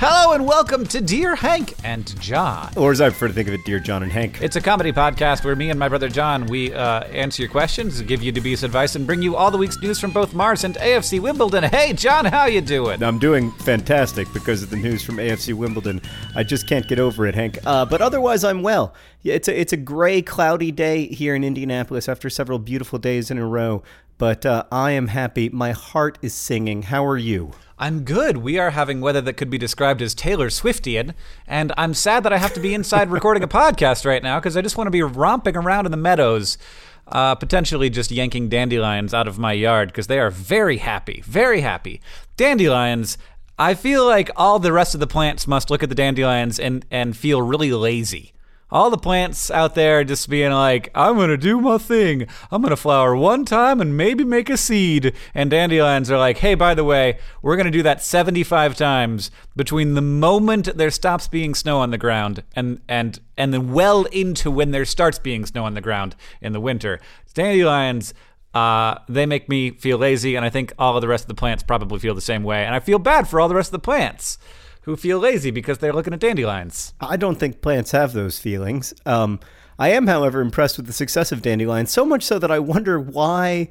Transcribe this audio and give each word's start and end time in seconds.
Hello 0.00 0.32
and 0.32 0.46
welcome 0.46 0.86
to 0.86 1.00
Dear 1.00 1.34
Hank 1.34 1.74
and 1.82 2.06
John. 2.20 2.72
Or 2.76 2.92
as 2.92 3.00
I 3.00 3.08
prefer 3.08 3.26
to 3.26 3.34
think 3.34 3.48
of 3.48 3.54
it, 3.54 3.64
Dear 3.64 3.80
John 3.80 4.04
and 4.04 4.12
Hank. 4.12 4.40
It's 4.40 4.54
a 4.54 4.60
comedy 4.60 4.92
podcast 4.92 5.44
where 5.44 5.56
me 5.56 5.70
and 5.70 5.78
my 5.78 5.88
brother 5.88 6.08
John 6.08 6.46
we 6.46 6.72
uh, 6.72 7.00
answer 7.06 7.42
your 7.42 7.50
questions, 7.50 8.00
give 8.02 8.22
you 8.22 8.30
dubious 8.30 8.62
advice, 8.62 8.94
and 8.94 9.04
bring 9.08 9.22
you 9.22 9.34
all 9.34 9.50
the 9.50 9.58
week's 9.58 9.76
news 9.82 9.98
from 9.98 10.12
both 10.12 10.34
Mars 10.34 10.62
and 10.62 10.76
AFC 10.76 11.18
Wimbledon. 11.18 11.64
Hey, 11.64 11.94
John, 11.94 12.26
how 12.26 12.44
you 12.44 12.60
doing? 12.60 13.02
I'm 13.02 13.18
doing 13.18 13.50
fantastic 13.50 14.32
because 14.32 14.62
of 14.62 14.70
the 14.70 14.76
news 14.76 15.02
from 15.02 15.16
AFC 15.16 15.52
Wimbledon. 15.52 16.00
I 16.36 16.44
just 16.44 16.68
can't 16.68 16.86
get 16.86 17.00
over 17.00 17.26
it, 17.26 17.34
Hank. 17.34 17.58
Uh, 17.66 17.84
but 17.84 18.00
otherwise, 18.00 18.44
I'm 18.44 18.62
well. 18.62 18.94
Yeah, 19.22 19.34
it's 19.34 19.48
a 19.48 19.60
it's 19.60 19.72
a 19.72 19.76
gray, 19.76 20.22
cloudy 20.22 20.70
day 20.70 21.08
here 21.08 21.34
in 21.34 21.42
Indianapolis 21.42 22.08
after 22.08 22.30
several 22.30 22.60
beautiful 22.60 23.00
days 23.00 23.32
in 23.32 23.38
a 23.38 23.44
row. 23.44 23.82
But 24.18 24.44
uh, 24.44 24.64
I 24.72 24.90
am 24.90 25.08
happy. 25.08 25.48
My 25.48 25.70
heart 25.70 26.18
is 26.20 26.34
singing. 26.34 26.82
How 26.82 27.06
are 27.06 27.16
you? 27.16 27.52
I'm 27.78 28.02
good. 28.02 28.38
We 28.38 28.58
are 28.58 28.70
having 28.70 29.00
weather 29.00 29.20
that 29.20 29.34
could 29.34 29.50
be 29.50 29.58
described 29.58 30.02
as 30.02 30.12
Taylor 30.12 30.48
Swiftian, 30.48 31.14
and 31.46 31.72
I'm 31.76 31.94
sad 31.94 32.24
that 32.24 32.32
I 32.32 32.38
have 32.38 32.52
to 32.54 32.60
be 32.60 32.74
inside 32.74 33.10
recording 33.10 33.44
a 33.44 33.48
podcast 33.48 34.04
right 34.04 34.22
now 34.22 34.40
because 34.40 34.56
I 34.56 34.62
just 34.62 34.76
want 34.76 34.88
to 34.88 34.92
be 34.92 35.02
romping 35.02 35.56
around 35.56 35.86
in 35.86 35.92
the 35.92 35.96
meadows, 35.96 36.58
uh, 37.06 37.36
potentially 37.36 37.88
just 37.88 38.10
yanking 38.10 38.48
dandelions 38.48 39.14
out 39.14 39.28
of 39.28 39.38
my 39.38 39.52
yard 39.52 39.90
because 39.90 40.08
they 40.08 40.18
are 40.18 40.30
very 40.30 40.78
happy, 40.78 41.22
very 41.24 41.60
happy. 41.60 42.00
Dandelions. 42.36 43.16
I 43.60 43.74
feel 43.74 44.04
like 44.04 44.30
all 44.34 44.58
the 44.58 44.72
rest 44.72 44.94
of 44.94 45.00
the 45.00 45.06
plants 45.06 45.46
must 45.46 45.70
look 45.70 45.84
at 45.84 45.88
the 45.88 45.94
dandelions 45.94 46.58
and, 46.58 46.84
and 46.90 47.16
feel 47.16 47.42
really 47.42 47.72
lazy 47.72 48.32
all 48.70 48.90
the 48.90 48.98
plants 48.98 49.50
out 49.50 49.74
there 49.74 50.04
just 50.04 50.28
being 50.28 50.52
like, 50.52 50.90
I'm 50.94 51.16
going 51.16 51.30
to 51.30 51.36
do 51.36 51.60
my 51.60 51.78
thing. 51.78 52.26
I'm 52.50 52.60
going 52.60 52.70
to 52.70 52.76
flower 52.76 53.16
one 53.16 53.44
time 53.44 53.80
and 53.80 53.96
maybe 53.96 54.24
make 54.24 54.50
a 54.50 54.56
seed. 54.56 55.14
And 55.34 55.50
dandelions 55.50 56.10
are 56.10 56.18
like, 56.18 56.38
hey, 56.38 56.54
by 56.54 56.74
the 56.74 56.84
way, 56.84 57.18
we're 57.42 57.56
going 57.56 57.66
to 57.66 57.70
do 57.70 57.82
that 57.82 58.02
75 58.02 58.76
times 58.76 59.30
between 59.56 59.94
the 59.94 60.02
moment 60.02 60.76
there 60.76 60.90
stops 60.90 61.28
being 61.28 61.54
snow 61.54 61.78
on 61.78 61.90
the 61.90 61.98
ground 61.98 62.42
and, 62.54 62.80
and, 62.88 63.20
and 63.36 63.54
then 63.54 63.72
well 63.72 64.04
into 64.06 64.50
when 64.50 64.70
there 64.70 64.84
starts 64.84 65.18
being 65.18 65.46
snow 65.46 65.64
on 65.64 65.74
the 65.74 65.80
ground 65.80 66.14
in 66.40 66.52
the 66.52 66.60
winter. 66.60 67.00
Dandelions. 67.34 68.14
Uh, 68.54 68.98
they 69.10 69.26
make 69.26 69.46
me 69.48 69.70
feel 69.70 69.98
lazy, 69.98 70.34
and 70.34 70.44
I 70.44 70.48
think 70.48 70.72
all 70.78 70.96
of 70.96 71.02
the 71.02 71.06
rest 71.06 71.24
of 71.24 71.28
the 71.28 71.34
plants 71.34 71.62
probably 71.62 71.98
feel 71.98 72.14
the 72.14 72.20
same 72.22 72.42
way. 72.42 72.64
And 72.64 72.74
I 72.74 72.80
feel 72.80 72.98
bad 72.98 73.28
for 73.28 73.40
all 73.40 73.46
the 73.46 73.54
rest 73.54 73.68
of 73.68 73.72
the 73.72 73.78
plants 73.78 74.38
who 74.88 74.96
feel 74.96 75.18
lazy 75.18 75.50
because 75.50 75.76
they're 75.76 75.92
looking 75.92 76.14
at 76.14 76.20
dandelions. 76.20 76.94
I 76.98 77.18
don't 77.18 77.38
think 77.38 77.60
plants 77.60 77.90
have 77.90 78.14
those 78.14 78.38
feelings. 78.38 78.94
Um, 79.04 79.38
I 79.78 79.90
am, 79.90 80.06
however, 80.06 80.40
impressed 80.40 80.78
with 80.78 80.86
the 80.86 80.94
success 80.94 81.30
of 81.30 81.42
dandelions, 81.42 81.90
so 81.90 82.06
much 82.06 82.22
so 82.22 82.38
that 82.38 82.50
I 82.50 82.58
wonder 82.58 82.98
why 82.98 83.68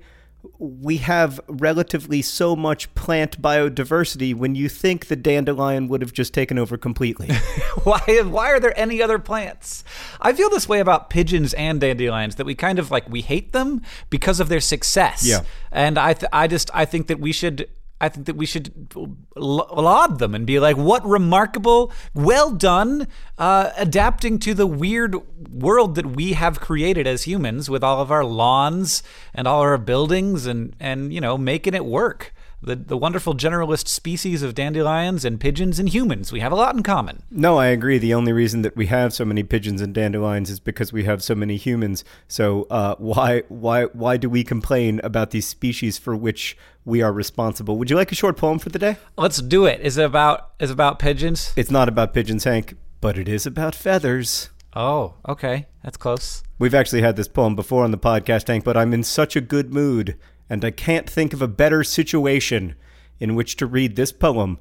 we 0.59 0.97
have 0.97 1.41
relatively 1.47 2.21
so 2.21 2.55
much 2.55 2.93
plant 2.93 3.41
biodiversity 3.41 4.35
when 4.35 4.53
you 4.53 4.69
think 4.69 5.07
the 5.07 5.15
dandelion 5.15 5.87
would 5.87 6.01
have 6.01 6.13
just 6.13 6.35
taken 6.35 6.59
over 6.59 6.77
completely. 6.77 7.29
why 7.83 7.99
why 8.23 8.51
are 8.51 8.59
there 8.59 8.79
any 8.79 9.01
other 9.01 9.17
plants? 9.17 9.83
I 10.21 10.33
feel 10.33 10.51
this 10.51 10.69
way 10.69 10.79
about 10.79 11.09
pigeons 11.09 11.55
and 11.55 11.81
dandelions 11.81 12.35
that 12.35 12.45
we 12.45 12.53
kind 12.53 12.77
of 12.77 12.91
like 12.91 13.09
we 13.09 13.21
hate 13.21 13.53
them 13.53 13.81
because 14.11 14.39
of 14.39 14.49
their 14.49 14.61
success. 14.61 15.25
Yeah. 15.27 15.41
And 15.71 15.97
I 15.97 16.13
th- 16.13 16.29
I 16.31 16.45
just 16.45 16.69
I 16.75 16.85
think 16.85 17.07
that 17.07 17.19
we 17.19 17.31
should 17.31 17.67
I 17.99 18.09
think 18.09 18.27
that 18.27 18.35
we 18.35 18.45
should 18.45 18.93
laud 19.35 20.19
them 20.19 20.35
and 20.35 20.45
be 20.45 20.59
like, 20.59 20.77
what 20.77 21.05
remarkable, 21.05 21.91
well 22.13 22.51
done, 22.51 23.07
uh, 23.37 23.71
adapting 23.75 24.37
to 24.39 24.53
the 24.53 24.67
weird 24.67 25.15
world 25.49 25.95
that 25.95 26.05
we 26.05 26.33
have 26.33 26.59
created 26.59 27.07
as 27.07 27.23
humans 27.23 27.69
with 27.69 27.83
all 27.83 28.01
of 28.01 28.11
our 28.11 28.23
lawns 28.23 29.01
and 29.33 29.47
all 29.47 29.61
our 29.61 29.77
buildings 29.79 30.45
and, 30.45 30.75
and 30.79 31.11
you 31.11 31.19
know, 31.19 31.37
making 31.37 31.73
it 31.73 31.85
work 31.85 32.33
the, 32.61 32.75
the 32.75 32.97
wonderful 32.97 33.35
generalist 33.35 33.87
species 33.87 34.41
of 34.41 34.55
dandelions 34.55 35.23
and 35.23 35.39
pigeons 35.39 35.79
and 35.79 35.89
humans. 35.89 36.31
We 36.31 36.39
have 36.39 36.51
a 36.51 36.55
lot 36.55 36.75
in 36.75 36.83
common. 36.83 37.23
No, 37.29 37.57
I 37.57 37.67
agree. 37.67 37.97
The 37.97 38.13
only 38.13 38.33
reason 38.33 38.61
that 38.63 38.75
we 38.75 38.87
have 38.87 39.13
so 39.13 39.25
many 39.25 39.43
pigeons 39.43 39.81
and 39.81 39.93
dandelions 39.93 40.49
is 40.49 40.59
because 40.59 40.91
we 40.91 41.03
have 41.03 41.23
so 41.23 41.35
many 41.35 41.57
humans. 41.57 42.03
So 42.27 42.67
uh, 42.69 42.95
why 42.97 43.43
why 43.49 43.85
why 43.85 44.17
do 44.17 44.29
we 44.29 44.43
complain 44.43 44.99
about 45.03 45.31
these 45.31 45.47
species 45.47 45.97
for 45.97 46.15
which 46.15 46.57
we 46.85 47.01
are 47.01 47.13
responsible? 47.13 47.77
Would 47.77 47.89
you 47.89 47.95
like 47.95 48.11
a 48.11 48.15
short 48.15 48.37
poem 48.37 48.59
for 48.59 48.69
the 48.69 48.79
day? 48.79 48.97
Let's 49.17 49.41
do 49.41 49.65
it. 49.65 49.81
Is 49.81 49.97
it 49.97 50.05
about 50.05 50.51
is 50.59 50.69
it 50.69 50.73
about 50.73 50.99
pigeons? 50.99 51.53
It's 51.55 51.71
not 51.71 51.87
about 51.87 52.13
pigeons, 52.13 52.43
Hank, 52.43 52.75
but 53.01 53.17
it 53.17 53.27
is 53.27 53.45
about 53.45 53.75
feathers. 53.75 54.49
Oh, 54.75 55.15
okay. 55.27 55.67
That's 55.83 55.97
close. 55.97 56.43
We've 56.59 56.75
actually 56.75 57.01
had 57.01 57.15
this 57.15 57.27
poem 57.27 57.55
before 57.55 57.83
on 57.83 57.91
the 57.91 57.97
podcast, 57.97 58.47
Hank, 58.47 58.63
but 58.63 58.77
I'm 58.77 58.93
in 58.93 59.03
such 59.03 59.35
a 59.35 59.41
good 59.41 59.73
mood 59.73 60.17
and 60.49 60.63
I 60.63 60.71
can't 60.71 61.09
think 61.09 61.33
of 61.33 61.41
a 61.41 61.47
better 61.47 61.83
situation 61.83 62.75
in 63.19 63.35
which 63.35 63.55
to 63.57 63.65
read 63.65 63.95
this 63.95 64.11
poem, 64.11 64.59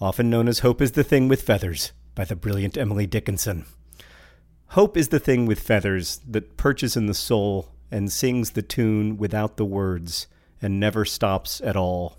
often 0.00 0.28
known 0.28 0.48
as 0.48 0.60
Hope 0.60 0.82
is 0.82 0.92
the 0.92 1.04
Thing 1.04 1.28
with 1.28 1.42
Feathers, 1.42 1.92
by 2.14 2.24
the 2.24 2.36
brilliant 2.36 2.76
Emily 2.76 3.06
Dickinson. 3.06 3.64
Hope 4.68 4.96
is 4.96 5.08
the 5.08 5.20
thing 5.20 5.44
with 5.44 5.60
feathers 5.60 6.20
that 6.26 6.56
perches 6.56 6.96
in 6.96 7.06
the 7.06 7.14
soul 7.14 7.68
and 7.90 8.10
sings 8.10 8.52
the 8.52 8.62
tune 8.62 9.18
without 9.18 9.58
the 9.58 9.66
words 9.66 10.26
and 10.62 10.80
never 10.80 11.04
stops 11.04 11.60
at 11.60 11.76
all. 11.76 12.16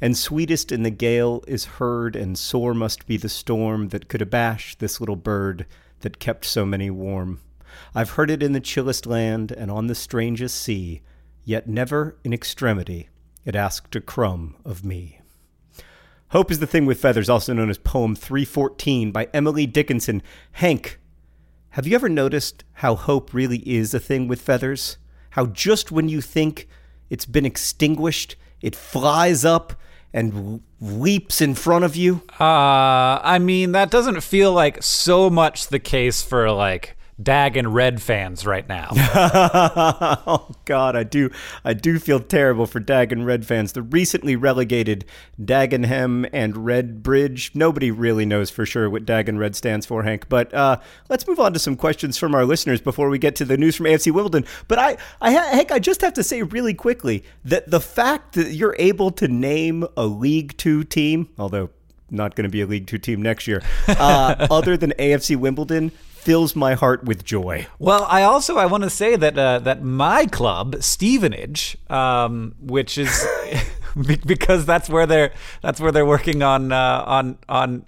And 0.00 0.16
sweetest 0.16 0.72
in 0.72 0.84
the 0.84 0.90
gale 0.90 1.44
is 1.46 1.76
heard, 1.76 2.16
and 2.16 2.38
sore 2.38 2.74
must 2.74 3.06
be 3.06 3.16
the 3.16 3.28
storm 3.28 3.90
that 3.90 4.08
could 4.08 4.22
abash 4.22 4.74
this 4.78 5.00
little 5.00 5.16
bird 5.16 5.66
that 6.00 6.18
kept 6.18 6.44
so 6.44 6.64
many 6.64 6.90
warm. 6.90 7.40
I've 7.94 8.10
heard 8.10 8.30
it 8.30 8.42
in 8.42 8.52
the 8.52 8.60
chillest 8.60 9.06
land 9.06 9.52
and 9.52 9.70
on 9.70 9.86
the 9.86 9.94
strangest 9.94 10.60
sea, 10.60 11.02
yet 11.44 11.68
never 11.68 12.16
in 12.24 12.32
extremity 12.32 13.08
it 13.44 13.56
asked 13.56 13.96
a 13.96 14.00
crumb 14.00 14.56
of 14.64 14.84
me. 14.84 15.20
Hope 16.28 16.50
is 16.50 16.60
the 16.60 16.66
Thing 16.66 16.86
with 16.86 17.00
Feathers, 17.00 17.28
also 17.28 17.52
known 17.52 17.68
as 17.68 17.78
Poem 17.78 18.14
314 18.14 19.12
by 19.12 19.28
Emily 19.34 19.66
Dickinson. 19.66 20.22
Hank, 20.52 20.98
have 21.70 21.86
you 21.86 21.94
ever 21.94 22.08
noticed 22.08 22.64
how 22.74 22.94
hope 22.94 23.34
really 23.34 23.58
is 23.68 23.92
a 23.92 24.00
thing 24.00 24.28
with 24.28 24.40
feathers? 24.40 24.96
How 25.30 25.46
just 25.46 25.90
when 25.90 26.08
you 26.08 26.20
think 26.20 26.68
it's 27.10 27.26
been 27.26 27.44
extinguished, 27.44 28.36
it 28.60 28.76
flies 28.76 29.44
up 29.44 29.74
and 30.12 30.62
leaps 30.80 31.40
in 31.40 31.54
front 31.54 31.84
of 31.84 31.96
you? 31.96 32.22
Uh, 32.38 33.20
I 33.22 33.38
mean, 33.38 33.72
that 33.72 33.90
doesn't 33.90 34.20
feel 34.22 34.52
like 34.52 34.82
so 34.82 35.28
much 35.28 35.68
the 35.68 35.78
case 35.78 36.22
for 36.22 36.50
like 36.50 36.96
Dag 37.22 37.56
and 37.56 37.74
Red 37.74 38.00
fans 38.00 38.46
right 38.46 38.68
now. 38.68 38.88
oh 38.92 40.50
God, 40.64 40.96
I 40.96 41.04
do, 41.04 41.30
I 41.64 41.74
do 41.74 41.98
feel 41.98 42.20
terrible 42.20 42.66
for 42.66 42.80
Dag 42.80 43.12
and 43.12 43.26
Red 43.26 43.46
fans. 43.46 43.72
The 43.72 43.82
recently 43.82 44.36
relegated 44.36 45.04
Dagenham 45.40 46.28
and 46.32 46.54
Redbridge. 46.54 47.54
Nobody 47.54 47.90
really 47.90 48.24
knows 48.24 48.50
for 48.50 48.64
sure 48.66 48.88
what 48.88 49.04
Dag 49.04 49.28
and 49.28 49.38
Red 49.38 49.54
stands 49.54 49.86
for, 49.86 50.02
Hank. 50.02 50.28
But 50.28 50.52
uh, 50.54 50.78
let's 51.08 51.26
move 51.26 51.40
on 51.40 51.52
to 51.52 51.58
some 51.58 51.76
questions 51.76 52.18
from 52.18 52.34
our 52.34 52.44
listeners 52.44 52.80
before 52.80 53.08
we 53.08 53.18
get 53.18 53.36
to 53.36 53.44
the 53.44 53.56
news 53.56 53.76
from 53.76 53.86
AFC 53.86 54.12
Wimbledon. 54.12 54.44
But 54.68 54.78
I, 54.78 54.96
I, 55.20 55.30
Hank, 55.32 55.70
I 55.70 55.78
just 55.78 56.00
have 56.00 56.14
to 56.14 56.22
say 56.22 56.42
really 56.42 56.74
quickly 56.74 57.24
that 57.44 57.70
the 57.70 57.80
fact 57.80 58.34
that 58.34 58.52
you're 58.52 58.76
able 58.78 59.10
to 59.12 59.28
name 59.28 59.86
a 59.96 60.06
League 60.06 60.56
Two 60.56 60.84
team, 60.84 61.28
although 61.38 61.70
not 62.10 62.34
going 62.34 62.44
to 62.44 62.50
be 62.50 62.60
a 62.60 62.66
League 62.66 62.86
Two 62.86 62.98
team 62.98 63.22
next 63.22 63.46
year, 63.46 63.62
uh, 63.88 64.46
other 64.50 64.76
than 64.76 64.92
AFC 64.98 65.36
Wimbledon 65.36 65.92
fills 66.22 66.54
my 66.54 66.74
heart 66.74 67.04
with 67.04 67.24
joy. 67.24 67.66
Well, 67.78 68.06
I 68.08 68.22
also 68.22 68.56
I 68.56 68.66
want 68.66 68.84
to 68.84 68.90
say 68.90 69.16
that 69.16 69.36
uh, 69.36 69.58
that 69.60 69.82
my 69.82 70.26
club 70.26 70.76
Stevenage, 70.80 71.76
um, 71.90 72.54
which 72.60 72.96
is 72.96 73.26
because 74.26 74.64
that's 74.64 74.88
where 74.88 75.06
they're 75.06 75.32
that's 75.62 75.80
where 75.80 75.90
they're 75.90 76.06
working 76.06 76.42
on 76.42 76.70
uh, 76.70 77.04
on 77.06 77.38
on 77.48 77.84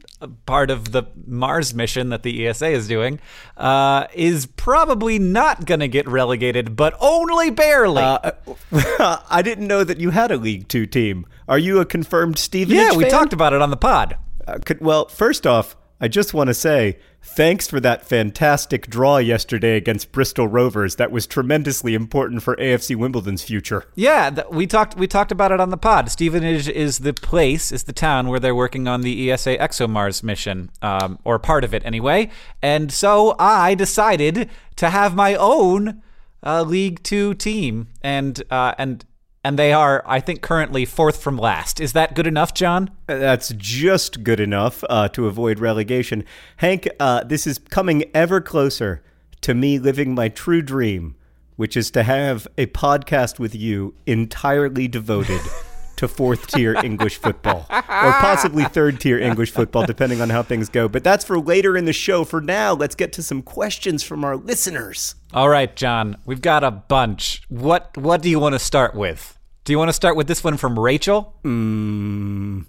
part 0.47 0.71
of 0.71 0.91
the 0.91 1.05
Mars 1.27 1.75
mission 1.75 2.09
that 2.09 2.25
the 2.25 2.47
ESA 2.47 2.69
is 2.69 2.89
doing, 2.89 3.21
uh, 3.57 4.07
is 4.15 4.47
probably 4.47 5.19
not 5.19 5.65
going 5.65 5.81
to 5.81 5.89
get 5.89 6.09
relegated, 6.09 6.75
but 6.75 6.97
only 7.01 7.51
barely. 7.51 8.03
Uh, 8.03 8.33
I 9.31 9.43
didn't 9.43 9.69
know 9.69 9.85
that 9.85 10.01
you 10.01 10.11
had 10.11 10.33
a 10.33 10.37
League 10.37 10.69
Two 10.69 10.87
team. 10.87 11.27
Are 11.49 11.59
you 11.59 11.79
a 11.79 11.85
confirmed 11.85 12.39
Stevenage? 12.39 12.79
Yeah, 12.79 12.97
we 12.97 13.05
fan? 13.05 13.13
talked 13.13 13.33
about 13.33 13.53
it 13.53 13.63
on 13.63 13.71
the 13.71 13.77
pod. 13.77 14.17
Uh, 14.47 14.59
could, 14.65 14.81
well, 14.81 15.07
first 15.09 15.47
off, 15.47 15.77
I 16.01 16.09
just 16.09 16.35
want 16.35 16.49
to 16.49 16.55
say 16.55 16.99
thanks 17.25 17.67
for 17.67 17.81
that 17.81 18.07
fantastic 18.07 18.89
draw 18.89 19.19
yesterday 19.19 19.77
against 19.77 20.13
Bristol 20.13 20.47
Rovers. 20.47 20.97
That 20.97 21.11
was 21.11 21.27
tremendously 21.27 21.95
important 21.95 22.43
for 22.43 22.55
AFC 22.57 22.95
Wimbledon's 22.95 23.43
future. 23.43 23.85
Yeah, 23.95 24.31
th- 24.31 24.47
we 24.51 24.67
talked 24.67 24.97
we 24.97 25.07
talked 25.07 25.33
about 25.33 25.51
it 25.51 25.61
on 25.61 25.71
the 25.71 25.77
pod. 25.77 26.11
Stevenage 26.11 26.69
is 26.69 27.01
the 27.01 27.13
place, 27.13 27.73
is 27.73 27.85
the 27.85 27.93
town 27.93 28.29
where 28.29 28.39
they're 28.39 28.55
working 28.55 28.87
on 28.87 29.01
the 29.01 29.31
ESA 29.33 29.57
ExoMars 29.57 30.23
mission, 30.23 30.71
um, 30.83 31.19
or 31.25 31.39
part 31.39 31.65
of 31.65 31.75
it 31.75 31.85
anyway. 31.85 32.31
And 32.63 32.93
so 32.93 33.35
I 33.39 33.75
decided 33.75 34.49
to 34.77 34.91
have 34.91 35.15
my 35.15 35.35
own 35.35 36.03
uh, 36.43 36.63
League 36.63 37.03
Two 37.03 37.35
team, 37.35 37.89
and 38.03 38.43
uh, 38.51 38.75
and 38.79 39.05
and 39.45 39.59
they 39.59 39.73
are, 39.75 40.03
I 40.07 40.21
think, 40.21 40.41
currently 40.41 40.87
fourth 40.87 41.23
from 41.23 41.37
last. 41.37 41.79
Is 41.79 41.93
that 41.93 42.15
good 42.15 42.27
enough, 42.27 42.55
John? 42.55 42.91
That's 43.07 43.51
just 43.57 44.25
good 44.25 44.41
enough 44.41 44.83
uh, 44.89 45.09
to 45.09 45.27
avoid 45.27 45.61
relegation. 45.61 46.25
Hank, 46.57 46.89
uh, 46.99 47.25
this 47.25 47.47
is 47.47 47.59
coming 47.59 48.05
ever 48.15 48.41
closer 48.41 49.03
to 49.43 49.55
me 49.55 49.79
living 49.79 50.15
my 50.15 50.31
true 50.31 50.63
dream, 50.63 51.15
which 51.57 51.77
is 51.77 51.91
to 51.91 52.03
have 52.03 52.49
a 52.57 52.67
podcast 52.67 53.39
with 53.39 53.55
you 53.55 53.95
entirely 54.07 54.89
devoted. 54.89 55.43
to 55.97 56.09
fourth 56.09 56.47
tier 56.49 56.75
English 56.85 57.17
football, 57.17 57.67
or 57.71 58.13
possibly 58.13 58.65
third 58.65 59.01
tier 59.01 59.19
English 59.19 59.51
football, 59.51 59.87
depending 59.87 60.21
on 60.21 60.31
how 60.31 60.43
things 60.43 60.69
go. 60.69 60.89
But 60.89 61.05
that's 61.05 61.25
for 61.25 61.39
later 61.39 61.77
in 61.77 61.85
the 61.85 61.93
show. 61.93 62.25
For 62.25 62.41
now, 62.41 62.73
let's 62.73 62.95
get 62.95 63.13
to 63.15 63.23
some 63.23 63.43
questions 63.43 64.03
from 64.03 64.25
our 64.25 64.37
listeners. 64.37 65.15
All 65.33 65.49
right, 65.49 65.75
John, 65.75 66.17
we've 66.25 66.43
got 66.43 66.65
a 66.65 66.71
bunch. 66.71 67.43
What 67.49 67.97
What 67.97 68.23
do 68.23 68.31
you 68.31 68.39
want 68.39 68.55
to 68.55 68.59
start 68.59 68.95
with? 68.95 69.39
Do 69.65 69.73
you 69.73 69.79
want 69.79 69.89
to 69.89 69.95
start 69.95 70.17
with 70.17 70.27
this 70.27 70.45
one 70.45 70.59
from 70.59 70.79
Rachel? 70.79 71.35
Mm, 71.43 72.67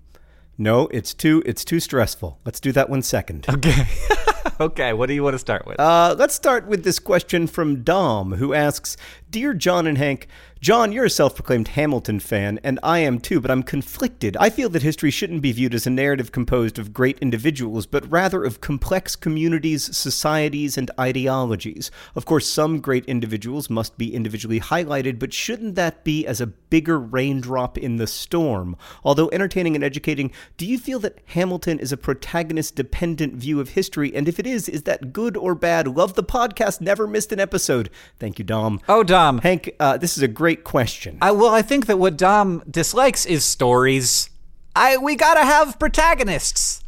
no, 0.57 0.87
it's 0.87 1.13
too 1.13 1.43
it's 1.45 1.65
too 1.65 1.79
stressful. 1.79 2.39
Let's 2.45 2.59
do 2.59 2.71
that 2.71 2.89
one 2.89 3.01
second. 3.01 3.45
Okay. 3.49 3.85
okay, 4.59 4.93
what 4.93 5.07
do 5.07 5.13
you 5.13 5.23
want 5.23 5.33
to 5.33 5.39
start 5.39 5.65
with? 5.65 5.79
Uh, 5.79 6.15
let's 6.17 6.33
start 6.33 6.67
with 6.67 6.83
this 6.83 6.99
question 6.99 7.47
from 7.47 7.83
Dom, 7.83 8.33
who 8.33 8.53
asks 8.53 8.95
Dear 9.29 9.53
John 9.53 9.87
and 9.87 9.97
Hank, 9.97 10.27
John, 10.65 10.91
you're 10.91 11.05
a 11.05 11.11
self 11.11 11.35
proclaimed 11.35 11.67
Hamilton 11.67 12.19
fan, 12.19 12.59
and 12.63 12.79
I 12.81 12.97
am 12.97 13.19
too, 13.19 13.39
but 13.39 13.51
I'm 13.51 13.61
conflicted. 13.61 14.35
I 14.39 14.49
feel 14.49 14.67
that 14.69 14.81
history 14.81 15.11
shouldn't 15.11 15.43
be 15.43 15.51
viewed 15.51 15.75
as 15.75 15.85
a 15.85 15.91
narrative 15.91 16.31
composed 16.31 16.79
of 16.79 16.91
great 16.91 17.19
individuals, 17.19 17.85
but 17.85 18.11
rather 18.11 18.43
of 18.43 18.61
complex 18.61 19.15
communities, 19.15 19.95
societies, 19.95 20.75
and 20.75 20.89
ideologies. 20.99 21.91
Of 22.15 22.25
course, 22.25 22.47
some 22.47 22.79
great 22.79 23.05
individuals 23.05 23.69
must 23.69 23.95
be 23.99 24.11
individually 24.11 24.59
highlighted, 24.59 25.19
but 25.19 25.33
shouldn't 25.33 25.75
that 25.75 26.03
be 26.03 26.25
as 26.25 26.41
a 26.41 26.47
bigger 26.47 26.97
raindrop 26.97 27.77
in 27.77 27.97
the 27.97 28.07
storm? 28.07 28.75
Although 29.03 29.29
entertaining 29.31 29.75
and 29.75 29.83
educating, 29.83 30.31
do 30.57 30.65
you 30.65 30.79
feel 30.79 30.97
that 31.01 31.19
Hamilton 31.25 31.77
is 31.77 31.91
a 31.91 31.97
protagonist 31.97 32.73
dependent 32.73 33.35
view 33.35 33.59
of 33.59 33.69
history? 33.69 34.15
And 34.15 34.27
if 34.27 34.39
it 34.39 34.47
is, 34.47 34.67
is 34.67 34.81
that 34.81 35.13
good 35.13 35.37
or 35.37 35.53
bad? 35.53 35.87
Love 35.87 36.15
the 36.15 36.23
podcast, 36.23 36.81
never 36.81 37.05
missed 37.05 37.31
an 37.31 37.39
episode. 37.39 37.91
Thank 38.17 38.39
you, 38.39 38.45
Dom. 38.45 38.81
Oh, 38.89 39.03
Dom. 39.03 39.37
Hank, 39.41 39.69
uh, 39.79 39.97
this 39.97 40.17
is 40.17 40.23
a 40.23 40.27
great 40.27 40.54
question. 40.63 41.17
I, 41.21 41.31
well, 41.31 41.53
I 41.53 41.61
think 41.61 41.87
that 41.87 41.97
what 41.99 42.17
Dom 42.17 42.63
dislikes 42.69 43.25
is 43.25 43.43
stories. 43.43 44.29
I 44.75 44.97
we 44.97 45.15
gotta 45.15 45.43
have 45.45 45.79
protagonists, 45.79 46.83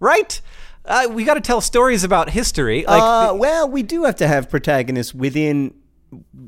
right? 0.00 0.40
Uh, 0.84 1.08
we 1.10 1.24
gotta 1.24 1.40
tell 1.40 1.60
stories 1.60 2.04
about 2.04 2.30
history. 2.30 2.84
Like, 2.86 3.02
uh, 3.02 3.34
well, 3.34 3.68
we 3.68 3.82
do 3.82 4.04
have 4.04 4.16
to 4.16 4.28
have 4.28 4.48
protagonists 4.48 5.12
within 5.14 5.74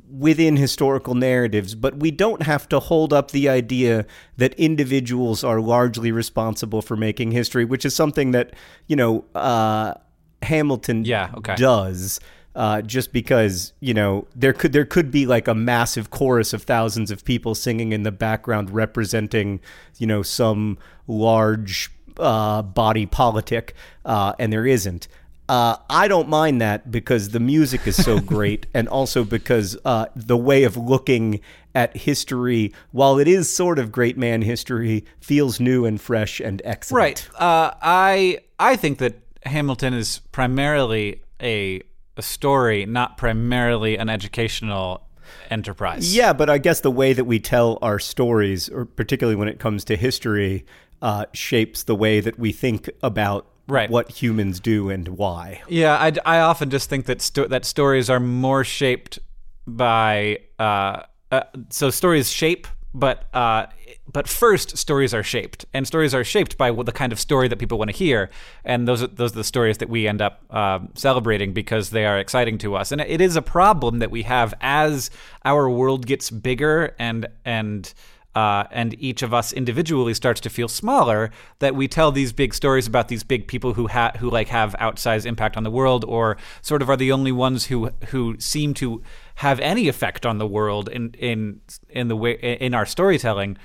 within 0.09 0.56
historical 0.56 1.15
narratives, 1.15 1.75
but 1.75 1.97
we 1.97 2.11
don't 2.12 2.43
have 2.43 2.69
to 2.69 2.79
hold 2.79 3.12
up 3.12 3.32
the 3.32 3.49
idea 3.49 4.06
that 4.37 4.55
individuals 4.55 5.43
are 5.43 5.61
largely 5.61 6.12
responsible 6.12 6.81
for 6.81 6.97
making 6.97 7.32
history, 7.32 7.65
which 7.65 7.85
is 7.85 7.94
something 7.94 8.31
that 8.31 8.55
you 8.87 8.94
know 8.94 9.25
uh, 9.35 9.94
Hamilton 10.43 11.05
Yeah, 11.05 11.31
okay. 11.38 11.56
does. 11.56 12.20
Uh, 12.54 12.82
just 12.82 13.12
because 13.12 13.72
you 13.78 13.94
know 13.94 14.26
there 14.34 14.52
could 14.52 14.72
there 14.72 14.84
could 14.84 15.12
be 15.12 15.26
like 15.26 15.46
a 15.46 15.54
massive 15.54 16.10
chorus 16.10 16.52
of 16.52 16.64
thousands 16.64 17.10
of 17.10 17.24
people 17.24 17.54
singing 17.54 17.92
in 17.92 18.02
the 18.02 18.10
background 18.10 18.70
representing 18.70 19.60
you 19.98 20.06
know 20.06 20.22
some 20.22 20.76
large 21.06 21.90
uh, 22.18 22.62
body 22.62 23.06
politic, 23.06 23.74
uh, 24.04 24.34
and 24.38 24.52
there 24.52 24.66
isn't. 24.66 25.08
Uh, 25.48 25.76
I 25.88 26.08
don't 26.08 26.28
mind 26.28 26.60
that 26.60 26.90
because 26.90 27.30
the 27.30 27.40
music 27.40 27.86
is 27.86 27.96
so 27.96 28.20
great, 28.34 28.66
and 28.74 28.88
also 28.88 29.24
because 29.24 29.78
uh, 29.84 30.06
the 30.14 30.36
way 30.36 30.64
of 30.64 30.76
looking 30.76 31.40
at 31.74 31.96
history, 31.96 32.72
while 32.90 33.18
it 33.18 33.28
is 33.28 33.54
sort 33.54 33.78
of 33.78 33.90
great 33.92 34.18
man 34.18 34.42
history, 34.42 35.04
feels 35.20 35.58
new 35.60 35.84
and 35.84 36.00
fresh 36.00 36.40
and 36.40 36.60
excellent. 36.64 36.98
right. 36.98 37.28
Uh, 37.40 37.72
I 37.80 38.40
I 38.58 38.76
think 38.76 38.98
that 38.98 39.20
Hamilton 39.44 39.94
is 39.94 40.20
primarily 40.32 41.22
a 41.40 41.82
a 42.19 42.23
story, 42.23 42.85
not 42.85 43.17
primarily 43.17 43.97
an 43.97 44.09
educational 44.11 45.06
enterprise. 45.50 46.15
Yeah, 46.15 46.32
but 46.32 46.50
I 46.50 46.59
guess 46.59 46.81
the 46.81 46.91
way 46.91 47.12
that 47.12 47.25
we 47.25 47.38
tell 47.38 47.79
our 47.81 47.99
stories, 47.99 48.69
or 48.69 48.85
particularly 48.85 49.37
when 49.37 49.49
it 49.49 49.59
comes 49.59 49.85
to 49.85 49.97
history, 49.97 50.65
uh, 51.00 51.26
shapes 51.32 51.85
the 51.85 51.94
way 51.94 52.20
that 52.20 52.38
we 52.38 52.53
think 52.53 52.91
about 53.03 53.47
Right. 53.69 53.91
what 53.91 54.11
humans 54.11 54.61
do 54.61 54.88
and 54.88 55.09
why. 55.09 55.61
Yeah, 55.69 55.97
I, 55.97 56.12
I 56.25 56.41
often 56.41 56.70
just 56.70 56.88
think 56.88 57.05
that 57.06 57.20
sto- 57.20 57.49
that 57.49 57.65
stories 57.67 58.08
are 58.08 58.19
more 58.19 58.65
shaped 58.65 59.19
by 59.67 60.39
uh, 60.58 61.03
uh, 61.31 61.43
so 61.69 61.91
stories 61.91 62.31
shape, 62.31 62.67
but 62.94 63.27
uh, 63.34 63.67
but 64.12 64.29
first 64.29 64.77
stories 64.77 65.12
are 65.15 65.22
shaped, 65.22 65.65
and 65.72 65.86
stories 65.86 66.15
are 66.15 66.24
shaped 66.24 66.56
by 66.56 66.70
the 66.70 66.93
kind 66.93 67.12
of 67.12 67.20
story 67.20 67.48
that 67.48 67.58
people 67.58 67.79
want 67.79 67.91
to 67.91 67.96
hear, 67.96 68.31
and 68.65 68.88
those 68.88 69.03
are, 69.03 69.08
those 69.08 69.32
are 69.32 69.36
the 69.36 69.44
stories 69.44 69.79
that 69.79 69.88
we 69.88 70.06
end 70.08 70.22
up 70.22 70.43
um 70.55 70.88
celebrating 70.94 71.53
because 71.53 71.91
they 71.91 72.06
are 72.06 72.19
exciting 72.19 72.58
to 72.58 72.74
us, 72.74 72.93
and 72.93 73.00
it 73.00 73.20
is 73.20 73.36
a 73.36 73.43
problem 73.43 73.98
that 73.98 74.10
we 74.10 74.22
have 74.22 74.55
as 74.60 75.10
our 75.44 75.69
world 75.69 76.06
gets 76.06 76.31
bigger 76.31 76.94
and 76.98 77.27
and 77.44 77.94
uh, 78.38 78.69
and 78.70 78.94
each 79.03 79.22
of 79.22 79.34
us 79.34 79.53
individually 79.53 80.15
starts 80.15 80.41
to 80.41 80.48
feel 80.48 80.69
smaller 80.69 81.31
that 81.58 81.74
we 81.74 81.88
tell 81.88 82.12
these 82.12 82.32
big 82.32 82.55
stories 82.55 82.86
about 82.86 83.08
these 83.08 83.24
big 83.24 83.48
people 83.48 83.74
who 83.74 83.88
ha- 83.88 84.12
who 84.19 84.31
like 84.31 84.46
have 84.46 84.77
outsized 84.79 85.27
impact 85.27 85.56
on 85.56 85.65
the 85.65 85.70
world 85.72 86.05
or 86.05 86.36
sort 86.62 86.81
of 86.81 86.88
are 86.88 86.96
the 86.96 87.10
only 87.10 87.32
ones 87.32 87.67
who 87.67 87.91
who 88.10 88.38
seem 88.38 88.74
to 88.74 89.03
have 89.36 89.58
any 89.58 89.88
effect 89.88 90.24
on 90.24 90.38
the 90.38 90.46
world 90.46 90.88
in 90.88 91.12
in 91.15 91.60
in 91.88 92.06
the 92.06 92.15
way 92.15 92.32
in 92.34 92.74
our 92.74 92.86
storytelling 92.86 93.56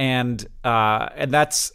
and 0.00 0.46
uh, 0.64 1.10
and 1.14 1.30
that's 1.30 1.72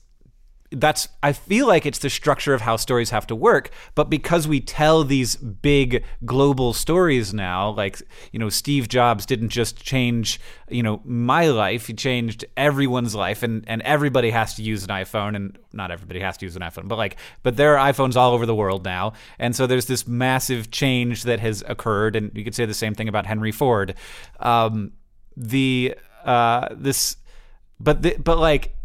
that's 0.71 1.07
I 1.21 1.31
feel 1.31 1.67
like 1.67 1.85
it's 1.85 1.99
the 1.99 2.09
structure 2.09 2.55
of 2.55 2.61
how 2.61 2.75
stories 2.75 3.11
have 3.11 3.27
to 3.27 3.35
work, 3.35 3.69
but 3.93 4.09
because 4.09 4.47
we 4.47 4.59
tell 4.59 5.03
these 5.03 5.35
big 5.35 6.03
global 6.25 6.73
stories 6.73 7.35
now, 7.35 7.69
like 7.69 8.01
you 8.31 8.39
know, 8.39 8.49
Steve 8.49 8.89
Jobs 8.89 9.27
didn't 9.27 9.49
just 9.49 9.77
change, 9.77 10.39
you 10.69 10.81
know, 10.81 11.01
my 11.05 11.49
life, 11.49 11.85
he 11.85 11.93
changed 11.93 12.45
everyone's 12.57 13.13
life 13.13 13.43
and 13.43 13.63
and 13.67 13.83
everybody 13.83 14.31
has 14.31 14.55
to 14.55 14.63
use 14.63 14.83
an 14.83 14.89
iPhone 14.89 15.35
and 15.35 15.59
not 15.71 15.91
everybody 15.91 16.19
has 16.19 16.35
to 16.37 16.47
use 16.47 16.55
an 16.55 16.63
iPhone, 16.63 16.87
but 16.87 16.97
like 16.97 17.17
but 17.43 17.57
there 17.57 17.77
are 17.77 17.93
iPhones 17.93 18.15
all 18.15 18.33
over 18.33 18.47
the 18.47 18.55
world 18.55 18.83
now. 18.83 19.13
And 19.37 19.55
so 19.55 19.67
there's 19.67 19.85
this 19.85 20.07
massive 20.07 20.71
change 20.71 21.23
that 21.25 21.39
has 21.41 21.63
occurred 21.67 22.15
and 22.15 22.31
you 22.33 22.43
could 22.43 22.55
say 22.55 22.65
the 22.65 22.73
same 22.73 22.95
thing 22.95 23.07
about 23.07 23.27
Henry 23.27 23.51
Ford. 23.51 23.93
Um, 24.39 24.93
the 25.37 25.95
uh, 26.25 26.69
this 26.71 27.17
but 27.79 28.01
the, 28.01 28.15
but 28.17 28.37
like 28.37 28.75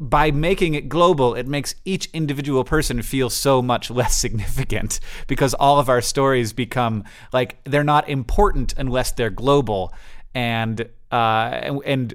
by 0.00 0.30
making 0.30 0.74
it 0.74 0.88
global, 0.88 1.34
it 1.34 1.48
makes 1.48 1.74
each 1.84 2.08
individual 2.12 2.62
person 2.64 3.02
feel 3.02 3.30
so 3.30 3.60
much 3.60 3.90
less 3.90 4.16
significant 4.16 5.00
because 5.26 5.54
all 5.54 5.78
of 5.78 5.88
our 5.88 6.00
stories 6.00 6.52
become 6.52 7.04
like 7.32 7.58
they're 7.64 7.84
not 7.84 8.08
important 8.08 8.74
unless 8.76 9.12
they're 9.12 9.30
global, 9.30 9.92
and 10.34 10.88
uh, 11.10 11.80
and, 11.84 12.14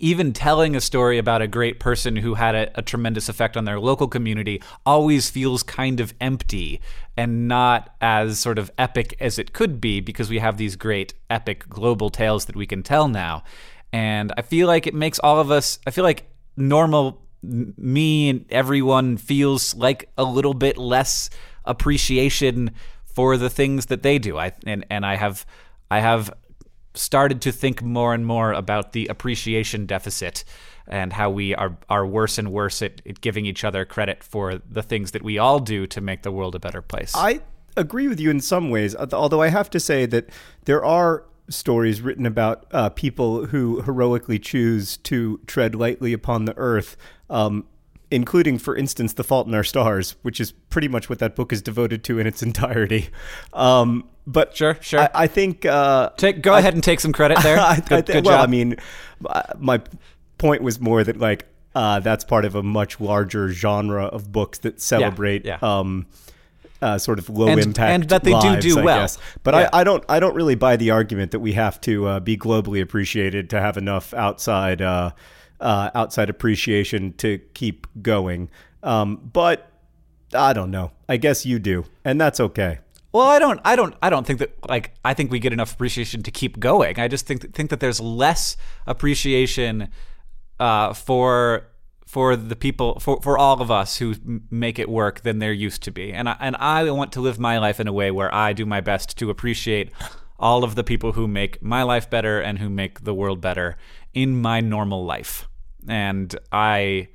even 0.00 0.32
telling 0.32 0.76
a 0.76 0.80
story 0.80 1.18
about 1.18 1.42
a 1.42 1.48
great 1.48 1.80
person 1.80 2.14
who 2.14 2.34
had 2.34 2.54
a, 2.54 2.78
a, 2.78 2.82
tremendous 2.82 3.28
effect 3.28 3.56
on 3.56 3.64
their 3.64 3.80
local 3.80 4.06
community 4.06 4.62
always 4.86 5.28
feels 5.28 5.64
kind 5.64 5.98
of 5.98 6.14
empty 6.20 6.80
and 7.16 7.48
not 7.48 7.96
as 8.00 8.38
sort 8.38 8.60
of 8.60 8.70
epic 8.78 9.16
as 9.18 9.40
it 9.40 9.52
could 9.52 9.80
be 9.80 9.98
because 9.98 10.30
we 10.30 10.38
have 10.38 10.56
these 10.56 10.76
great 10.76 11.14
epic 11.28 11.68
global 11.68 12.10
tales 12.10 12.44
that 12.44 12.54
we 12.54 12.64
can 12.64 12.80
tell 12.80 13.08
now. 13.08 13.42
And 13.92 14.32
I 14.36 14.42
feel 14.42 14.66
like 14.66 14.86
it 14.86 14.94
makes 14.94 15.18
all 15.18 15.40
of 15.40 15.50
us, 15.50 15.78
I 15.86 15.90
feel 15.90 16.04
like 16.04 16.30
normal 16.56 17.22
me 17.42 18.28
and 18.28 18.44
everyone 18.50 19.16
feels 19.16 19.74
like 19.74 20.10
a 20.18 20.24
little 20.24 20.54
bit 20.54 20.76
less 20.76 21.30
appreciation 21.64 22.72
for 23.04 23.36
the 23.36 23.50
things 23.50 23.86
that 23.86 24.02
they 24.02 24.18
do. 24.18 24.38
I 24.38 24.52
and, 24.66 24.84
and 24.90 25.06
I 25.06 25.16
have 25.16 25.46
I 25.90 26.00
have 26.00 26.32
started 26.94 27.40
to 27.42 27.52
think 27.52 27.82
more 27.82 28.12
and 28.12 28.26
more 28.26 28.52
about 28.52 28.92
the 28.92 29.06
appreciation 29.06 29.86
deficit 29.86 30.44
and 30.88 31.12
how 31.12 31.30
we 31.30 31.54
are 31.54 31.76
are 31.88 32.06
worse 32.06 32.38
and 32.38 32.50
worse 32.50 32.82
at, 32.82 33.00
at 33.06 33.20
giving 33.20 33.46
each 33.46 33.64
other 33.64 33.84
credit 33.84 34.24
for 34.24 34.60
the 34.68 34.82
things 34.82 35.12
that 35.12 35.22
we 35.22 35.38
all 35.38 35.60
do 35.60 35.86
to 35.86 36.00
make 36.00 36.22
the 36.22 36.32
world 36.32 36.54
a 36.54 36.58
better 36.58 36.82
place. 36.82 37.12
I 37.14 37.40
agree 37.76 38.08
with 38.08 38.18
you 38.18 38.30
in 38.30 38.40
some 38.40 38.70
ways, 38.70 38.96
although 38.96 39.42
I 39.42 39.48
have 39.48 39.70
to 39.70 39.80
say 39.80 40.06
that 40.06 40.28
there 40.64 40.84
are 40.84 41.24
stories 41.48 42.00
written 42.00 42.26
about 42.26 42.66
uh, 42.72 42.90
people 42.90 43.46
who 43.46 43.82
heroically 43.82 44.38
choose 44.38 44.96
to 44.98 45.40
tread 45.46 45.74
lightly 45.74 46.12
upon 46.12 46.44
the 46.44 46.56
earth. 46.56 46.96
Um, 47.30 47.66
including, 48.10 48.58
for 48.58 48.74
instance, 48.74 49.12
The 49.12 49.24
Fault 49.24 49.46
in 49.46 49.54
Our 49.54 49.62
Stars, 49.62 50.16
which 50.22 50.40
is 50.40 50.52
pretty 50.52 50.88
much 50.88 51.10
what 51.10 51.18
that 51.18 51.36
book 51.36 51.52
is 51.52 51.60
devoted 51.60 52.02
to 52.04 52.18
in 52.18 52.26
its 52.26 52.42
entirety. 52.42 53.10
Um, 53.52 54.08
but 54.26 54.56
sure, 54.56 54.78
sure. 54.80 55.00
I, 55.00 55.10
I 55.14 55.26
think 55.26 55.66
uh, 55.66 56.10
take 56.16 56.42
go 56.42 56.54
I, 56.54 56.60
ahead 56.60 56.74
and 56.74 56.82
take 56.82 57.00
some 57.00 57.12
credit 57.12 57.38
there. 57.42 57.58
I, 57.60 57.80
good, 57.80 58.06
good 58.06 58.24
well, 58.24 58.38
job. 58.38 58.48
I 58.48 58.50
mean, 58.50 58.76
my 59.58 59.82
point 60.38 60.62
was 60.62 60.80
more 60.80 61.04
that 61.04 61.18
like 61.18 61.46
uh, 61.74 62.00
that's 62.00 62.24
part 62.24 62.44
of 62.44 62.54
a 62.54 62.62
much 62.62 63.00
larger 63.00 63.50
genre 63.50 64.04
of 64.04 64.32
books 64.32 64.58
that 64.58 64.80
celebrate. 64.80 65.44
Yeah, 65.44 65.58
yeah. 65.62 65.78
Um, 65.78 66.06
uh, 66.80 66.98
sort 66.98 67.18
of 67.18 67.28
low 67.28 67.48
and, 67.48 67.60
impact 67.60 67.90
and 67.90 68.08
that 68.08 68.24
they 68.24 68.32
lives, 68.32 68.64
do 68.64 68.74
do 68.74 68.80
I 68.80 68.84
well. 68.84 69.00
Guess. 69.00 69.18
But 69.42 69.54
yeah. 69.54 69.68
I, 69.72 69.80
I, 69.80 69.84
don't 69.84 70.04
I 70.08 70.20
don't 70.20 70.34
really 70.34 70.54
buy 70.54 70.76
the 70.76 70.90
argument 70.90 71.32
that 71.32 71.40
we 71.40 71.52
have 71.52 71.80
to 71.82 72.06
uh, 72.06 72.20
be 72.20 72.36
globally 72.36 72.80
appreciated 72.80 73.50
to 73.50 73.60
have 73.60 73.76
enough 73.76 74.14
outside 74.14 74.82
uh, 74.82 75.10
uh 75.60 75.90
outside 75.94 76.30
appreciation 76.30 77.12
to 77.14 77.38
keep 77.54 77.86
going. 78.02 78.50
Um, 78.82 79.30
but 79.32 79.70
I 80.34 80.52
don't 80.52 80.70
know. 80.70 80.92
I 81.08 81.16
guess 81.16 81.46
you 81.46 81.58
do, 81.58 81.84
and 82.04 82.20
that's 82.20 82.40
okay. 82.40 82.80
Well, 83.12 83.26
I 83.26 83.38
don't, 83.38 83.58
I 83.64 83.74
don't, 83.74 83.94
I 84.02 84.10
don't 84.10 84.26
think 84.26 84.38
that. 84.40 84.68
Like, 84.68 84.94
I 85.04 85.14
think 85.14 85.30
we 85.30 85.38
get 85.38 85.52
enough 85.52 85.72
appreciation 85.72 86.22
to 86.24 86.30
keep 86.30 86.60
going. 86.60 87.00
I 87.00 87.08
just 87.08 87.26
think 87.26 87.54
think 87.54 87.70
that 87.70 87.80
there's 87.80 88.00
less 88.00 88.56
appreciation 88.86 89.88
uh, 90.60 90.92
for 90.92 91.68
for 92.08 92.36
the 92.36 92.56
people 92.56 92.98
for, 93.00 93.20
for 93.20 93.36
all 93.36 93.60
of 93.60 93.70
us 93.70 93.98
who 93.98 94.14
make 94.50 94.78
it 94.78 94.88
work 94.88 95.20
than 95.20 95.40
there 95.40 95.52
used 95.52 95.82
to 95.82 95.90
be. 95.90 96.10
And 96.10 96.26
I, 96.26 96.36
and 96.40 96.56
I 96.56 96.90
want 96.90 97.12
to 97.12 97.20
live 97.20 97.38
my 97.38 97.58
life 97.58 97.80
in 97.80 97.86
a 97.86 97.92
way 97.92 98.10
where 98.10 98.34
I 98.34 98.54
do 98.54 98.64
my 98.64 98.80
best 98.80 99.18
to 99.18 99.28
appreciate 99.28 99.92
all 100.38 100.64
of 100.64 100.74
the 100.74 100.82
people 100.82 101.12
who 101.12 101.28
make 101.28 101.62
my 101.62 101.82
life 101.82 102.08
better 102.08 102.40
and 102.40 102.58
who 102.58 102.70
make 102.70 103.04
the 103.04 103.12
world 103.12 103.42
better 103.42 103.76
in 104.14 104.40
my 104.40 104.62
normal 104.62 105.04
life. 105.04 105.48
And 105.86 106.34
I 106.50 107.08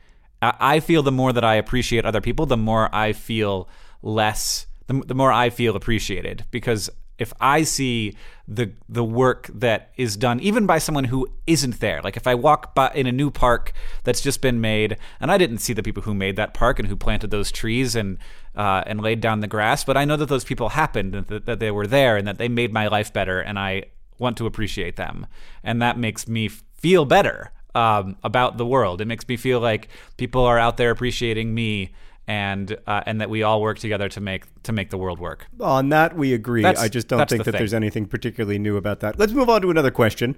I 0.43 0.79
feel 0.79 1.01
the 1.01 1.11
more 1.11 1.33
that 1.33 1.43
I 1.43 1.55
appreciate 1.55 2.05
other 2.05 2.21
people 2.21 2.45
the 2.45 2.57
more 2.57 2.93
I 2.93 3.13
feel 3.13 3.67
less 4.03 4.67
the, 4.85 5.01
the 5.07 5.15
more 5.15 5.31
I 5.31 5.49
feel 5.49 5.75
appreciated 5.75 6.45
because 6.51 6.91
if 7.17 7.33
I 7.39 7.63
see 7.63 8.15
the 8.47 8.73
the 8.89 9.03
work 9.03 9.49
that 9.53 9.91
is 9.95 10.17
done 10.17 10.39
even 10.39 10.65
by 10.65 10.77
someone 10.77 11.05
who 11.05 11.27
isn't 11.47 11.79
there. 11.79 12.01
Like 12.01 12.17
if 12.17 12.27
I 12.27 12.35
walk 12.35 12.75
by 12.75 12.91
in 12.93 13.07
a 13.07 13.11
new 13.11 13.31
park 13.31 13.71
that's 14.03 14.19
just 14.21 14.41
been 14.41 14.59
made 14.59 14.97
and 15.19 15.31
I 15.31 15.37
didn't 15.37 15.59
see 15.59 15.73
the 15.73 15.83
people 15.83 16.03
who 16.03 16.13
made 16.13 16.35
that 16.35 16.53
park 16.53 16.79
and 16.79 16.87
who 16.87 16.95
planted 16.95 17.31
those 17.31 17.51
trees 17.51 17.95
and 17.95 18.17
uh, 18.55 18.83
and 18.85 19.01
laid 19.01 19.21
down 19.21 19.39
the 19.39 19.47
grass 19.47 19.83
but 19.83 19.95
I 19.95 20.05
know 20.05 20.17
that 20.17 20.27
those 20.27 20.43
people 20.43 20.69
happened 20.69 21.15
and 21.15 21.27
that, 21.27 21.45
that 21.45 21.59
they 21.59 21.71
were 21.71 21.87
there 21.87 22.17
and 22.17 22.27
that 22.27 22.37
they 22.37 22.49
made 22.49 22.73
my 22.73 22.87
life 22.87 23.13
better 23.13 23.39
and 23.39 23.57
I 23.57 23.85
want 24.19 24.37
to 24.37 24.45
appreciate 24.45 24.95
them. 24.95 25.27
And 25.63 25.81
that 25.81 25.97
makes 25.97 26.27
me 26.27 26.47
feel 26.47 27.05
better 27.05 27.51
um, 27.75 28.17
about 28.23 28.57
the 28.57 28.65
world. 28.65 29.01
It 29.01 29.05
makes 29.05 29.27
me 29.27 29.37
feel 29.37 29.59
like 29.59 29.89
people 30.17 30.43
are 30.43 30.59
out 30.59 30.77
there 30.77 30.91
appreciating 30.91 31.53
me 31.53 31.93
and 32.27 32.77
uh, 32.87 33.03
and 33.05 33.19
that 33.21 33.29
we 33.29 33.43
all 33.43 33.61
work 33.61 33.79
together 33.79 34.07
to 34.09 34.21
make 34.21 34.45
to 34.63 34.71
make 34.71 34.89
the 34.89 34.97
world 34.97 35.19
work. 35.19 35.47
On 35.59 35.89
that 35.89 36.15
we 36.15 36.33
agree. 36.33 36.61
That's, 36.61 36.81
I 36.81 36.87
just 36.87 37.07
don't 37.07 37.27
think 37.29 37.43
that 37.43 37.51
thing. 37.51 37.59
there's 37.59 37.73
anything 37.73 38.05
particularly 38.05 38.59
new 38.59 38.77
about 38.77 39.01
that. 39.01 39.19
Let's 39.19 39.33
move 39.33 39.49
on 39.49 39.61
to 39.61 39.69
another 39.69 39.91
question. 39.91 40.37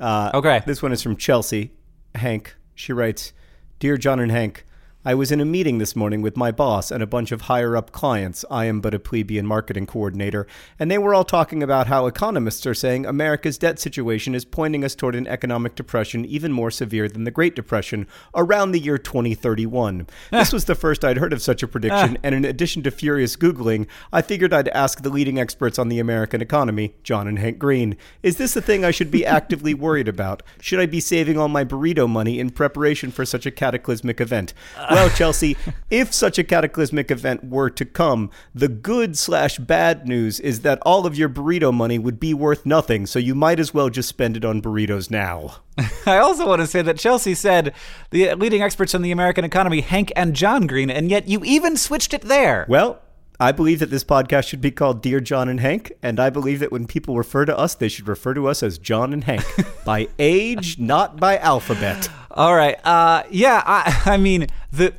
Uh, 0.00 0.30
okay. 0.34 0.62
This 0.66 0.82
one 0.82 0.92
is 0.92 1.02
from 1.02 1.16
Chelsea 1.16 1.72
Hank. 2.14 2.56
She 2.74 2.92
writes, 2.92 3.32
"Dear 3.78 3.96
John 3.96 4.20
and 4.20 4.30
Hank." 4.30 4.64
I 5.06 5.12
was 5.12 5.30
in 5.30 5.38
a 5.38 5.44
meeting 5.44 5.76
this 5.76 5.94
morning 5.94 6.22
with 6.22 6.34
my 6.34 6.50
boss 6.50 6.90
and 6.90 7.02
a 7.02 7.06
bunch 7.06 7.30
of 7.30 7.42
higher 7.42 7.76
up 7.76 7.92
clients. 7.92 8.42
I 8.50 8.64
am 8.64 8.80
but 8.80 8.94
a 8.94 8.98
plebeian 8.98 9.46
marketing 9.46 9.84
coordinator, 9.84 10.46
and 10.78 10.90
they 10.90 10.96
were 10.96 11.14
all 11.14 11.24
talking 11.24 11.62
about 11.62 11.88
how 11.88 12.06
economists 12.06 12.64
are 12.64 12.72
saying 12.72 13.04
America's 13.04 13.58
debt 13.58 13.78
situation 13.78 14.34
is 14.34 14.46
pointing 14.46 14.82
us 14.82 14.94
toward 14.94 15.14
an 15.14 15.26
economic 15.26 15.74
depression 15.74 16.24
even 16.24 16.52
more 16.52 16.70
severe 16.70 17.06
than 17.06 17.24
the 17.24 17.30
Great 17.30 17.54
Depression 17.54 18.06
around 18.34 18.72
the 18.72 18.80
year 18.80 18.96
2031. 18.96 20.06
Ah. 20.32 20.38
this 20.38 20.54
was 20.54 20.64
the 20.64 20.74
first 20.74 21.04
I'd 21.04 21.18
heard 21.18 21.34
of 21.34 21.42
such 21.42 21.62
a 21.62 21.68
prediction, 21.68 22.16
ah. 22.16 22.20
and 22.22 22.34
in 22.34 22.46
addition 22.46 22.82
to 22.84 22.90
furious 22.90 23.36
Googling, 23.36 23.86
I 24.10 24.22
figured 24.22 24.54
I'd 24.54 24.68
ask 24.68 25.02
the 25.02 25.10
leading 25.10 25.38
experts 25.38 25.78
on 25.78 25.90
the 25.90 25.98
American 25.98 26.40
economy, 26.40 26.94
John 27.02 27.28
and 27.28 27.38
Hank 27.38 27.58
Green. 27.58 27.98
Is 28.22 28.38
this 28.38 28.56
a 28.56 28.62
thing 28.62 28.86
I 28.86 28.90
should 28.90 29.10
be 29.10 29.26
actively 29.26 29.74
worried 29.74 30.08
about? 30.08 30.42
Should 30.62 30.80
I 30.80 30.86
be 30.86 31.00
saving 31.00 31.36
all 31.36 31.48
my 31.48 31.62
burrito 31.62 32.08
money 32.08 32.40
in 32.40 32.48
preparation 32.48 33.10
for 33.10 33.26
such 33.26 33.44
a 33.44 33.50
cataclysmic 33.50 34.18
event? 34.18 34.54
Well, 34.94 35.10
Chelsea, 35.10 35.56
if 35.90 36.14
such 36.14 36.38
a 36.38 36.44
cataclysmic 36.44 37.10
event 37.10 37.42
were 37.42 37.68
to 37.68 37.84
come, 37.84 38.30
the 38.54 38.68
good 38.68 39.18
slash 39.18 39.58
bad 39.58 40.06
news 40.06 40.38
is 40.38 40.60
that 40.60 40.78
all 40.82 41.04
of 41.04 41.18
your 41.18 41.28
burrito 41.28 41.74
money 41.74 41.98
would 41.98 42.20
be 42.20 42.32
worth 42.32 42.64
nothing, 42.64 43.04
so 43.04 43.18
you 43.18 43.34
might 43.34 43.58
as 43.58 43.74
well 43.74 43.90
just 43.90 44.08
spend 44.08 44.36
it 44.36 44.44
on 44.44 44.62
burritos 44.62 45.10
now. 45.10 45.56
I 46.06 46.18
also 46.18 46.46
want 46.46 46.60
to 46.60 46.66
say 46.68 46.80
that 46.82 46.96
Chelsea 46.96 47.34
said 47.34 47.74
the 48.10 48.34
leading 48.34 48.62
experts 48.62 48.94
in 48.94 49.02
the 49.02 49.10
American 49.10 49.44
economy, 49.44 49.80
Hank 49.80 50.12
and 50.14 50.34
John 50.34 50.68
Green, 50.68 50.90
and 50.90 51.10
yet 51.10 51.26
you 51.26 51.42
even 51.44 51.76
switched 51.76 52.14
it 52.14 52.22
there. 52.22 52.64
Well, 52.68 53.00
I 53.40 53.50
believe 53.50 53.80
that 53.80 53.90
this 53.90 54.04
podcast 54.04 54.46
should 54.46 54.60
be 54.60 54.70
called 54.70 55.02
Dear 55.02 55.18
John 55.18 55.48
and 55.48 55.58
Hank, 55.58 55.92
and 56.04 56.20
I 56.20 56.30
believe 56.30 56.60
that 56.60 56.70
when 56.70 56.86
people 56.86 57.16
refer 57.16 57.44
to 57.44 57.58
us, 57.58 57.74
they 57.74 57.88
should 57.88 58.06
refer 58.06 58.32
to 58.34 58.46
us 58.46 58.62
as 58.62 58.78
John 58.78 59.12
and 59.12 59.24
Hank 59.24 59.44
by 59.84 60.06
age, 60.20 60.78
not 60.78 61.18
by 61.18 61.38
alphabet. 61.38 62.08
All 62.34 62.54
right. 62.54 62.76
Uh, 62.84 63.22
yeah. 63.30 63.62
I, 63.64 64.02
I 64.14 64.16
mean, 64.16 64.48
the, 64.72 64.92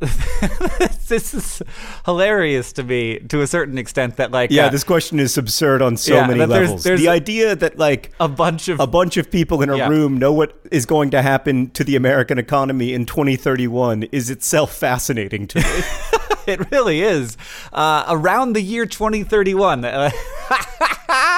this 1.10 1.34
is 1.34 1.62
hilarious 2.06 2.72
to 2.74 2.84
me 2.84 3.20
to 3.20 3.42
a 3.42 3.48
certain 3.48 3.78
extent. 3.78 4.16
That 4.16 4.32
like, 4.32 4.52
yeah, 4.52 4.68
uh, 4.68 4.70
this 4.70 4.86
question 4.86 5.20
is 5.20 5.38
absurd 5.38 5.82
on 5.82 5.98
so 5.98 6.16
yeah, 6.16 6.28
many 6.28 6.40
levels. 6.40 6.84
There's, 6.84 6.84
there's 6.84 7.02
the 7.02 7.10
idea 7.10 7.56
that 7.58 7.78
like 7.78 8.14
a 8.20 8.30
bunch 8.30 8.70
of 8.70 8.80
a 8.80 8.88
bunch 8.88 9.18
of 9.18 9.30
people 9.30 9.62
in 9.62 9.70
a 9.70 9.78
yeah. 9.78 9.90
room 9.90 10.18
know 10.18 10.32
what 10.32 10.58
is 10.72 10.86
going 10.86 11.12
to 11.12 11.22
happen 11.22 11.70
to 11.72 11.84
the 11.84 11.98
American 11.98 12.38
economy 12.38 12.94
in 12.94 13.06
2031 13.06 14.04
is 14.12 14.30
itself 14.30 14.74
fascinating 14.74 15.46
to 15.48 15.60
me. 15.60 15.82
it 16.48 16.72
really 16.72 17.02
is. 17.02 17.38
Uh, 17.74 18.06
around 18.08 18.54
the 18.54 18.62
year 18.62 18.86
2031. 18.86 19.84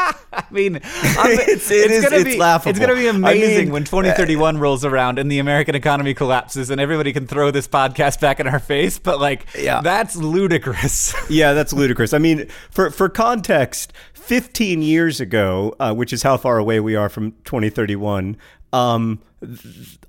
I 0.34 0.46
mean, 0.52 0.76
it's, 0.84 1.72
it 1.72 1.92
it's 1.92 2.10
gonna 2.10 2.24
be 2.24 2.38
laughable. 2.38 2.70
It's 2.70 2.80
gonna 2.80 2.96
be 2.96 3.08
amazing 3.08 3.60
I 3.60 3.64
mean, 3.64 3.72
when 3.72 3.84
2031 3.84 4.56
uh, 4.56 4.60
rolls 4.60 4.86
around 4.86 5.20
and 5.20 5.32
the 5.32 5.40
American 5.40 5.76
economy 5.76 6.14
collapses 6.14 6.70
and 6.70 6.80
everybody 6.80 7.14
can 7.14 7.28
throw 7.28 7.52
this 7.52 7.68
podcast 7.68 8.20
back 8.20 8.40
in 8.40 8.48
our 8.48 8.60
face. 8.60 9.00
But 9.00 9.20
like, 9.20 9.46
yeah. 9.58 9.82
that's 9.82 10.16
ludicrous. 10.16 11.14
yeah, 11.30 11.54
that's 11.54 11.74
ludicrous. 11.74 12.14
I 12.14 12.18
mean, 12.20 12.48
for 12.70 12.90
for 12.92 13.10
context, 13.10 13.94
15 14.14 14.82
years 14.82 15.20
ago, 15.20 15.76
uh, 15.80 15.94
which 15.94 16.14
is 16.14 16.24
how 16.24 16.38
far 16.38 16.58
away 16.58 16.80
we 16.80 16.96
are 16.96 17.10
from 17.10 17.32
2031. 17.46 18.38
Um, 18.74 19.22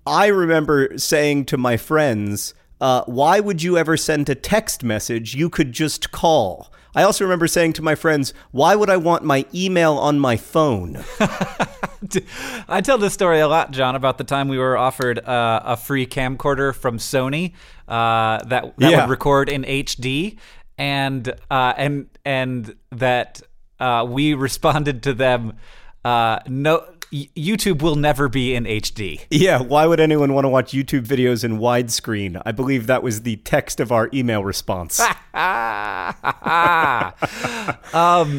I 0.07 0.27
remember 0.27 0.99
saying 0.99 1.47
to 1.47 1.57
my 1.57 1.77
friends 1.77 2.55
uh, 2.81 3.03
why 3.07 3.41
would 3.41 3.63
you 3.63 3.77
ever 3.77 3.97
send 3.97 4.29
a 4.29 4.35
text 4.35 4.85
message? 4.85 5.35
You 5.35 5.51
could 5.51 5.73
just 5.73 6.13
call. 6.13 6.73
I 6.95 7.03
also 7.03 7.25
remember 7.25 7.47
saying 7.47 7.75
to 7.75 7.83
my 7.83 7.95
friends, 7.95 8.33
why 8.51 8.75
would 8.75 8.91
I 8.91 8.97
want 8.97 9.25
my 9.25 9.45
email 9.55 9.95
on 9.95 10.19
my 10.19 10.37
phone? 10.37 11.05
I 12.69 12.81
tell 12.81 12.99
this 12.99 13.13
story 13.13 13.41
a 13.41 13.49
lot, 13.49 13.71
John, 13.71 13.95
about 13.95 14.19
the 14.19 14.25
time 14.25 14.49
we 14.49 14.59
were 14.59 14.77
offered 14.77 15.19
uh, 15.19 15.61
a 15.65 15.77
free 15.77 16.07
camcorder 16.07 16.75
from 16.75 16.99
Sony 16.99 17.53
uh, 17.87 18.43
that, 18.45 18.77
that 18.79 18.91
yeah. 18.91 19.01
would 19.01 19.11
record 19.11 19.49
in 19.49 19.65
HD, 19.65 20.39
and 20.77 21.29
uh, 21.51 21.75
and 21.77 22.09
and 22.25 22.77
that 22.93 23.43
uh, 23.81 24.07
we 24.09 24.35
responded 24.49 25.03
to 25.05 25.15
them. 25.15 25.55
Uh, 26.05 26.39
no, 26.47 26.87
YouTube 27.13 27.81
will 27.83 27.97
never 27.97 28.29
be 28.29 28.55
in 28.55 28.65
HD. 28.65 29.27
Yeah, 29.31 29.61
why 29.63 29.87
would 29.87 30.01
anyone 30.01 30.35
want 30.35 30.45
to 30.45 30.49
watch 30.49 30.73
YouTube 30.73 31.07
videos 31.07 31.43
in 31.45 31.59
widescreen? 31.59 32.41
I 32.45 32.53
believe 32.53 32.87
that 32.87 33.03
was 33.03 33.23
the 33.23 33.37
text 33.37 33.81
of 33.81 33.91
our 33.93 34.11
email 34.13 34.45
response. 34.45 35.01
um, 35.01 35.15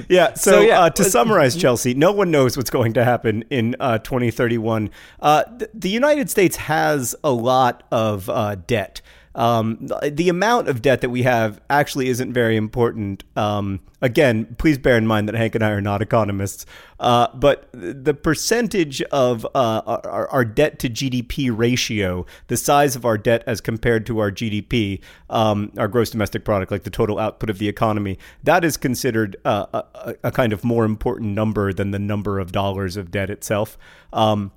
yeah, 0.10 0.34
so, 0.34 0.52
So, 0.52 0.62
yeah, 0.62 0.82
uh, 0.82 0.90
to 0.92 1.04
summarize, 1.04 1.56
Chelsea, 1.56 1.94
no 1.94 2.12
one 2.12 2.30
knows 2.32 2.58
what's 2.58 2.70
going 2.70 2.94
to 2.94 3.04
happen 3.04 3.44
in 3.50 3.76
uh, 3.80 3.98
2031. 4.00 4.90
Uh, 5.20 5.44
th- 5.44 5.72
the 5.74 5.90
United 5.90 6.30
States 6.30 6.58
has 6.58 7.16
a 7.24 7.32
lot 7.32 7.84
of 7.92 8.30
uh, 8.30 8.56
debt. 8.68 9.02
Um, 9.36 9.90
the 10.04 10.30
amount 10.30 10.68
of 10.68 10.82
debt 10.82 11.02
that 11.02 11.10
we 11.10 11.24
have 11.24 11.62
actually 11.70 12.10
isn't 12.10 12.34
very 12.34 12.56
important. 12.56 13.24
Um, 13.36 13.80
again, 14.02 14.56
please 14.58 14.78
bear 14.78 14.98
in 14.98 15.06
mind 15.06 15.28
that 15.28 15.36
Hank 15.36 15.56
and 15.56 15.64
I 15.64 15.70
are 15.72 15.82
not 15.82 16.02
economists, 16.02 16.66
uh, 17.00 17.28
but 17.36 17.70
the 17.72 18.14
percentage 18.14 19.02
of 19.04 19.46
uh, 19.54 19.82
our, 19.86 20.28
our 20.30 20.46
debt 20.46 20.80
to 20.80 20.90
GDP 20.90 21.56
ratio, 21.56 22.26
the 22.48 22.58
size 22.58 22.96
of 22.96 23.06
our 23.06 23.18
debt 23.18 23.44
as 23.46 23.62
compared 23.62 24.06
to 24.08 24.20
our 24.20 24.32
GDP, 24.32 25.02
um, 25.30 25.72
our 25.78 25.88
gross 25.88 26.10
domestic 26.10 26.44
product, 26.44 26.72
like 26.72 26.84
the 26.84 26.90
total 26.90 27.20
output 27.20 27.50
of 27.50 27.60
the 27.60 27.70
economy, 27.70 28.18
that 28.44 28.64
is 28.64 28.78
considered 28.78 29.36
uh, 29.46 29.84
a, 29.96 30.16
a 30.24 30.32
kind 30.32 30.54
of 30.54 30.64
more 30.64 30.86
important 30.86 31.30
number 31.36 31.72
than 31.72 31.92
the 31.92 32.00
number 32.00 32.40
of 32.40 32.52
dollars 32.52 32.98
of 32.98 33.12
debt 33.12 33.30
itself. 33.30 33.78
Um, 34.12 34.52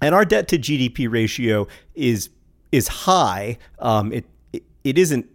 and 0.00 0.14
our 0.14 0.24
debt 0.24 0.48
to 0.48 0.58
GDP 0.58 1.10
ratio 1.10 1.66
is 1.94 2.28
is 2.72 2.88
high. 2.88 3.58
Um, 3.78 4.12
it, 4.12 4.24
it 4.52 4.62
it 4.82 4.98
isn't 4.98 5.26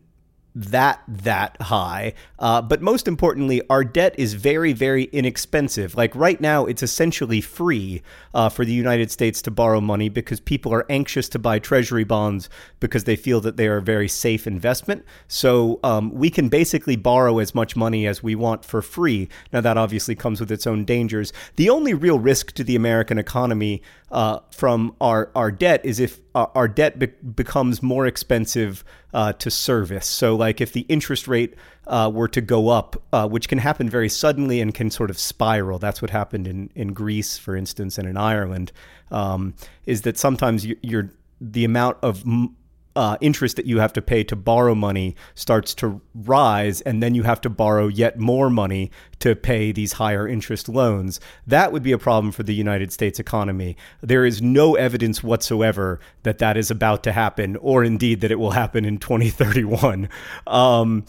that 0.55 1.01
that 1.07 1.61
high. 1.61 2.13
Uh, 2.37 2.61
but 2.61 2.81
most 2.81 3.07
importantly, 3.07 3.61
our 3.69 3.83
debt 3.83 4.15
is 4.17 4.33
very 4.33 4.73
very 4.73 5.03
inexpensive. 5.05 5.95
Like 5.95 6.15
right 6.15 6.39
now, 6.41 6.65
it's 6.65 6.83
essentially 6.83 7.39
free 7.39 8.01
uh, 8.33 8.49
for 8.49 8.65
the 8.65 8.73
United 8.73 9.11
States 9.11 9.41
to 9.43 9.51
borrow 9.51 9.79
money 9.79 10.09
because 10.09 10.39
people 10.39 10.73
are 10.73 10.85
anxious 10.89 11.29
to 11.29 11.39
buy 11.39 11.59
Treasury 11.59 12.03
bonds 12.03 12.49
because 12.79 13.03
they 13.03 13.15
feel 13.15 13.41
that 13.41 13.57
they 13.57 13.67
are 13.67 13.77
a 13.77 13.81
very 13.81 14.07
safe 14.07 14.47
investment. 14.47 15.05
So 15.27 15.79
um, 15.83 16.13
we 16.13 16.29
can 16.29 16.49
basically 16.49 16.95
borrow 16.95 17.39
as 17.39 17.53
much 17.53 17.75
money 17.75 18.07
as 18.07 18.23
we 18.23 18.35
want 18.35 18.65
for 18.65 18.81
free. 18.81 19.29
Now 19.53 19.61
that 19.61 19.77
obviously 19.77 20.15
comes 20.15 20.39
with 20.39 20.51
its 20.51 20.65
own 20.65 20.83
dangers. 20.83 21.31
The 21.55 21.69
only 21.69 21.93
real 21.93 22.19
risk 22.19 22.53
to 22.53 22.63
the 22.63 22.75
American 22.75 23.17
economy 23.17 23.81
uh, 24.11 24.39
from 24.51 24.95
our 24.99 25.31
our 25.35 25.51
debt 25.51 25.81
is 25.85 25.99
if 25.99 26.19
our, 26.35 26.51
our 26.55 26.67
debt 26.67 26.99
be- 26.99 27.07
becomes 27.07 27.81
more 27.81 28.05
expensive 28.05 28.83
uh, 29.13 29.33
to 29.33 29.49
service. 29.49 30.07
So, 30.07 30.35
like 30.35 30.61
if 30.61 30.73
the 30.73 30.81
interest 30.81 31.27
rate 31.27 31.55
uh, 31.87 32.11
were 32.13 32.27
to 32.29 32.41
go 32.41 32.69
up, 32.69 33.01
uh, 33.11 33.27
which 33.27 33.49
can 33.49 33.57
happen 33.57 33.89
very 33.89 34.09
suddenly 34.09 34.61
and 34.61 34.73
can 34.73 34.91
sort 34.91 35.09
of 35.09 35.17
spiral. 35.17 35.79
That's 35.79 36.01
what 36.01 36.11
happened 36.11 36.47
in 36.47 36.69
in 36.75 36.93
Greece, 36.93 37.37
for 37.37 37.55
instance, 37.55 37.97
and 37.97 38.07
in 38.07 38.17
Ireland. 38.17 38.71
Um, 39.11 39.55
is 39.85 40.03
that 40.03 40.17
sometimes 40.17 40.65
you, 40.65 40.77
you're 40.81 41.09
the 41.41 41.65
amount 41.65 41.97
of 42.03 42.21
m- 42.21 42.55
uh, 42.95 43.17
interest 43.21 43.55
that 43.55 43.65
you 43.65 43.79
have 43.79 43.93
to 43.93 44.01
pay 44.01 44.23
to 44.23 44.35
borrow 44.35 44.75
money 44.75 45.15
starts 45.35 45.73
to 45.75 46.01
rise, 46.13 46.81
and 46.81 47.01
then 47.01 47.15
you 47.15 47.23
have 47.23 47.41
to 47.41 47.49
borrow 47.49 47.87
yet 47.87 48.19
more 48.19 48.49
money 48.49 48.91
to 49.19 49.35
pay 49.35 49.71
these 49.71 49.93
higher 49.93 50.27
interest 50.27 50.67
loans. 50.67 51.19
That 51.45 51.71
would 51.71 51.83
be 51.83 51.91
a 51.91 51.97
problem 51.97 52.31
for 52.31 52.43
the 52.43 52.53
United 52.53 52.91
States 52.91 53.19
economy. 53.19 53.77
There 54.01 54.25
is 54.25 54.41
no 54.41 54.75
evidence 54.75 55.23
whatsoever 55.23 55.99
that 56.23 56.39
that 56.39 56.57
is 56.57 56.71
about 56.71 57.03
to 57.03 57.11
happen, 57.11 57.55
or 57.57 57.83
indeed 57.83 58.21
that 58.21 58.31
it 58.31 58.39
will 58.39 58.51
happen 58.51 58.85
in 58.85 58.97
2031. 59.09 60.09
Um, 60.47 61.05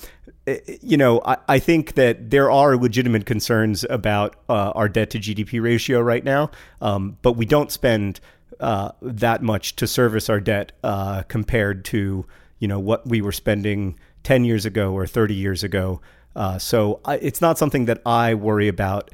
you 0.81 0.97
know, 0.97 1.21
I, 1.25 1.37
I, 1.49 1.59
think 1.59 1.95
that 1.95 2.31
there 2.31 2.51
are 2.51 2.77
legitimate 2.77 3.27
concerns 3.27 3.85
about 3.89 4.37
uh, 4.49 4.71
our 4.71 4.89
debt 4.89 5.11
to 5.11 5.19
GDP 5.19 5.63
ratio 5.63 6.01
right 6.01 6.25
now, 6.25 6.51
um, 6.81 7.19
but 7.23 7.33
we 7.33 7.45
don't 7.45 7.71
spend 7.71 8.21
uh, 8.61 8.93
that 9.03 9.43
much 9.43 9.77
to 9.77 9.87
service 9.87 10.29
our 10.29 10.41
debt 10.41 10.73
uh, 10.85 11.23
compared 11.23 11.85
to 11.87 12.27
you 12.59 12.69
know 12.69 12.79
what 12.79 13.07
we 13.07 13.21
were 13.21 13.33
spending 13.33 13.99
10 14.23 14.45
years 14.45 14.67
ago 14.67 14.93
or 14.93 15.07
30 15.07 15.35
years 15.35 15.65
ago. 15.65 16.01
Uh, 16.37 16.59
so 16.59 17.01
I, 17.05 17.17
it's 17.17 17.41
not 17.41 17.59
something 17.59 17.87
that 17.87 18.01
I 18.07 18.35
worry 18.35 18.69
about 18.69 19.11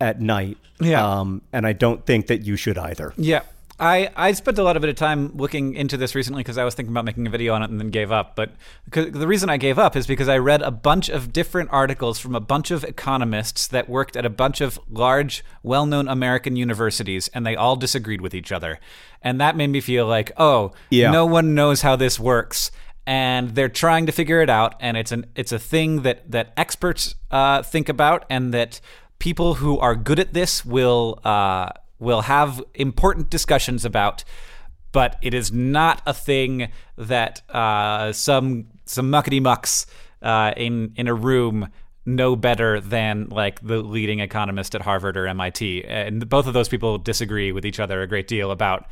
at 0.00 0.20
night. 0.20 0.58
Yeah. 0.80 1.04
Um, 1.04 1.42
and 1.52 1.66
I 1.66 1.72
don't 1.72 2.04
think 2.06 2.28
that 2.28 2.42
you 2.44 2.56
should 2.56 2.78
either. 2.78 3.12
Yeah. 3.16 3.42
I, 3.80 4.10
I 4.14 4.32
spent 4.32 4.58
a 4.58 4.62
lot 4.62 4.76
of 4.76 4.82
bit 4.82 4.90
of 4.90 4.96
time 4.96 5.34
looking 5.36 5.74
into 5.74 5.96
this 5.96 6.14
recently 6.14 6.40
because 6.40 6.58
I 6.58 6.64
was 6.64 6.74
thinking 6.74 6.92
about 6.92 7.06
making 7.06 7.26
a 7.26 7.30
video 7.30 7.54
on 7.54 7.62
it 7.62 7.70
and 7.70 7.80
then 7.80 7.88
gave 7.90 8.12
up. 8.12 8.36
But 8.36 8.52
the 8.92 9.26
reason 9.26 9.48
I 9.48 9.56
gave 9.56 9.78
up 9.78 9.96
is 9.96 10.06
because 10.06 10.28
I 10.28 10.36
read 10.36 10.60
a 10.60 10.70
bunch 10.70 11.08
of 11.08 11.32
different 11.32 11.70
articles 11.72 12.18
from 12.18 12.34
a 12.34 12.40
bunch 12.40 12.70
of 12.70 12.84
economists 12.84 13.66
that 13.68 13.88
worked 13.88 14.16
at 14.16 14.26
a 14.26 14.30
bunch 14.30 14.60
of 14.60 14.78
large, 14.90 15.42
well 15.62 15.86
known 15.86 16.08
American 16.08 16.56
universities, 16.56 17.28
and 17.32 17.46
they 17.46 17.56
all 17.56 17.74
disagreed 17.74 18.20
with 18.20 18.34
each 18.34 18.52
other. 18.52 18.78
And 19.22 19.40
that 19.40 19.56
made 19.56 19.68
me 19.68 19.80
feel 19.80 20.06
like, 20.06 20.30
oh, 20.36 20.72
Yeah. 20.90 21.10
no 21.10 21.24
one 21.24 21.54
knows 21.54 21.80
how 21.80 21.96
this 21.96 22.20
works. 22.20 22.70
And 23.06 23.54
they're 23.54 23.70
trying 23.70 24.04
to 24.06 24.12
figure 24.12 24.42
it 24.42 24.50
out, 24.50 24.74
and 24.78 24.96
it's 24.96 25.10
an 25.10 25.26
it's 25.34 25.52
a 25.52 25.58
thing 25.58 26.02
that 26.02 26.30
that 26.30 26.52
experts 26.56 27.14
uh, 27.30 27.62
think 27.62 27.88
about, 27.88 28.24
and 28.28 28.52
that 28.54 28.80
people 29.18 29.54
who 29.54 29.78
are 29.78 29.96
good 29.96 30.20
at 30.20 30.32
this 30.34 30.64
will 30.64 31.18
uh, 31.24 31.70
will 32.00 32.22
have 32.22 32.60
important 32.74 33.30
discussions 33.30 33.84
about, 33.84 34.24
but 34.90 35.16
it 35.22 35.34
is 35.34 35.52
not 35.52 36.02
a 36.06 36.14
thing 36.14 36.72
that 36.96 37.48
uh, 37.50 38.12
some 38.12 38.66
some 38.86 39.10
muckety 39.12 39.40
mucks 39.40 39.86
uh, 40.22 40.52
in 40.56 40.92
in 40.96 41.06
a 41.06 41.14
room 41.14 41.68
know 42.06 42.34
better 42.34 42.80
than 42.80 43.28
like 43.28 43.60
the 43.60 43.82
leading 43.82 44.20
economist 44.20 44.74
at 44.74 44.80
Harvard 44.82 45.16
or 45.16 45.26
MIT, 45.26 45.84
and 45.84 46.28
both 46.28 46.46
of 46.46 46.54
those 46.54 46.68
people 46.68 46.98
disagree 46.98 47.52
with 47.52 47.64
each 47.64 47.78
other 47.78 48.02
a 48.02 48.06
great 48.06 48.26
deal 48.26 48.50
about 48.50 48.86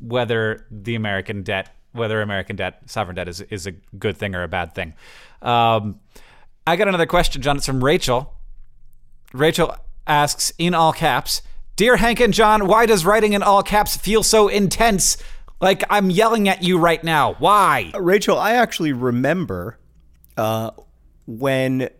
whether 0.00 0.66
the 0.70 0.94
American 0.94 1.42
debt, 1.42 1.74
whether 1.92 2.20
American 2.22 2.56
debt, 2.56 2.80
sovereign 2.86 3.14
debt, 3.14 3.28
is 3.28 3.42
is 3.42 3.66
a 3.66 3.72
good 3.98 4.16
thing 4.16 4.34
or 4.34 4.42
a 4.42 4.48
bad 4.48 4.74
thing. 4.74 4.94
Um, 5.42 6.00
I 6.66 6.76
got 6.76 6.88
another 6.88 7.06
question, 7.06 7.42
John. 7.42 7.58
It's 7.58 7.66
from 7.66 7.84
Rachel. 7.84 8.32
Rachel 9.32 9.76
asks 10.06 10.52
in 10.58 10.74
all 10.74 10.92
caps, 10.92 11.42
Dear 11.76 11.96
Hank 11.96 12.20
and 12.20 12.32
John, 12.32 12.66
why 12.68 12.86
does 12.86 13.04
writing 13.04 13.34
in 13.34 13.42
all 13.42 13.62
caps 13.62 13.98
feel 13.98 14.22
so 14.22 14.48
intense? 14.48 15.18
Like 15.60 15.84
I'm 15.90 16.08
yelling 16.08 16.48
at 16.48 16.62
you 16.62 16.78
right 16.78 17.04
now. 17.04 17.34
Why? 17.34 17.92
Rachel, 17.94 18.38
I 18.38 18.52
actually 18.52 18.94
remember 18.94 19.78
uh, 20.38 20.70
when 21.26 21.90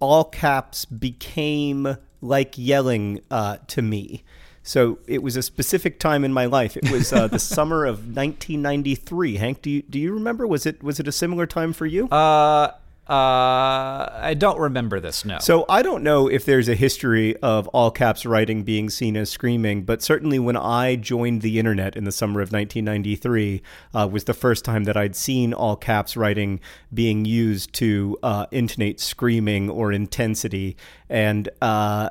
all 0.00 0.24
caps 0.24 0.84
became 0.84 1.96
like 2.20 2.58
yelling 2.58 3.20
uh, 3.30 3.58
to 3.68 3.82
me. 3.82 4.24
So 4.64 4.98
it 5.06 5.22
was 5.22 5.36
a 5.36 5.42
specific 5.42 6.00
time 6.00 6.24
in 6.24 6.32
my 6.32 6.46
life. 6.46 6.76
It 6.76 6.90
was 6.90 7.12
uh, 7.12 7.28
the 7.28 7.38
summer 7.38 7.84
of 7.84 7.98
1993. 7.98 9.36
Hank, 9.36 9.62
do 9.62 9.70
you 9.70 9.82
do 9.82 10.00
you 10.00 10.12
remember? 10.12 10.44
Was 10.44 10.66
it 10.66 10.82
was 10.82 10.98
it 10.98 11.06
a 11.06 11.12
similar 11.12 11.46
time 11.46 11.72
for 11.72 11.86
you? 11.86 12.08
Uh, 12.08 12.72
uh, 13.10 14.08
I 14.22 14.36
don't 14.38 14.60
remember 14.60 15.00
this. 15.00 15.24
No. 15.24 15.40
So 15.40 15.64
I 15.68 15.82
don't 15.82 16.04
know 16.04 16.28
if 16.28 16.44
there's 16.44 16.68
a 16.68 16.76
history 16.76 17.36
of 17.38 17.66
all 17.68 17.90
caps 17.90 18.24
writing 18.24 18.62
being 18.62 18.88
seen 18.88 19.16
as 19.16 19.28
screaming, 19.28 19.82
but 19.82 20.00
certainly 20.00 20.38
when 20.38 20.56
I 20.56 20.94
joined 20.94 21.42
the 21.42 21.58
internet 21.58 21.96
in 21.96 22.04
the 22.04 22.12
summer 22.12 22.40
of 22.40 22.52
1993 22.52 23.62
uh, 23.94 24.08
was 24.10 24.24
the 24.24 24.32
first 24.32 24.64
time 24.64 24.84
that 24.84 24.96
I'd 24.96 25.16
seen 25.16 25.52
all 25.52 25.74
caps 25.74 26.16
writing 26.16 26.60
being 26.94 27.24
used 27.24 27.72
to 27.74 28.16
uh, 28.22 28.46
intonate 28.52 29.00
screaming 29.00 29.68
or 29.68 29.90
intensity, 29.90 30.76
and 31.08 31.48
uh, 31.60 32.10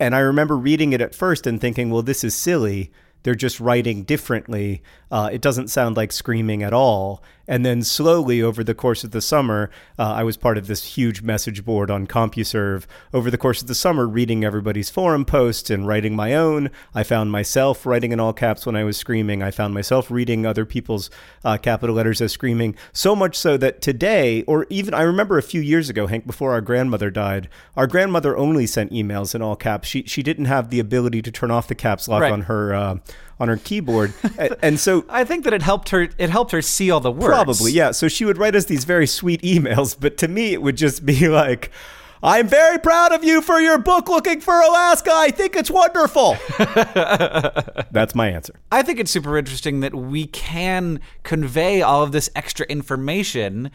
and 0.00 0.14
I 0.14 0.20
remember 0.20 0.56
reading 0.56 0.94
it 0.94 1.02
at 1.02 1.14
first 1.14 1.46
and 1.46 1.60
thinking, 1.60 1.90
well, 1.90 2.02
this 2.02 2.24
is 2.24 2.34
silly. 2.34 2.92
They're 3.24 3.34
just 3.34 3.60
writing 3.60 4.04
differently. 4.04 4.82
Uh, 5.10 5.30
it 5.32 5.40
doesn't 5.40 5.68
sound 5.68 5.96
like 5.96 6.12
screaming 6.12 6.62
at 6.62 6.72
all. 6.72 7.22
And 7.50 7.64
then 7.64 7.82
slowly 7.82 8.42
over 8.42 8.62
the 8.62 8.74
course 8.74 9.04
of 9.04 9.10
the 9.10 9.22
summer, 9.22 9.70
uh, 9.98 10.02
I 10.02 10.22
was 10.22 10.36
part 10.36 10.58
of 10.58 10.66
this 10.66 10.84
huge 10.84 11.22
message 11.22 11.64
board 11.64 11.90
on 11.90 12.06
CompuServe. 12.06 12.84
Over 13.14 13.30
the 13.30 13.38
course 13.38 13.62
of 13.62 13.68
the 13.68 13.74
summer, 13.74 14.06
reading 14.06 14.44
everybody's 14.44 14.90
forum 14.90 15.24
posts 15.24 15.70
and 15.70 15.86
writing 15.86 16.14
my 16.14 16.34
own. 16.34 16.68
I 16.94 17.04
found 17.04 17.32
myself 17.32 17.86
writing 17.86 18.12
in 18.12 18.20
all 18.20 18.34
caps 18.34 18.66
when 18.66 18.76
I 18.76 18.84
was 18.84 18.98
screaming. 18.98 19.42
I 19.42 19.50
found 19.50 19.72
myself 19.72 20.10
reading 20.10 20.44
other 20.44 20.66
people's 20.66 21.08
uh, 21.42 21.56
capital 21.56 21.96
letters 21.96 22.20
as 22.20 22.32
screaming. 22.32 22.76
So 22.92 23.16
much 23.16 23.34
so 23.34 23.56
that 23.56 23.80
today, 23.80 24.42
or 24.42 24.66
even 24.68 24.92
I 24.92 25.00
remember 25.02 25.38
a 25.38 25.42
few 25.42 25.62
years 25.62 25.88
ago, 25.88 26.06
Hank, 26.06 26.26
before 26.26 26.52
our 26.52 26.60
grandmother 26.60 27.10
died, 27.10 27.48
our 27.78 27.86
grandmother 27.86 28.36
only 28.36 28.66
sent 28.66 28.92
emails 28.92 29.34
in 29.34 29.40
all 29.40 29.56
caps. 29.56 29.88
She 29.88 30.02
she 30.02 30.22
didn't 30.22 30.44
have 30.46 30.68
the 30.68 30.80
ability 30.80 31.22
to 31.22 31.32
turn 31.32 31.50
off 31.50 31.66
the 31.66 31.74
caps 31.74 32.08
lock 32.08 32.20
Right. 32.20 32.32
on 32.32 32.42
her 32.42 32.74
uh, 32.74 32.96
on 33.40 33.48
her 33.48 33.56
keyboard, 33.56 34.12
and, 34.62 34.78
so 34.80 35.04
I 35.08 35.24
think 35.24 35.44
that 35.44 35.52
it 35.52 35.62
helped 35.62 35.90
her. 35.90 36.08
It 36.18 36.30
helped 36.30 36.52
her 36.52 36.62
see 36.62 36.90
all 36.90 37.00
the 37.00 37.12
words. 37.12 37.26
Probably, 37.26 37.72
yeah. 37.72 37.92
So 37.92 38.08
she 38.08 38.24
would 38.24 38.38
write 38.38 38.54
us 38.54 38.64
these 38.64 38.84
very 38.84 39.06
sweet 39.06 39.42
emails, 39.42 39.96
but 39.98 40.16
to 40.18 40.28
me, 40.28 40.52
it 40.52 40.62
would 40.62 40.76
just 40.76 41.06
be 41.06 41.28
like, 41.28 41.70
I'm 42.22 42.48
very 42.48 42.78
proud 42.78 43.12
of 43.12 43.22
you 43.22 43.40
for 43.40 43.60
your 43.60 43.78
book 43.78 44.08
looking 44.08 44.40
for 44.40 44.60
Alaska. 44.60 45.12
I 45.12 45.30
think 45.30 45.54
it's 45.54 45.70
wonderful. 45.70 46.36
That's 47.92 48.14
my 48.14 48.28
answer. 48.28 48.54
I 48.72 48.82
think 48.82 48.98
it's 48.98 49.10
super 49.10 49.38
interesting 49.38 49.80
that 49.80 49.94
we 49.94 50.26
can 50.26 51.00
convey 51.22 51.80
all 51.82 52.02
of 52.02 52.12
this 52.12 52.28
extra 52.34 52.66
information 52.66 53.70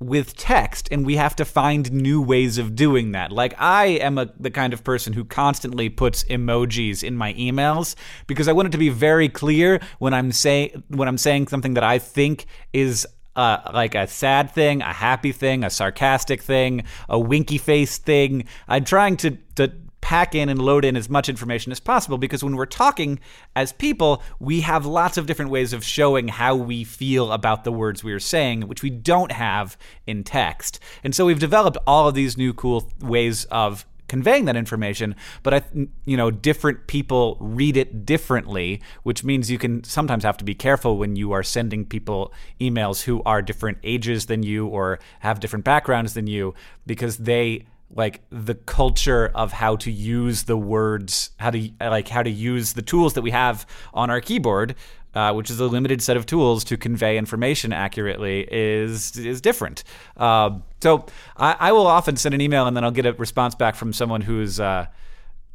with 0.00 0.36
text 0.36 0.88
and 0.92 1.04
we 1.04 1.16
have 1.16 1.34
to 1.36 1.44
find 1.44 1.92
new 1.92 2.22
ways 2.22 2.56
of 2.58 2.76
doing 2.76 3.12
that. 3.12 3.32
Like 3.32 3.54
I 3.58 3.86
am 3.86 4.18
a, 4.18 4.32
the 4.38 4.50
kind 4.50 4.72
of 4.72 4.84
person 4.84 5.12
who 5.12 5.24
constantly 5.24 5.88
puts 5.88 6.24
emojis 6.24 7.02
in 7.02 7.16
my 7.16 7.34
emails 7.34 7.94
because 8.26 8.46
I 8.46 8.52
want 8.52 8.68
it 8.68 8.72
to 8.72 8.78
be 8.78 8.90
very 8.90 9.28
clear 9.28 9.80
when 9.98 10.14
I'm 10.14 10.30
saying 10.32 10.84
when 10.88 11.08
I'm 11.08 11.18
saying 11.18 11.48
something 11.48 11.74
that 11.74 11.84
I 11.84 11.98
think 11.98 12.46
is 12.72 13.06
uh, 13.34 13.70
like 13.72 13.94
a 13.94 14.06
sad 14.06 14.50
thing, 14.50 14.82
a 14.82 14.92
happy 14.92 15.32
thing, 15.32 15.62
a 15.62 15.70
sarcastic 15.70 16.42
thing, 16.42 16.84
a 17.08 17.18
winky 17.18 17.58
face 17.58 17.98
thing. 17.98 18.44
I'm 18.68 18.84
trying 18.84 19.16
to 19.18 19.36
to 19.56 19.72
pack 20.00 20.34
in 20.34 20.48
and 20.48 20.60
load 20.60 20.84
in 20.84 20.96
as 20.96 21.08
much 21.08 21.28
information 21.28 21.72
as 21.72 21.80
possible 21.80 22.18
because 22.18 22.42
when 22.42 22.56
we're 22.56 22.66
talking 22.66 23.18
as 23.56 23.72
people, 23.72 24.22
we 24.38 24.60
have 24.60 24.86
lots 24.86 25.16
of 25.16 25.26
different 25.26 25.50
ways 25.50 25.72
of 25.72 25.84
showing 25.84 26.28
how 26.28 26.54
we 26.54 26.84
feel 26.84 27.32
about 27.32 27.64
the 27.64 27.72
words 27.72 28.04
we 28.04 28.12
are 28.12 28.20
saying, 28.20 28.62
which 28.68 28.82
we 28.82 28.90
don't 28.90 29.32
have 29.32 29.76
in 30.06 30.24
text. 30.24 30.80
And 31.04 31.14
so 31.14 31.26
we've 31.26 31.38
developed 31.38 31.78
all 31.86 32.08
of 32.08 32.14
these 32.14 32.36
new 32.36 32.54
cool 32.54 32.90
ways 33.00 33.44
of 33.46 33.84
conveying 34.08 34.46
that 34.46 34.56
information 34.56 35.14
but 35.42 35.52
i 35.52 35.62
you 36.06 36.16
know 36.16 36.30
different 36.30 36.86
people 36.86 37.36
read 37.40 37.76
it 37.76 38.06
differently 38.06 38.80
which 39.02 39.22
means 39.22 39.50
you 39.50 39.58
can 39.58 39.84
sometimes 39.84 40.24
have 40.24 40.36
to 40.36 40.44
be 40.44 40.54
careful 40.54 40.96
when 40.96 41.14
you 41.14 41.32
are 41.32 41.42
sending 41.42 41.84
people 41.84 42.32
emails 42.58 43.02
who 43.02 43.22
are 43.24 43.42
different 43.42 43.76
ages 43.84 44.24
than 44.26 44.42
you 44.42 44.66
or 44.66 44.98
have 45.20 45.40
different 45.40 45.64
backgrounds 45.64 46.14
than 46.14 46.26
you 46.26 46.54
because 46.86 47.18
they 47.18 47.66
like 47.94 48.20
the 48.30 48.54
culture 48.54 49.30
of 49.34 49.52
how 49.52 49.76
to 49.76 49.90
use 49.90 50.44
the 50.44 50.56
words, 50.56 51.30
how 51.38 51.50
to 51.50 51.70
like 51.80 52.08
how 52.08 52.22
to 52.22 52.30
use 52.30 52.74
the 52.74 52.82
tools 52.82 53.14
that 53.14 53.22
we 53.22 53.30
have 53.30 53.66
on 53.94 54.10
our 54.10 54.20
keyboard, 54.20 54.74
uh, 55.14 55.32
which 55.32 55.50
is 55.50 55.58
a 55.58 55.66
limited 55.66 56.02
set 56.02 56.16
of 56.16 56.26
tools 56.26 56.64
to 56.64 56.76
convey 56.76 57.16
information 57.16 57.72
accurately, 57.72 58.46
is 58.50 59.16
is 59.16 59.40
different. 59.40 59.84
Uh, 60.16 60.58
so 60.82 61.06
I, 61.36 61.56
I, 61.58 61.72
will 61.72 61.86
often 61.86 62.16
send 62.16 62.34
an 62.34 62.40
email 62.40 62.66
and 62.66 62.76
then 62.76 62.84
I'll 62.84 62.90
get 62.90 63.06
a 63.06 63.14
response 63.14 63.54
back 63.54 63.74
from 63.74 63.92
someone 63.92 64.20
who's. 64.20 64.60
Uh, 64.60 64.86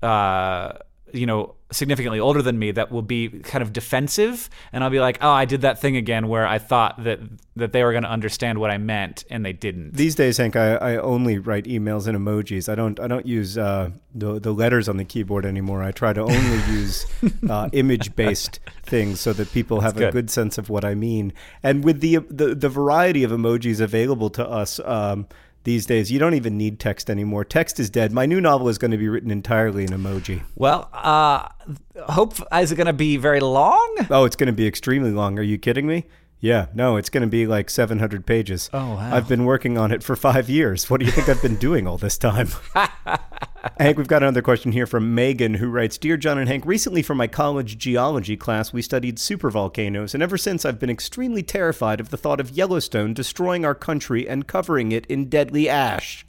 uh 0.02 0.74
you 1.14 1.28
know, 1.28 1.54
significantly 1.74 2.20
older 2.20 2.42
than 2.42 2.58
me 2.58 2.72
that 2.72 2.92
will 2.92 3.02
be 3.02 3.30
kind 3.30 3.62
of 3.62 3.74
defensive 3.74 4.50
and 4.72 4.84
I'll 4.84 4.90
be 4.90 5.00
like, 5.00 5.18
"Oh, 5.22 5.32
I 5.32 5.46
did 5.46 5.62
that 5.62 5.80
thing 5.80 5.98
again 5.98 6.28
where 6.28 6.48
I 6.48 6.60
thought 6.60 7.04
that 7.04 7.20
that 7.56 7.72
they 7.72 7.84
were 7.84 7.92
going 7.92 8.04
to 8.04 8.10
understand 8.10 8.60
what 8.60 8.72
I 8.72 8.78
meant 8.78 9.26
and 9.30 9.46
they 9.46 9.54
didn't." 9.54 9.96
These 9.96 10.16
days, 10.16 10.38
Hank, 10.38 10.56
I, 10.56 10.76
I 10.76 10.98
only 10.98 11.40
write 11.40 11.66
emails 11.66 12.08
in 12.08 12.16
emojis. 12.16 12.70
I 12.70 12.76
don't 12.76 13.00
I 13.00 13.08
don't 13.08 13.26
use 13.26 13.58
uh, 13.58 13.90
the 14.14 14.40
the 14.40 14.54
letters 14.54 14.88
on 14.88 14.98
the 14.98 15.06
keyboard 15.06 15.46
anymore. 15.46 15.84
I 15.84 15.92
try 15.92 16.14
to 16.14 16.22
only 16.22 16.58
use 16.72 17.06
uh, 17.50 17.70
image 17.74 18.16
based 18.16 18.60
things 18.84 19.20
so 19.20 19.34
that 19.34 19.52
people 19.52 19.82
have 19.82 19.96
good. 19.96 20.10
a 20.10 20.12
good 20.12 20.30
sense 20.30 20.58
of 20.58 20.70
what 20.70 20.86
I 20.86 20.96
mean. 20.96 21.34
And 21.62 21.84
with 21.84 22.00
the 22.00 22.18
the, 22.30 22.56
the 22.56 22.70
variety 22.70 23.24
of 23.24 23.32
emojis 23.32 23.82
available 23.82 24.30
to 24.32 24.48
us. 24.48 24.80
Um, 24.84 25.28
these 25.64 25.86
days. 25.86 26.12
You 26.12 26.20
don't 26.20 26.34
even 26.34 26.58
need 26.58 26.80
text 26.80 27.10
anymore. 27.10 27.46
Text 27.46 27.80
is 27.80 27.90
dead. 27.90 28.12
My 28.12 28.26
new 28.26 28.42
novel 28.42 28.70
is 28.70 28.78
going 28.78 28.92
to 28.92 28.98
be 28.98 29.08
written 29.08 29.32
entirely 29.32 29.84
in 29.84 29.90
emoji. 29.90 30.44
Well, 30.56 30.90
uh, 30.94 31.48
hope 32.10 32.36
is 32.54 32.72
it 32.72 32.76
going 32.76 32.88
to 32.88 32.94
be 32.94 33.18
very 33.18 33.40
long? 33.40 33.98
Oh, 34.10 34.26
it's 34.26 34.36
going 34.36 34.48
to 34.48 34.54
be 34.54 34.68
extremely 34.68 35.12
long. 35.12 35.40
Are 35.40 35.44
you 35.44 35.58
kidding 35.58 35.88
me? 35.88 36.06
Yeah, 36.40 36.68
no, 36.74 36.98
it's 36.98 37.10
going 37.10 37.22
to 37.22 37.28
be 37.28 37.48
like 37.48 37.70
700 37.70 38.26
pages. 38.26 38.70
Oh, 38.74 38.96
wow. 38.96 39.16
I've 39.16 39.30
been 39.30 39.46
working 39.46 39.78
on 39.78 39.94
it 39.94 40.04
for 40.04 40.18
five 40.18 40.50
years. 40.50 40.90
What 40.90 41.00
do 41.00 41.06
you 41.06 41.12
think 41.14 41.30
I've 41.30 41.42
been 41.42 41.56
doing 41.56 41.88
all 41.88 41.98
this 41.98 42.18
time? 42.18 42.50
Hank, 43.80 43.98
we've 43.98 44.08
got 44.08 44.24
another 44.24 44.42
question 44.42 44.74
here 44.74 44.86
from 44.86 45.16
Megan, 45.16 45.54
who 45.54 45.70
writes 45.70 45.98
Dear 45.98 46.18
John 46.18 46.38
and 46.38 46.50
Hank, 46.50 46.66
recently 46.66 47.02
for 47.02 47.16
my 47.16 47.28
college 47.28 47.78
geology 47.78 48.36
class, 48.36 48.74
we 48.74 48.82
studied 48.82 49.16
supervolcanoes, 49.16 50.14
and 50.14 50.22
ever 50.22 50.38
since 50.38 50.66
I've 50.66 50.80
been 50.80 50.90
extremely 50.90 51.44
terrified 51.44 52.02
of 52.02 52.10
the 52.10 52.18
thought 52.18 52.42
of 52.42 52.52
Yellowstone 52.52 53.14
destroying 53.14 53.64
our 53.64 53.74
country 53.74 54.28
and 54.28 54.48
covering 54.48 54.92
it 54.92 55.06
in 55.06 55.30
deadly 55.30 55.70
ash. 55.70 56.26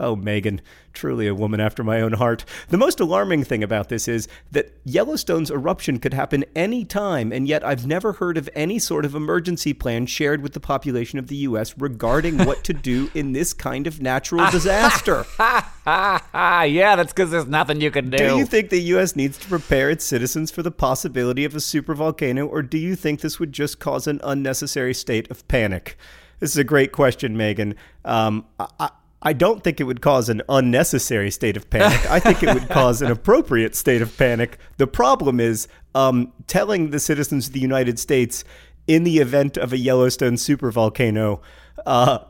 Oh, 0.00 0.16
Megan, 0.16 0.62
truly 0.94 1.26
a 1.26 1.34
woman 1.34 1.60
after 1.60 1.84
my 1.84 2.00
own 2.00 2.14
heart. 2.14 2.46
The 2.68 2.78
most 2.78 3.00
alarming 3.00 3.44
thing 3.44 3.62
about 3.62 3.90
this 3.90 4.08
is 4.08 4.28
that 4.50 4.72
Yellowstone's 4.84 5.50
eruption 5.50 5.98
could 5.98 6.14
happen 6.14 6.46
any 6.56 6.86
time, 6.86 7.32
and 7.32 7.46
yet 7.46 7.62
I've 7.64 7.86
never 7.86 8.14
heard 8.14 8.38
of 8.38 8.48
any 8.54 8.78
sort 8.78 9.04
of 9.04 9.14
emergency 9.14 9.74
plan 9.74 10.06
shared 10.06 10.42
with 10.42 10.54
the 10.54 10.60
population 10.60 11.18
of 11.18 11.26
the 11.26 11.36
U.S. 11.36 11.76
regarding 11.76 12.38
what 12.38 12.64
to 12.64 12.72
do 12.72 13.10
in 13.14 13.32
this 13.32 13.52
kind 13.52 13.86
of 13.86 14.00
natural 14.00 14.50
disaster. 14.50 15.26
yeah, 15.38 16.96
that's 16.96 17.12
because 17.12 17.30
there's 17.30 17.46
nothing 17.46 17.82
you 17.82 17.90
can 17.90 18.08
do. 18.08 18.16
Do 18.16 18.36
you 18.36 18.46
think 18.46 18.70
the 18.70 18.80
U.S. 18.80 19.14
needs 19.14 19.36
to 19.36 19.48
prepare 19.48 19.90
its 19.90 20.04
citizens 20.06 20.50
for 20.50 20.62
the 20.62 20.70
possibility 20.70 21.44
of 21.44 21.54
a 21.54 21.58
supervolcano, 21.58 22.48
or 22.48 22.62
do 22.62 22.78
you 22.78 22.96
think 22.96 23.20
this 23.20 23.38
would 23.38 23.52
just 23.52 23.78
cause 23.80 24.06
an 24.06 24.18
unnecessary 24.24 24.94
state 24.94 25.30
of 25.30 25.46
panic? 25.46 25.98
This 26.38 26.52
is 26.52 26.56
a 26.56 26.64
great 26.64 26.90
question, 26.90 27.36
Megan. 27.36 27.74
Um, 28.02 28.46
I, 28.58 28.90
I 29.22 29.34
don't 29.34 29.62
think 29.62 29.80
it 29.80 29.84
would 29.84 30.00
cause 30.00 30.28
an 30.28 30.42
unnecessary 30.48 31.30
state 31.30 31.56
of 31.56 31.68
panic. 31.68 32.10
I 32.10 32.20
think 32.20 32.42
it 32.42 32.54
would 32.54 32.68
cause 32.70 33.02
an 33.02 33.10
appropriate 33.10 33.74
state 33.74 34.00
of 34.00 34.16
panic. 34.16 34.58
The 34.78 34.86
problem 34.86 35.40
is 35.40 35.68
um, 35.94 36.32
telling 36.46 36.90
the 36.90 37.00
citizens 37.00 37.48
of 37.48 37.52
the 37.52 37.60
United 37.60 37.98
States 37.98 38.44
in 38.86 39.04
the 39.04 39.18
event 39.18 39.58
of 39.58 39.72
a 39.72 39.78
Yellowstone 39.78 40.34
supervolcano, 40.34 41.40
uh, 41.84 42.20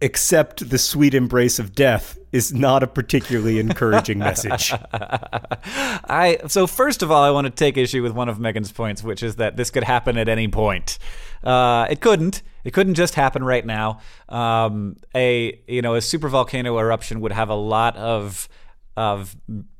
accept 0.00 0.70
the 0.70 0.78
sweet 0.78 1.14
embrace 1.14 1.58
of 1.58 1.74
death 1.74 2.18
is 2.30 2.52
not 2.52 2.82
a 2.82 2.86
particularly 2.86 3.58
encouraging 3.58 4.18
message. 4.28 4.72
I 4.92 6.38
so 6.46 6.66
first 6.66 7.02
of 7.02 7.10
all, 7.10 7.22
I 7.22 7.30
want 7.30 7.46
to 7.46 7.50
take 7.50 7.76
issue 7.76 8.02
with 8.02 8.12
one 8.12 8.28
of 8.28 8.38
Megan's 8.38 8.70
points, 8.72 9.02
which 9.02 9.22
is 9.22 9.36
that 9.36 9.56
this 9.56 9.70
could 9.70 9.84
happen 9.84 10.16
at 10.18 10.28
any 10.28 10.48
point. 10.48 10.98
Uh, 11.42 11.86
it 11.90 12.00
couldn't. 12.00 12.42
It 12.64 12.72
couldn't 12.72 12.94
just 12.94 13.14
happen 13.14 13.42
right 13.42 13.64
now. 13.64 14.00
Um, 14.28 14.96
a 15.14 15.60
you 15.66 15.82
know 15.82 15.94
a 15.94 16.00
super 16.00 16.28
volcano 16.28 16.78
eruption 16.78 17.20
would 17.20 17.32
have 17.32 17.48
a 17.48 17.54
lot 17.54 17.96
of 17.96 18.48
of 18.96 19.36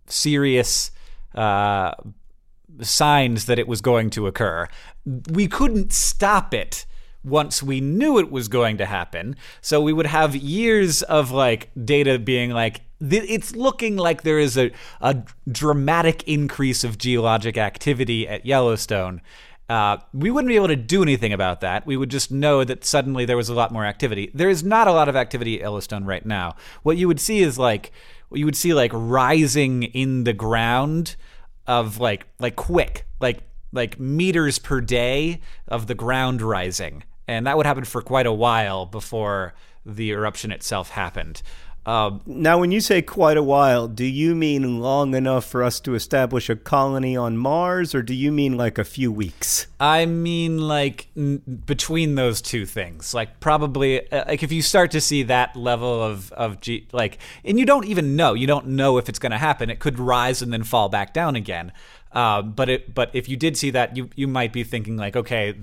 serious 0.07 0.91
uh, 1.35 1.93
signs 2.81 3.47
that 3.47 3.59
it 3.59 3.69
was 3.69 3.81
going 3.81 4.11
to 4.11 4.27
occur. 4.27 4.69
We 5.31 5.49
couldn't 5.49 5.93
stop 5.93 6.55
it 6.55 6.87
once 7.25 7.63
we 7.63 7.81
knew 7.81 8.19
it 8.19 8.31
was 8.31 8.49
going 8.49 8.79
to 8.79 8.87
happen. 8.87 9.37
So 9.61 9.81
we 9.81 9.93
would 9.93 10.07
have 10.07 10.37
years 10.37 11.03
of 11.03 11.31
like 11.31 11.71
data 11.85 12.19
being 12.19 12.51
like, 12.51 12.83
it's 13.01 13.55
looking 13.55 13.97
like 13.97 14.23
there 14.23 14.39
is 14.39 14.57
a, 14.57 14.71
a 15.01 15.23
dramatic 15.51 16.27
increase 16.27 16.83
of 16.85 16.99
geologic 16.99 17.57
activity 17.57 18.27
at 18.27 18.45
Yellowstone. 18.45 19.21
Uh, 19.69 19.99
we 20.15 20.31
wouldn't 20.31 20.49
be 20.49 20.57
able 20.57 20.69
to 20.69 20.77
do 20.77 21.03
anything 21.03 21.33
about 21.33 21.61
that. 21.61 21.87
We 21.87 21.97
would 21.97 22.11
just 22.11 22.33
know 22.33 22.65
that 22.65 22.85
suddenly 22.85 23.25
there 23.25 23.37
was 23.37 23.51
a 23.51 23.55
lot 23.55 23.71
more 23.71 23.85
activity. 23.85 24.31
There 24.33 24.49
is 24.49 24.65
not 24.65 24.89
a 24.89 24.93
lot 24.93 25.09
of 25.09 25.17
activity 25.17 25.57
at 25.57 25.61
Yellowstone 25.61 26.05
right 26.05 26.25
now. 26.25 26.57
What 26.83 26.97
you 26.97 27.07
would 27.07 27.21
see 27.21 27.41
is 27.41 27.59
like, 27.59 27.93
you 28.33 28.47
would 28.47 28.57
see 28.57 28.75
like 28.75 28.91
rising 28.95 29.83
in 29.83 30.25
the 30.25 30.33
ground 30.33 31.17
of 31.67 32.01
like, 32.01 32.27
like 32.39 32.57
quick, 32.57 33.07
like 33.21 33.43
like 33.73 33.99
meters 33.99 34.59
per 34.59 34.81
day 34.81 35.41
of 35.67 35.87
the 35.87 35.95
ground 35.95 36.43
rising. 36.43 37.05
And 37.27 37.47
that 37.47 37.57
would 37.57 37.67
happen 37.67 37.85
for 37.85 38.01
quite 38.01 38.27
a 38.27 38.33
while 38.33 38.87
before 38.87 39.55
the 39.85 40.11
eruption 40.11 40.51
itself 40.51 40.91
happened. 40.91 41.43
Uh, 41.89 42.19
now, 42.27 42.59
when 42.59 42.71
you 42.71 42.83
say 42.83 43.01
quite 43.01 43.39
a 43.39 43.43
while, 43.43 43.89
do 43.89 44.05
you 44.05 44.35
mean 44.35 44.79
long 44.79 45.15
enough 45.15 45.47
for 45.47 45.63
us 45.63 45.81
to 45.81 45.95
establish 45.95 46.51
a 46.51 46.57
colony 46.57 47.17
on 47.17 47.39
Mars, 47.39 47.95
or 47.95 48.03
do 48.03 48.13
you 48.13 48.31
mean 48.31 48.59
like 48.59 48.77
a 48.77 48.85
few 48.85 49.11
weeks? 49.11 49.69
I 49.81 50.05
mean, 50.05 50.59
like 50.59 51.09
n- 51.17 51.41
between 51.65 52.15
those 52.15 52.43
two 52.43 52.67
things, 52.67 53.15
like 53.15 53.41
probably, 53.41 54.11
uh, 54.13 54.25
like 54.29 54.43
if 54.43 54.53
you 54.53 54.61
start 54.61 54.91
to 54.91 55.01
see 55.01 55.23
that 55.23 55.57
level 55.57 56.03
of 56.03 56.31
of 56.33 56.61
G, 56.61 56.87
like, 56.93 57.17
and 57.43 57.59
you 57.59 57.65
don't 57.65 57.87
even 57.87 58.17
know, 58.17 58.35
you 58.35 58.47
don't 58.47 58.67
know 58.67 58.99
if 58.99 59.09
it's 59.09 59.19
going 59.19 59.33
to 59.33 59.39
happen. 59.39 59.71
It 59.71 59.79
could 59.79 59.99
rise 59.99 60.43
and 60.43 60.53
then 60.53 60.65
fall 60.65 60.91
back 60.91 61.15
down 61.15 61.37
again. 61.37 61.73
Uh, 62.13 62.43
but 62.43 62.69
it, 62.69 62.95
but 62.95 63.11
if 63.13 63.29
you 63.29 63.37
did 63.37 63.57
see 63.57 63.71
that, 63.71 63.97
you 63.97 64.11
you 64.17 64.27
might 64.27 64.53
be 64.53 64.65
thinking 64.65 64.97
like, 64.97 65.17
okay, 65.17 65.55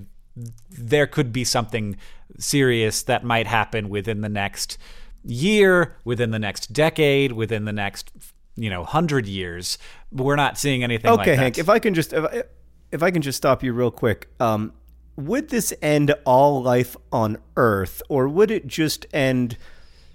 there 0.69 1.07
could 1.07 1.31
be 1.31 1.43
something 1.43 1.97
serious 2.37 3.03
that 3.03 3.23
might 3.23 3.47
happen 3.47 3.89
within 3.89 4.21
the 4.21 4.29
next 4.29 4.77
year, 5.23 5.95
within 6.03 6.31
the 6.31 6.39
next 6.39 6.73
decade, 6.73 7.31
within 7.31 7.65
the 7.65 7.73
next 7.73 8.11
you 8.55 8.69
know 8.69 8.83
hundred 8.83 9.27
years. 9.27 9.77
We're 10.11 10.35
not 10.35 10.57
seeing 10.57 10.83
anything. 10.83 11.11
Okay, 11.11 11.31
like 11.31 11.39
Hank. 11.39 11.57
If 11.57 11.69
I 11.69 11.79
can 11.79 11.93
just 11.93 12.13
if 12.13 12.23
I, 12.23 12.43
if 12.91 13.03
I 13.03 13.11
can 13.11 13.21
just 13.21 13.37
stop 13.37 13.63
you 13.63 13.73
real 13.73 13.91
quick. 13.91 14.29
Um, 14.39 14.73
would 15.17 15.47
this 15.47 15.73
end 15.81 16.13
all 16.25 16.61
life 16.61 16.97
on 17.11 17.37
Earth, 17.55 18.01
or 18.09 18.27
would 18.27 18.51
it 18.51 18.67
just 18.67 19.05
end? 19.13 19.57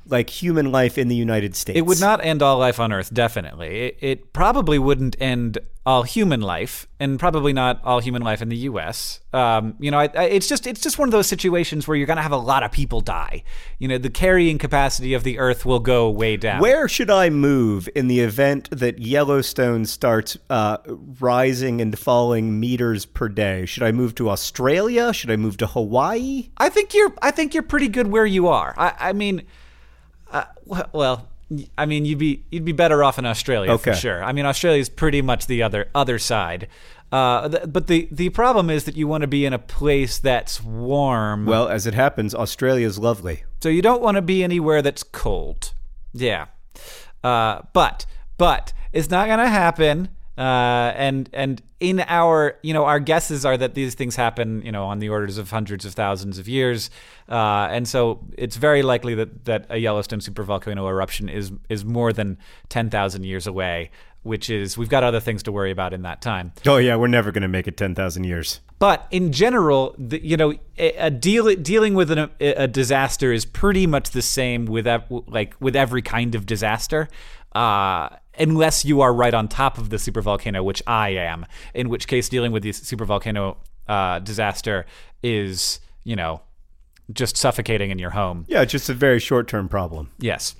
like 0.06 0.30
human 0.30 0.72
life 0.72 0.98
in 0.98 1.08
the 1.08 1.14
United 1.14 1.54
States. 1.54 1.78
It 1.78 1.82
would 1.82 2.00
not 2.00 2.24
end 2.24 2.42
all 2.42 2.58
life 2.58 2.80
on 2.80 2.92
Earth, 2.92 3.12
definitely. 3.14 3.80
It, 3.80 3.98
it, 4.00 4.32
probably 4.32 4.78
wouldn't 4.78 5.14
end 5.20 5.58
all 5.90 6.04
human 6.04 6.40
life, 6.40 6.86
and 7.00 7.18
probably 7.18 7.52
not 7.52 7.80
all 7.82 7.98
human 7.98 8.22
life 8.22 8.40
in 8.40 8.48
the 8.48 8.56
U.S. 8.58 9.18
Um, 9.32 9.74
you 9.80 9.90
know, 9.90 9.98
I, 9.98 10.08
I, 10.14 10.24
it's 10.26 10.46
just 10.46 10.68
it's 10.68 10.80
just 10.80 11.00
one 11.00 11.08
of 11.08 11.12
those 11.12 11.26
situations 11.26 11.88
where 11.88 11.96
you're 11.96 12.06
going 12.06 12.16
to 12.16 12.22
have 12.22 12.30
a 12.30 12.36
lot 12.36 12.62
of 12.62 12.70
people 12.70 13.00
die. 13.00 13.42
You 13.80 13.88
know, 13.88 13.98
the 13.98 14.08
carrying 14.08 14.56
capacity 14.56 15.14
of 15.14 15.24
the 15.24 15.40
Earth 15.40 15.66
will 15.66 15.80
go 15.80 16.08
way 16.08 16.36
down. 16.36 16.60
Where 16.60 16.86
should 16.86 17.10
I 17.10 17.28
move 17.28 17.88
in 17.96 18.06
the 18.06 18.20
event 18.20 18.70
that 18.70 19.00
Yellowstone 19.00 19.84
starts 19.84 20.38
uh, 20.48 20.76
rising 21.18 21.80
and 21.80 21.98
falling 21.98 22.60
meters 22.60 23.04
per 23.04 23.28
day? 23.28 23.66
Should 23.66 23.82
I 23.82 23.90
move 23.90 24.14
to 24.14 24.30
Australia? 24.30 25.12
Should 25.12 25.32
I 25.32 25.36
move 25.36 25.56
to 25.56 25.66
Hawaii? 25.66 26.50
I 26.56 26.68
think 26.68 26.94
you're 26.94 27.12
I 27.20 27.32
think 27.32 27.52
you're 27.52 27.64
pretty 27.64 27.88
good 27.88 28.06
where 28.06 28.26
you 28.26 28.46
are. 28.46 28.74
I, 28.76 28.94
I 29.10 29.12
mean, 29.12 29.42
uh, 30.30 30.44
well, 30.92 31.28
I 31.76 31.86
mean, 31.86 32.04
you'd 32.04 32.18
be 32.18 32.44
you'd 32.50 32.64
be 32.64 32.72
better 32.72 33.02
off 33.02 33.18
in 33.18 33.26
Australia 33.26 33.72
Okay. 33.72 33.90
for 33.92 33.96
sure. 33.96 34.22
I 34.22 34.32
mean, 34.32 34.46
Australia 34.46 34.80
is 34.80 34.88
pretty 34.88 35.20
much 35.22 35.46
the 35.46 35.62
other 35.62 35.88
other 35.94 36.18
side. 36.18 36.68
Uh, 37.12 37.48
th- 37.48 37.64
but 37.66 37.88
the 37.88 38.08
the 38.12 38.28
problem 38.28 38.70
is 38.70 38.84
that 38.84 38.96
you 38.96 39.08
want 39.08 39.22
to 39.22 39.26
be 39.26 39.44
in 39.44 39.52
a 39.52 39.58
place 39.58 40.18
that's 40.18 40.62
warm. 40.62 41.46
Well, 41.46 41.68
as 41.68 41.86
it 41.86 41.94
happens, 41.94 42.34
Australia 42.34 42.86
is 42.86 42.98
lovely. 42.98 43.42
So 43.62 43.68
you 43.68 43.82
don't 43.82 44.00
want 44.00 44.14
to 44.16 44.22
be 44.22 44.44
anywhere 44.44 44.80
that's 44.80 45.02
cold. 45.02 45.72
Yeah. 46.12 46.46
Uh, 47.24 47.62
but 47.72 48.06
but 48.38 48.72
it's 48.92 49.10
not 49.10 49.26
gonna 49.26 49.48
happen. 49.48 50.08
Uh, 50.40 50.94
and 50.96 51.28
and 51.34 51.60
in 51.80 52.00
our 52.08 52.56
you 52.62 52.72
know 52.72 52.86
our 52.86 52.98
guesses 52.98 53.44
are 53.44 53.58
that 53.58 53.74
these 53.74 53.94
things 53.94 54.16
happen 54.16 54.62
you 54.62 54.72
know 54.72 54.86
on 54.86 54.98
the 54.98 55.10
orders 55.10 55.36
of 55.36 55.50
hundreds 55.50 55.84
of 55.84 55.92
thousands 55.92 56.38
of 56.38 56.48
years, 56.48 56.88
uh, 57.28 57.68
and 57.70 57.86
so 57.86 58.24
it's 58.38 58.56
very 58.56 58.82
likely 58.82 59.14
that 59.14 59.44
that 59.44 59.66
a 59.68 59.76
Yellowstone 59.76 60.20
supervolcano 60.20 60.88
eruption 60.88 61.28
is 61.28 61.52
is 61.68 61.84
more 61.84 62.10
than 62.10 62.38
ten 62.70 62.88
thousand 62.88 63.24
years 63.24 63.46
away, 63.46 63.90
which 64.22 64.50
is 64.50 64.76
we've 64.76 64.88
got 64.88 65.02
other 65.02 65.20
things 65.20 65.42
to 65.42 65.52
worry 65.52 65.70
about 65.70 65.92
in 65.92 66.02
that 66.02 66.20
time. 66.20 66.52
Oh 66.66 66.76
yeah, 66.76 66.96
we're 66.96 67.06
never 67.06 67.32
going 67.32 67.42
to 67.42 67.48
make 67.48 67.66
it 67.66 67.76
10,000 67.76 68.24
years. 68.24 68.60
But 68.78 69.06
in 69.10 69.32
general, 69.32 69.94
the, 69.98 70.24
you 70.24 70.36
know, 70.36 70.54
a, 70.78 70.92
a 70.92 71.10
deal 71.10 71.54
dealing 71.56 71.94
with 71.94 72.10
an, 72.10 72.30
a, 72.40 72.52
a 72.54 72.66
disaster 72.66 73.32
is 73.32 73.44
pretty 73.44 73.86
much 73.86 74.10
the 74.10 74.22
same 74.22 74.66
with 74.66 74.86
ev- 74.86 75.04
like 75.26 75.54
with 75.60 75.76
every 75.76 76.02
kind 76.02 76.34
of 76.34 76.46
disaster, 76.46 77.08
uh, 77.52 78.08
unless 78.38 78.84
you 78.84 79.00
are 79.00 79.12
right 79.12 79.34
on 79.34 79.48
top 79.48 79.78
of 79.78 79.90
the 79.90 79.96
supervolcano, 79.96 80.64
which 80.64 80.82
I 80.86 81.10
am. 81.10 81.46
In 81.74 81.88
which 81.88 82.06
case, 82.06 82.28
dealing 82.28 82.52
with 82.52 82.62
the 82.62 82.70
supervolcano 82.70 83.56
uh, 83.88 84.18
disaster 84.20 84.86
is, 85.22 85.80
you 86.04 86.16
know, 86.16 86.42
just 87.12 87.36
suffocating 87.36 87.90
in 87.90 87.98
your 87.98 88.10
home. 88.10 88.46
Yeah, 88.48 88.62
it's 88.62 88.72
just 88.72 88.88
a 88.88 88.94
very 88.94 89.18
short-term 89.18 89.68
problem. 89.68 90.10
Yes. 90.18 90.54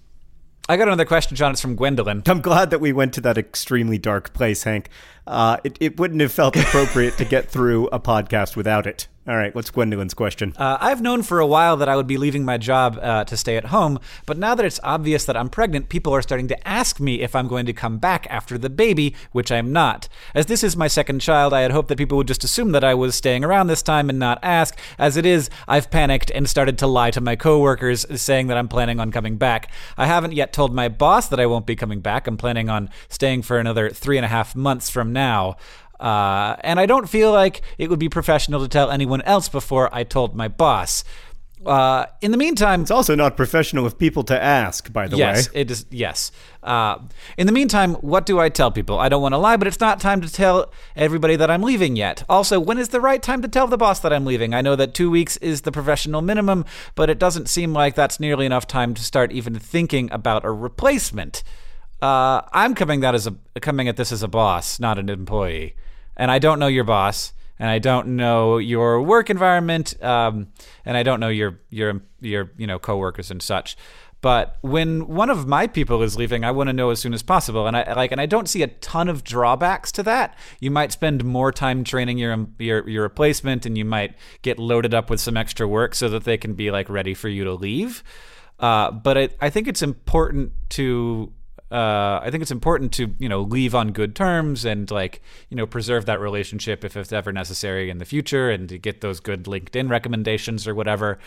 I 0.68 0.76
got 0.76 0.86
another 0.86 1.04
question, 1.04 1.36
John. 1.36 1.52
It's 1.52 1.60
from 1.60 1.74
Gwendolyn. 1.74 2.22
I'm 2.26 2.40
glad 2.40 2.70
that 2.70 2.80
we 2.80 2.92
went 2.92 3.12
to 3.14 3.20
that 3.22 3.36
extremely 3.36 3.98
dark 3.98 4.32
place, 4.32 4.62
Hank. 4.62 4.88
Uh, 5.26 5.58
it, 5.64 5.76
it 5.80 5.98
wouldn't 5.98 6.20
have 6.20 6.32
felt 6.32 6.56
appropriate 6.56 7.16
to 7.18 7.24
get 7.24 7.48
through 7.48 7.88
a 7.88 8.00
podcast 8.00 8.56
without 8.56 8.86
it. 8.86 9.08
All 9.28 9.36
right, 9.36 9.54
what's 9.54 9.70
Gwendolyn's 9.70 10.14
question? 10.14 10.54
Uh, 10.56 10.78
I've 10.80 11.02
known 11.02 11.22
for 11.22 11.40
a 11.40 11.46
while 11.46 11.76
that 11.76 11.90
I 11.90 11.94
would 11.94 12.06
be 12.06 12.16
leaving 12.16 12.42
my 12.42 12.56
job 12.56 12.98
uh, 13.00 13.22
to 13.24 13.36
stay 13.36 13.58
at 13.58 13.66
home, 13.66 14.00
but 14.24 14.38
now 14.38 14.54
that 14.54 14.64
it's 14.64 14.80
obvious 14.82 15.26
that 15.26 15.36
I'm 15.36 15.50
pregnant, 15.50 15.90
people 15.90 16.14
are 16.14 16.22
starting 16.22 16.48
to 16.48 16.66
ask 16.68 16.98
me 16.98 17.20
if 17.20 17.36
I'm 17.36 17.46
going 17.46 17.66
to 17.66 17.74
come 17.74 17.98
back 17.98 18.26
after 18.30 18.56
the 18.56 18.70
baby, 18.70 19.14
which 19.30 19.52
I'm 19.52 19.74
not. 19.74 20.08
As 20.34 20.46
this 20.46 20.64
is 20.64 20.74
my 20.74 20.88
second 20.88 21.20
child, 21.20 21.52
I 21.52 21.60
had 21.60 21.70
hoped 21.70 21.90
that 21.90 21.98
people 21.98 22.16
would 22.16 22.28
just 22.28 22.44
assume 22.44 22.72
that 22.72 22.82
I 22.82 22.94
was 22.94 23.14
staying 23.14 23.44
around 23.44 23.66
this 23.66 23.82
time 23.82 24.08
and 24.08 24.18
not 24.18 24.38
ask. 24.42 24.76
As 24.98 25.18
it 25.18 25.26
is, 25.26 25.50
I've 25.68 25.90
panicked 25.90 26.30
and 26.30 26.48
started 26.48 26.78
to 26.78 26.86
lie 26.86 27.10
to 27.10 27.20
my 27.20 27.36
coworkers, 27.36 28.06
saying 28.20 28.46
that 28.46 28.56
I'm 28.56 28.68
planning 28.68 28.98
on 28.98 29.12
coming 29.12 29.36
back. 29.36 29.70
I 29.98 30.06
haven't 30.06 30.32
yet 30.32 30.54
told 30.54 30.74
my 30.74 30.88
boss 30.88 31.28
that 31.28 31.38
I 31.38 31.46
won't 31.46 31.66
be 31.66 31.76
coming 31.76 32.00
back. 32.00 32.26
I'm 32.26 32.38
planning 32.38 32.70
on 32.70 32.88
staying 33.10 33.42
for 33.42 33.58
another 33.58 33.90
three 33.90 34.16
and 34.16 34.24
a 34.24 34.28
half 34.28 34.56
months 34.56 34.88
from 34.88 35.09
now. 35.12 35.56
Uh, 35.98 36.56
and 36.60 36.80
I 36.80 36.86
don't 36.86 37.08
feel 37.08 37.30
like 37.30 37.60
it 37.76 37.90
would 37.90 37.98
be 37.98 38.08
professional 38.08 38.60
to 38.60 38.68
tell 38.68 38.90
anyone 38.90 39.20
else 39.22 39.48
before 39.48 39.94
I 39.94 40.04
told 40.04 40.34
my 40.34 40.48
boss. 40.48 41.04
Uh, 41.66 42.06
in 42.22 42.30
the 42.30 42.38
meantime, 42.38 42.80
It's 42.80 42.90
also 42.90 43.14
not 43.14 43.36
professional 43.36 43.84
of 43.84 43.98
people 43.98 44.24
to 44.24 44.42
ask, 44.42 44.90
by 44.94 45.06
the 45.06 45.18
yes, 45.18 45.52
way. 45.52 45.60
it 45.60 45.70
is. 45.70 45.84
Yes. 45.90 46.32
Uh, 46.62 47.00
in 47.36 47.46
the 47.46 47.52
meantime, 47.52 47.96
what 47.96 48.24
do 48.24 48.40
I 48.40 48.48
tell 48.48 48.70
people? 48.70 48.98
I 48.98 49.10
don't 49.10 49.20
want 49.20 49.34
to 49.34 49.38
lie, 49.38 49.58
but 49.58 49.68
it's 49.68 49.78
not 49.78 50.00
time 50.00 50.22
to 50.22 50.32
tell 50.32 50.72
everybody 50.96 51.36
that 51.36 51.50
I'm 51.50 51.62
leaving 51.62 51.96
yet. 51.96 52.24
Also, 52.30 52.58
when 52.58 52.78
is 52.78 52.88
the 52.88 53.00
right 53.00 53.22
time 53.22 53.42
to 53.42 53.48
tell 53.48 53.66
the 53.66 53.76
boss 53.76 54.00
that 54.00 54.12
I'm 54.12 54.24
leaving? 54.24 54.54
I 54.54 54.62
know 54.62 54.74
that 54.74 54.94
two 54.94 55.10
weeks 55.10 55.36
is 55.38 55.62
the 55.62 55.72
professional 55.72 56.22
minimum, 56.22 56.64
but 56.94 57.10
it 57.10 57.18
doesn't 57.18 57.50
seem 57.50 57.74
like 57.74 57.94
that's 57.94 58.18
nearly 58.18 58.46
enough 58.46 58.66
time 58.66 58.94
to 58.94 59.02
start 59.02 59.30
even 59.30 59.58
thinking 59.58 60.10
about 60.12 60.46
a 60.46 60.50
replacement. 60.50 61.42
Uh, 62.02 62.42
I'm 62.52 62.74
coming 62.74 63.00
that 63.00 63.14
as 63.14 63.26
a 63.26 63.34
coming 63.60 63.88
at 63.88 63.96
this 63.96 64.12
as 64.12 64.22
a 64.22 64.28
boss, 64.28 64.80
not 64.80 64.98
an 64.98 65.08
employee, 65.08 65.76
and 66.16 66.30
I 66.30 66.38
don't 66.38 66.58
know 66.58 66.66
your 66.66 66.84
boss 66.84 67.32
and 67.60 67.68
I 67.68 67.78
don't 67.78 68.16
know 68.16 68.56
your 68.56 69.02
work 69.02 69.28
environment, 69.28 70.02
um, 70.02 70.48
and 70.86 70.96
I 70.96 71.02
don't 71.02 71.20
know 71.20 71.28
your 71.28 71.60
your 71.68 72.00
your 72.20 72.50
you 72.56 72.66
know 72.66 72.78
coworkers 72.78 73.30
and 73.30 73.42
such. 73.42 73.76
But 74.22 74.56
when 74.62 75.06
one 75.06 75.30
of 75.30 75.46
my 75.46 75.66
people 75.66 76.02
is 76.02 76.16
leaving, 76.16 76.44
I 76.44 76.50
want 76.50 76.68
to 76.68 76.72
know 76.72 76.90
as 76.90 77.00
soon 77.00 77.14
as 77.14 77.22
possible, 77.22 77.66
and 77.66 77.76
I 77.76 77.92
like, 77.92 78.12
and 78.12 78.20
I 78.20 78.24
don't 78.24 78.48
see 78.48 78.62
a 78.62 78.66
ton 78.66 79.08
of 79.08 79.24
drawbacks 79.24 79.92
to 79.92 80.02
that. 80.04 80.36
You 80.58 80.70
might 80.70 80.90
spend 80.90 81.22
more 81.22 81.52
time 81.52 81.84
training 81.84 82.16
your 82.16 82.46
your 82.58 82.88
your 82.88 83.02
replacement, 83.02 83.66
and 83.66 83.76
you 83.76 83.84
might 83.84 84.14
get 84.40 84.58
loaded 84.58 84.94
up 84.94 85.10
with 85.10 85.20
some 85.20 85.36
extra 85.36 85.68
work 85.68 85.94
so 85.94 86.08
that 86.08 86.24
they 86.24 86.38
can 86.38 86.54
be 86.54 86.70
like 86.70 86.88
ready 86.88 87.12
for 87.12 87.28
you 87.28 87.44
to 87.44 87.52
leave. 87.52 88.02
Uh, 88.58 88.90
but 88.90 89.18
I, 89.18 89.28
I 89.40 89.50
think 89.50 89.68
it's 89.68 89.82
important 89.82 90.52
to 90.70 91.32
uh, 91.70 92.20
I 92.22 92.28
think 92.30 92.42
it's 92.42 92.50
important 92.50 92.92
to 92.94 93.14
you 93.18 93.28
know 93.28 93.42
leave 93.42 93.74
on 93.74 93.92
good 93.92 94.16
terms 94.16 94.64
and 94.64 94.90
like 94.90 95.22
you 95.48 95.56
know 95.56 95.66
preserve 95.66 96.06
that 96.06 96.20
relationship 96.20 96.84
if 96.84 96.96
it's 96.96 97.12
ever 97.12 97.32
necessary 97.32 97.90
in 97.90 97.98
the 97.98 98.04
future 98.04 98.50
and 98.50 98.68
to 98.68 98.78
get 98.78 99.00
those 99.00 99.20
good 99.20 99.44
LinkedIn 99.44 99.88
recommendations 99.88 100.66
or 100.66 100.74
whatever. 100.74 101.18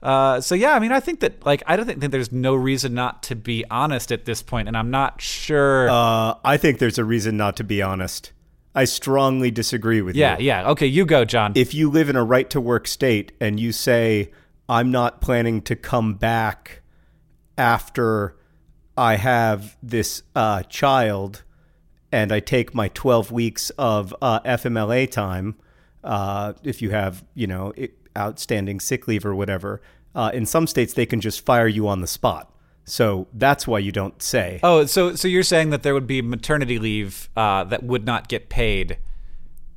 Uh, 0.00 0.40
so 0.40 0.54
yeah, 0.54 0.74
I 0.74 0.78
mean, 0.78 0.92
I 0.92 1.00
think 1.00 1.20
that 1.20 1.44
like 1.44 1.62
I 1.66 1.76
don't 1.76 1.86
think, 1.86 2.00
think 2.00 2.12
there's 2.12 2.30
no 2.30 2.54
reason 2.54 2.94
not 2.94 3.24
to 3.24 3.34
be 3.34 3.64
honest 3.70 4.12
at 4.12 4.24
this 4.24 4.42
point, 4.42 4.68
and 4.68 4.76
I'm 4.76 4.90
not 4.90 5.20
sure. 5.20 5.90
Uh, 5.90 6.34
I 6.44 6.56
think 6.56 6.78
there's 6.78 6.98
a 6.98 7.04
reason 7.04 7.36
not 7.36 7.56
to 7.56 7.64
be 7.64 7.82
honest. 7.82 8.32
I 8.74 8.84
strongly 8.84 9.50
disagree 9.50 10.02
with 10.02 10.14
yeah, 10.14 10.38
you. 10.38 10.46
yeah. 10.46 10.62
Yeah. 10.62 10.70
Okay, 10.70 10.86
you 10.86 11.04
go, 11.04 11.24
John. 11.24 11.52
If 11.56 11.74
you 11.74 11.90
live 11.90 12.08
in 12.08 12.14
a 12.14 12.22
right 12.22 12.48
to 12.50 12.60
work 12.60 12.86
state 12.86 13.32
and 13.40 13.58
you 13.58 13.72
say, 13.72 14.30
I'm 14.68 14.92
not 14.92 15.20
planning 15.20 15.62
to 15.62 15.74
come 15.74 16.14
back 16.14 16.82
after 17.56 18.36
I 18.98 19.14
have 19.14 19.76
this 19.80 20.24
uh, 20.34 20.64
child 20.64 21.44
and 22.10 22.32
I 22.32 22.40
take 22.40 22.74
my 22.74 22.88
12 22.88 23.30
weeks 23.30 23.70
of 23.78 24.12
uh, 24.20 24.40
FMLA 24.40 25.08
time, 25.08 25.54
uh, 26.02 26.54
if 26.64 26.82
you 26.82 26.90
have, 26.90 27.24
you 27.34 27.46
know, 27.46 27.72
it, 27.76 27.94
outstanding 28.16 28.80
sick 28.80 29.06
leave 29.06 29.24
or 29.24 29.36
whatever, 29.36 29.80
uh, 30.16 30.32
in 30.34 30.46
some 30.46 30.66
states 30.66 30.94
they 30.94 31.06
can 31.06 31.20
just 31.20 31.46
fire 31.46 31.68
you 31.68 31.86
on 31.86 32.00
the 32.00 32.08
spot. 32.08 32.52
So 32.86 33.28
that's 33.32 33.68
why 33.68 33.78
you 33.78 33.92
don't 33.92 34.20
say. 34.20 34.58
oh, 34.64 34.86
so 34.86 35.14
so 35.14 35.28
you're 35.28 35.42
saying 35.42 35.70
that 35.70 35.82
there 35.82 35.94
would 35.94 36.06
be 36.06 36.20
maternity 36.22 36.78
leave 36.78 37.28
uh, 37.36 37.64
that 37.64 37.84
would 37.84 38.04
not 38.04 38.28
get 38.28 38.48
paid 38.48 38.98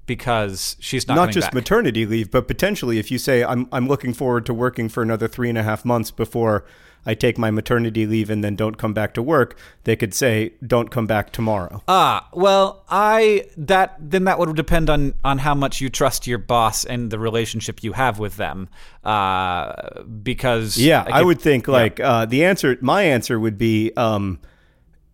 because 0.07 0.77
she's 0.79 1.07
not 1.07 1.15
not 1.15 1.31
just 1.31 1.47
back. 1.47 1.53
maternity 1.53 2.05
leave, 2.05 2.31
but 2.31 2.47
potentially 2.47 2.97
if 2.99 3.11
you 3.11 3.17
say 3.17 3.43
I'm 3.43 3.67
I'm 3.73 3.87
looking 3.89 4.13
forward 4.13 4.45
to 4.45 4.53
working 4.53 4.87
for 4.87 5.03
another 5.03 5.27
three 5.27 5.49
and 5.49 5.57
a 5.57 5.63
half 5.63 5.83
months 5.83 6.09
before 6.09 6.65
I 7.05 7.15
take 7.15 7.37
my 7.37 7.49
maternity 7.49 8.05
leave 8.05 8.29
and 8.29 8.43
then 8.43 8.55
don't 8.55 8.77
come 8.77 8.93
back 8.93 9.13
to 9.15 9.23
work, 9.23 9.57
they 9.85 9.95
could 9.95 10.13
say 10.13 10.53
don't 10.65 10.91
come 10.91 11.07
back 11.07 11.31
tomorrow. 11.31 11.81
Ah, 11.87 12.29
well, 12.33 12.83
I 12.89 13.45
that 13.57 13.95
then 13.99 14.25
that 14.25 14.37
would 14.37 14.55
depend 14.55 14.89
on 14.89 15.15
on 15.23 15.39
how 15.39 15.55
much 15.55 15.81
you 15.81 15.89
trust 15.89 16.27
your 16.27 16.37
boss 16.37 16.85
and 16.85 17.09
the 17.09 17.17
relationship 17.17 17.83
you 17.83 17.93
have 17.93 18.19
with 18.19 18.37
them. 18.37 18.69
Uh, 19.03 20.01
because 20.23 20.77
yeah, 20.77 21.03
like, 21.03 21.13
I 21.13 21.23
would 21.23 21.41
think 21.41 21.67
like 21.67 21.99
uh, 21.99 22.25
the 22.25 22.45
answer. 22.45 22.77
My 22.81 23.03
answer 23.03 23.39
would 23.39 23.57
be 23.57 23.91
um, 23.97 24.39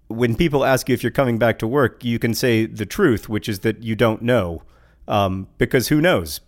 when 0.07 0.35
people 0.35 0.65
ask 0.65 0.89
you 0.89 0.93
if 0.93 1.03
you're 1.03 1.11
coming 1.11 1.37
back 1.37 1.59
to 1.59 1.67
work, 1.67 2.03
you 2.03 2.19
can 2.19 2.33
say 2.33 2.65
the 2.65 2.85
truth, 2.85 3.29
which 3.29 3.47
is 3.47 3.59
that 3.59 3.83
you 3.83 3.95
don't 3.95 4.21
know, 4.21 4.63
um, 5.07 5.47
because 5.57 5.87
who 5.87 6.01
knows? 6.01 6.41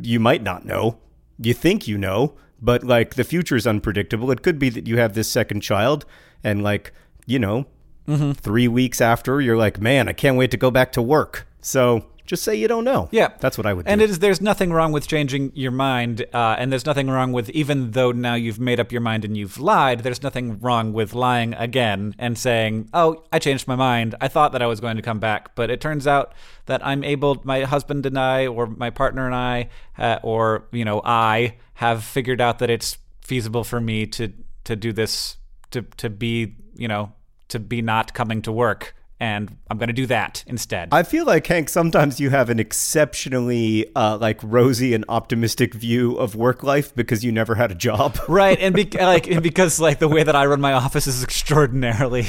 You 0.00 0.20
might 0.20 0.42
not 0.42 0.64
know. 0.64 0.98
You 1.38 1.52
think 1.52 1.86
you 1.86 1.98
know, 1.98 2.34
but 2.66 2.84
like 2.84 3.14
the 3.14 3.24
future 3.24 3.56
is 3.56 3.66
unpredictable. 3.66 4.30
It 4.30 4.42
could 4.42 4.58
be 4.58 4.68
that 4.70 4.86
you 4.86 4.98
have 4.98 5.14
this 5.14 5.28
second 5.30 5.60
child, 5.62 6.04
and 6.44 6.62
like 6.62 6.92
you 7.26 7.38
know, 7.38 7.66
Mm-hmm. 8.08 8.32
three 8.32 8.68
weeks 8.68 9.00
after, 9.00 9.40
you're 9.40 9.56
like, 9.56 9.80
man, 9.80 10.08
I 10.08 10.12
can't 10.12 10.36
wait 10.36 10.52
to 10.52 10.56
go 10.56 10.70
back 10.70 10.92
to 10.92 11.02
work. 11.02 11.44
So 11.60 12.06
just 12.26 12.42
say 12.42 12.54
you 12.54 12.68
don't 12.68 12.84
know. 12.84 13.08
Yeah, 13.12 13.28
that's 13.40 13.56
what 13.56 13.66
I 13.66 13.72
would. 13.72 13.86
And 13.86 14.00
do. 14.00 14.04
it 14.04 14.10
is 14.10 14.18
there's 14.18 14.40
nothing 14.40 14.72
wrong 14.72 14.92
with 14.92 15.06
changing 15.06 15.52
your 15.54 15.70
mind, 15.70 16.26
uh, 16.32 16.56
and 16.58 16.72
there's 16.72 16.86
nothing 16.86 17.08
wrong 17.08 17.32
with 17.32 17.48
even 17.50 17.92
though 17.92 18.12
now 18.12 18.34
you've 18.34 18.60
made 18.60 18.80
up 18.80 18.92
your 18.92 19.00
mind 19.00 19.24
and 19.24 19.36
you've 19.36 19.58
lied. 19.58 20.00
There's 20.00 20.22
nothing 20.22 20.58
wrong 20.58 20.92
with 20.92 21.14
lying 21.14 21.54
again 21.54 22.14
and 22.18 22.36
saying, 22.36 22.88
"Oh, 22.92 23.24
I 23.32 23.38
changed 23.38 23.68
my 23.68 23.76
mind. 23.76 24.14
I 24.20 24.28
thought 24.28 24.52
that 24.52 24.62
I 24.62 24.66
was 24.66 24.80
going 24.80 24.96
to 24.96 25.02
come 25.02 25.18
back, 25.18 25.54
but 25.54 25.70
it 25.70 25.80
turns 25.80 26.06
out 26.06 26.34
that 26.66 26.84
I'm 26.84 27.04
able. 27.04 27.40
My 27.44 27.62
husband 27.62 28.06
and 28.06 28.18
I, 28.18 28.46
or 28.46 28.66
my 28.66 28.90
partner 28.90 29.26
and 29.26 29.34
I, 29.34 29.68
uh, 29.98 30.18
or 30.22 30.66
you 30.72 30.84
know, 30.84 31.00
I 31.04 31.56
have 31.74 32.04
figured 32.04 32.40
out 32.40 32.58
that 32.58 32.70
it's 32.70 32.98
feasible 33.20 33.64
for 33.64 33.80
me 33.80 34.06
to 34.06 34.32
to 34.64 34.76
do 34.76 34.92
this 34.92 35.36
to 35.70 35.82
to 35.96 36.10
be 36.10 36.56
you 36.74 36.88
know 36.88 37.12
to 37.48 37.58
be 37.58 37.82
not 37.82 38.14
coming 38.14 38.42
to 38.42 38.52
work." 38.52 38.94
And 39.18 39.56
I'm 39.70 39.78
going 39.78 39.88
to 39.88 39.94
do 39.94 40.06
that 40.06 40.44
instead. 40.46 40.90
I 40.92 41.02
feel 41.02 41.24
like 41.24 41.46
Hank. 41.46 41.68
Sometimes 41.68 42.20
you 42.20 42.30
have 42.30 42.50
an 42.50 42.58
exceptionally 42.60 43.86
uh, 43.96 44.18
like 44.18 44.40
rosy 44.42 44.94
and 44.94 45.04
optimistic 45.08 45.74
view 45.74 46.16
of 46.16 46.34
work 46.34 46.62
life 46.62 46.94
because 46.94 47.24
you 47.24 47.32
never 47.32 47.54
had 47.54 47.70
a 47.70 47.74
job. 47.74 48.18
right, 48.28 48.58
and 48.60 48.74
be- 48.74 48.84
like 48.84 49.26
and 49.26 49.42
because 49.42 49.80
like 49.80 49.98
the 49.98 50.08
way 50.08 50.22
that 50.22 50.36
I 50.36 50.46
run 50.46 50.60
my 50.60 50.74
office 50.74 51.06
is 51.06 51.22
extraordinarily 51.22 52.26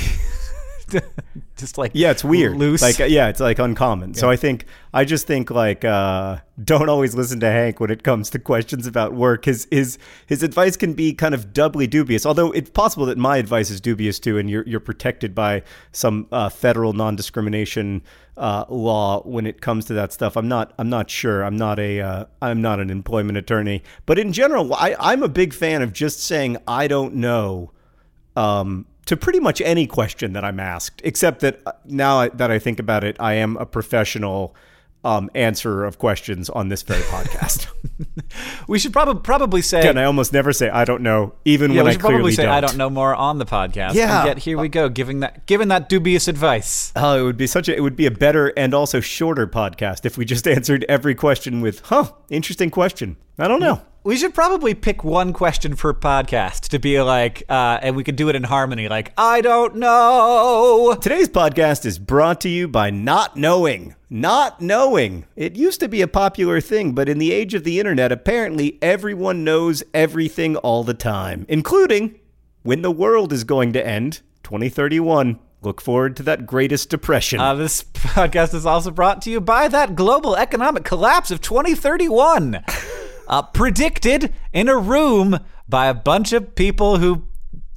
just 1.63 1.78
like 1.78 1.91
Yeah, 1.93 2.12
it's 2.12 2.24
weird. 2.24 2.58
loose. 2.58 2.82
Like, 2.82 3.00
uh, 3.00 3.06
yeah, 3.06 3.28
it's 3.28 3.39
like 3.39 3.60
uncommon. 3.60 4.13
So 4.13 4.30
I 4.30 4.36
think 4.36 4.65
I 4.93 5.06
just 5.06 5.28
think 5.28 5.52
like 5.52 5.84
uh, 5.84 6.38
don't 6.63 6.89
always 6.89 7.15
listen 7.15 7.39
to 7.41 7.48
Hank 7.48 7.80
when 7.80 7.89
it 7.89 8.04
comes 8.04 8.30
to 8.32 8.39
questions 8.39 8.88
about 8.88 9.13
work. 9.13 9.46
His 9.46 9.67
his 9.72 9.98
his 10.26 10.43
advice 10.43 10.78
can 10.78 10.93
be 10.93 11.13
kind 11.13 11.34
of 11.34 11.54
doubly 11.54 11.88
dubious. 11.88 12.26
Although 12.26 12.52
it's 12.52 12.70
possible 12.70 13.06
that 13.08 13.17
my 13.17 13.38
advice 13.38 13.70
is 13.70 13.82
dubious 13.82 14.20
too, 14.20 14.38
and 14.38 14.50
you're 14.50 14.63
you're 14.67 14.80
protected 14.80 15.36
by 15.36 15.63
some 15.91 16.28
uh, 16.32 16.50
federal 16.50 16.93
non 16.93 17.15
discrimination 17.15 18.02
uh, 18.38 18.65
law 18.70 19.22
when 19.24 19.46
it 19.46 19.62
comes 19.62 19.86
to 19.86 19.93
that 19.93 20.13
stuff. 20.13 20.38
I'm 20.38 20.48
not 20.48 20.74
I'm 20.78 20.89
not 20.89 21.10
sure. 21.10 21.43
I'm 21.43 21.58
not 21.58 21.80
a 21.80 22.02
uh, 22.02 22.26
I'm 22.41 22.62
not 22.62 22.80
an 22.80 22.89
employment 22.89 23.38
attorney, 23.38 23.84
but 24.06 24.20
in 24.20 24.32
general, 24.32 24.74
I, 24.74 24.96
I'm 25.00 25.24
a 25.24 25.30
big 25.30 25.54
fan 25.54 25.82
of 25.82 25.93
just 25.93 26.20
saying 26.24 26.58
I 26.67 26.88
don't 26.88 27.15
know 27.15 27.72
um, 28.36 28.86
to 29.08 29.17
pretty 29.17 29.39
much 29.39 29.62
any 29.62 29.88
question 29.88 30.34
that 30.34 30.46
I'm 30.46 30.60
asked, 30.60 31.02
except 31.04 31.39
that 31.41 31.60
uh, 31.65 31.72
now 31.86 32.28
that 32.28 32.52
I 32.52 32.60
think 32.60 32.80
about 32.80 33.04
it, 33.04 33.15
I 33.20 33.34
am 33.34 33.58
a 33.58 33.65
professional 33.65 34.56
um, 35.04 35.30
answerer 35.34 35.86
of 35.86 35.98
questions 35.98 36.50
on 36.50 36.70
this 36.70 36.82
very 36.82 37.02
podcast. 37.04 37.67
we 38.67 38.78
should 38.78 38.93
probably 38.93 39.22
probably 39.22 39.62
say 39.62 39.88
and 39.88 40.00
I 40.00 40.04
almost 40.04 40.34
never 40.34 40.52
say 40.52 40.70
I 40.70 40.86
don't 40.86 41.02
know, 41.02 41.34
even 41.46 41.72
yeah, 41.72 41.78
when 41.78 41.86
we 41.86 41.89
I 41.89 41.93
should 41.93 42.02
clearly 42.02 42.17
probably 42.20 42.32
say 42.34 42.43
don't. 42.43 42.54
I 42.54 42.62
don't 42.62 42.78
know 42.78 42.89
more 42.89 43.15
on 43.15 43.38
the 43.38 43.46
podcast. 43.46 43.93
Yeah. 43.93 44.20
and 44.20 44.28
yet 44.28 44.38
here 44.39 44.58
we 44.58 44.70
go, 44.70 44.89
giving 44.89 45.22
that 45.22 45.46
giving 45.46 45.70
that 45.70 45.88
dubious 45.89 46.28
advice. 46.28 46.91
Oh, 46.96 47.20
it 47.20 47.24
would 47.24 47.38
be 47.38 47.48
such 47.48 47.70
a 47.70 47.76
it 47.76 47.82
would 47.82 47.96
be 47.96 48.06
a 48.06 48.12
better 48.12 48.52
and 48.58 48.74
also 48.74 49.00
shorter 49.00 49.48
podcast 49.48 50.06
if 50.06 50.17
we 50.17 50.26
just 50.26 50.48
answered 50.58 50.86
every 50.89 51.15
question 51.15 51.62
with, 51.62 51.80
"Huh, 51.86 52.12
interesting 52.30 52.70
question." 52.70 53.17
I 53.39 53.48
don't 53.48 53.60
know. 53.60 53.82
We 54.08 54.15
should 54.15 54.34
probably 54.34 54.74
pick 54.74 55.04
one 55.04 55.34
question 55.34 55.76
per 55.76 55.93
podcast 55.93 56.70
to 56.70 56.80
be 56.80 57.02
like, 57.02 57.43
uh, 57.50 57.80
and 57.82 57.93
we 57.93 58.06
could 58.06 58.15
do 58.15 58.30
it 58.30 58.38
in 58.38 58.43
harmony, 58.43 58.88
like 58.88 59.12
I 59.17 59.41
don't 59.41 59.76
know. 59.76 60.98
Today's 61.02 61.28
podcast 61.28 61.86
is 61.86 62.00
brought 62.00 62.39
to 62.39 62.48
you 62.48 62.70
by 62.70 62.89
not 62.89 63.36
knowing. 63.36 63.96
Not 64.10 64.62
knowing. 64.62 65.26
It 65.36 65.58
used 65.58 65.82
to 65.82 65.89
be 65.89 66.00
a 66.02 66.08
popular 66.08 66.62
thing, 66.62 66.93
but 66.93 67.10
in 67.10 67.17
the 67.17 67.34
age 67.34 67.54
of 67.54 67.65
the 67.65 67.82
internet, 67.82 68.13
apparently 68.13 68.80
everyone 68.82 69.43
knows 69.43 69.84
everything 69.93 70.56
all 70.56 70.86
the 70.86 70.93
time, 70.93 71.46
including 71.50 72.17
when 72.63 72.84
the 72.84 72.91
world 72.91 73.34
is 73.34 73.43
going 73.43 73.74
to 73.74 73.86
end, 73.86 74.22
2031. 74.43 75.38
Look 75.63 75.82
forward 75.82 76.15
to 76.15 76.24
that 76.24 76.46
greatest 76.46 76.89
depression. 76.89 77.41
Uh, 77.41 77.56
this 77.56 77.84
podcast 77.93 78.54
is 78.54 78.65
also 78.65 78.89
brought 78.89 79.22
to 79.24 79.30
you 79.30 79.41
by 79.41 79.67
that 79.67 79.98
global 79.98 80.38
economic 80.38 80.86
collapse 80.86 81.30
of 81.30 81.41
2031, 81.41 82.63
uh, 83.28 83.42
predicted 83.42 84.34
in 84.54 84.70
a 84.70 84.78
room 84.78 85.40
by 85.68 85.88
a 85.88 85.94
bunch 85.94 86.34
of 86.34 86.56
people 86.56 86.98
who 86.98 87.28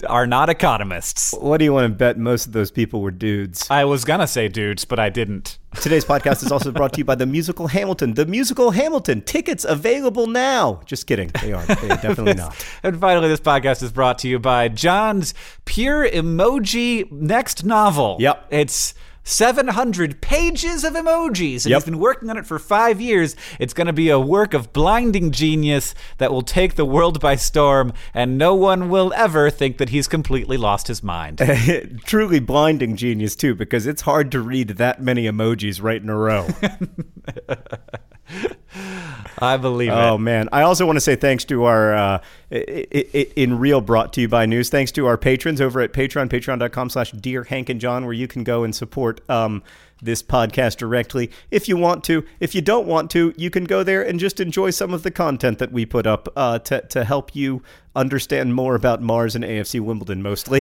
are 0.08 0.26
not 0.26 0.48
economists. 0.48 1.34
what 1.38 1.58
do 1.58 1.64
you 1.64 1.72
want 1.72 1.84
to 1.84 1.94
bet 1.94 2.16
most 2.18 2.46
of 2.46 2.52
those 2.52 2.70
people 2.70 3.02
were 3.02 3.10
dudes? 3.10 3.66
I 3.70 3.84
was 3.84 4.04
gonna 4.04 4.26
say 4.26 4.48
dudes, 4.48 4.84
but 4.84 4.98
I 4.98 5.10
didn't. 5.10 5.58
Today's 5.80 6.04
podcast 6.06 6.42
is 6.42 6.50
also 6.50 6.72
brought 6.72 6.92
to 6.94 6.98
you 6.98 7.04
by 7.04 7.14
the 7.14 7.26
musical 7.26 7.66
Hamilton. 7.68 8.14
The 8.14 8.26
musical 8.26 8.70
Hamilton. 8.70 9.22
Tickets 9.22 9.64
available 9.64 10.26
now. 10.26 10.80
Just 10.86 11.06
kidding. 11.06 11.30
They 11.42 11.52
aren't. 11.52 11.68
They 11.68 11.90
are 11.90 11.96
definitely 12.02 12.34
not. 12.34 12.64
And 12.82 12.98
finally, 12.98 13.28
this 13.28 13.40
podcast 13.40 13.82
is 13.82 13.92
brought 13.92 14.18
to 14.20 14.28
you 14.28 14.38
by 14.38 14.68
John's 14.68 15.34
Pure 15.64 16.10
Emoji 16.10 17.10
next 17.12 17.64
novel. 17.64 18.16
Yep. 18.20 18.46
It's 18.50 18.94
700 19.30 20.20
pages 20.20 20.84
of 20.84 20.94
emojis, 20.94 21.64
and 21.64 21.70
Yep. 21.70 21.80
he's 21.82 21.84
been 21.84 21.98
working 21.98 22.30
on 22.30 22.36
it 22.36 22.46
for 22.46 22.58
five 22.58 23.00
years. 23.00 23.36
It's 23.58 23.72
going 23.72 23.86
to 23.86 23.92
be 23.92 24.10
a 24.10 24.18
work 24.18 24.54
of 24.54 24.72
blinding 24.72 25.30
genius 25.30 25.94
that 26.18 26.32
will 26.32 26.42
take 26.42 26.74
the 26.74 26.84
world 26.84 27.20
by 27.20 27.36
storm, 27.36 27.92
and 28.12 28.36
no 28.36 28.54
one 28.54 28.88
will 28.90 29.12
ever 29.14 29.50
think 29.50 29.78
that 29.78 29.90
he's 29.90 30.08
completely 30.08 30.56
lost 30.56 30.88
his 30.88 31.02
mind. 31.02 31.40
Truly 32.04 32.40
blinding 32.40 32.96
genius, 32.96 33.36
too, 33.36 33.54
because 33.54 33.86
it's 33.86 34.02
hard 34.02 34.30
to 34.32 34.40
read 34.40 34.68
that 34.70 35.00
many 35.02 35.24
emojis 35.26 35.82
right 35.82 36.02
in 36.02 36.08
a 36.08 36.16
row. 36.16 36.48
I 39.40 39.57
believe 39.57 39.90
Oh 39.90 40.14
it. 40.14 40.18
man! 40.18 40.48
I 40.53 40.62
also 40.62 40.87
want 40.87 40.96
to 40.96 41.00
say 41.00 41.16
thanks 41.16 41.44
to 41.46 41.64
our 41.64 41.94
uh, 41.94 42.18
in 42.50 43.59
real 43.59 43.81
brought 43.81 44.12
to 44.14 44.20
you 44.20 44.29
by 44.29 44.46
news. 44.46 44.68
Thanks 44.70 44.92
to 44.92 45.07
our 45.07 45.16
patrons 45.16 45.61
over 45.61 45.81
at 45.81 45.92
Patreon, 45.92 46.29
Patreon.com/slash 46.29 47.12
Dear 47.12 47.44
Hank 47.44 47.68
and 47.68 47.81
John, 47.81 48.05
where 48.05 48.12
you 48.14 48.29
can 48.29 48.44
go 48.44 48.64
and 48.64 48.74
support 48.74 49.20
um, 49.31 49.62
this 50.03 50.22
podcast 50.22 50.76
directly 50.79 51.31
if 51.50 51.68
you 51.68 51.76
want 51.76 52.05
to. 52.05 52.24
If 52.38 52.55
you 52.55 52.61
don't 52.62 52.87
want 52.87 53.11
to, 53.12 53.35
you 53.37 53.50
can 53.50 53.64
go 53.64 53.83
there 53.83 54.03
and 54.07 54.18
just 54.20 54.40
enjoy 54.40 54.70
some 54.70 54.94
of 54.94 55.03
the 55.03 55.11
content 55.11 55.59
that 55.59 55.72
we 55.72 55.85
put 55.87 56.07
up 56.07 56.29
uh, 56.37 56.59
to 56.61 56.83
to 56.83 57.05
help 57.05 57.35
you 57.35 57.62
understand 57.96 58.55
more 58.55 58.74
about 58.76 59.03
Mars 59.03 59.35
and 59.35 59.44
AFC 59.44 59.81
Wimbledon, 59.81 60.22
mostly. 60.22 60.59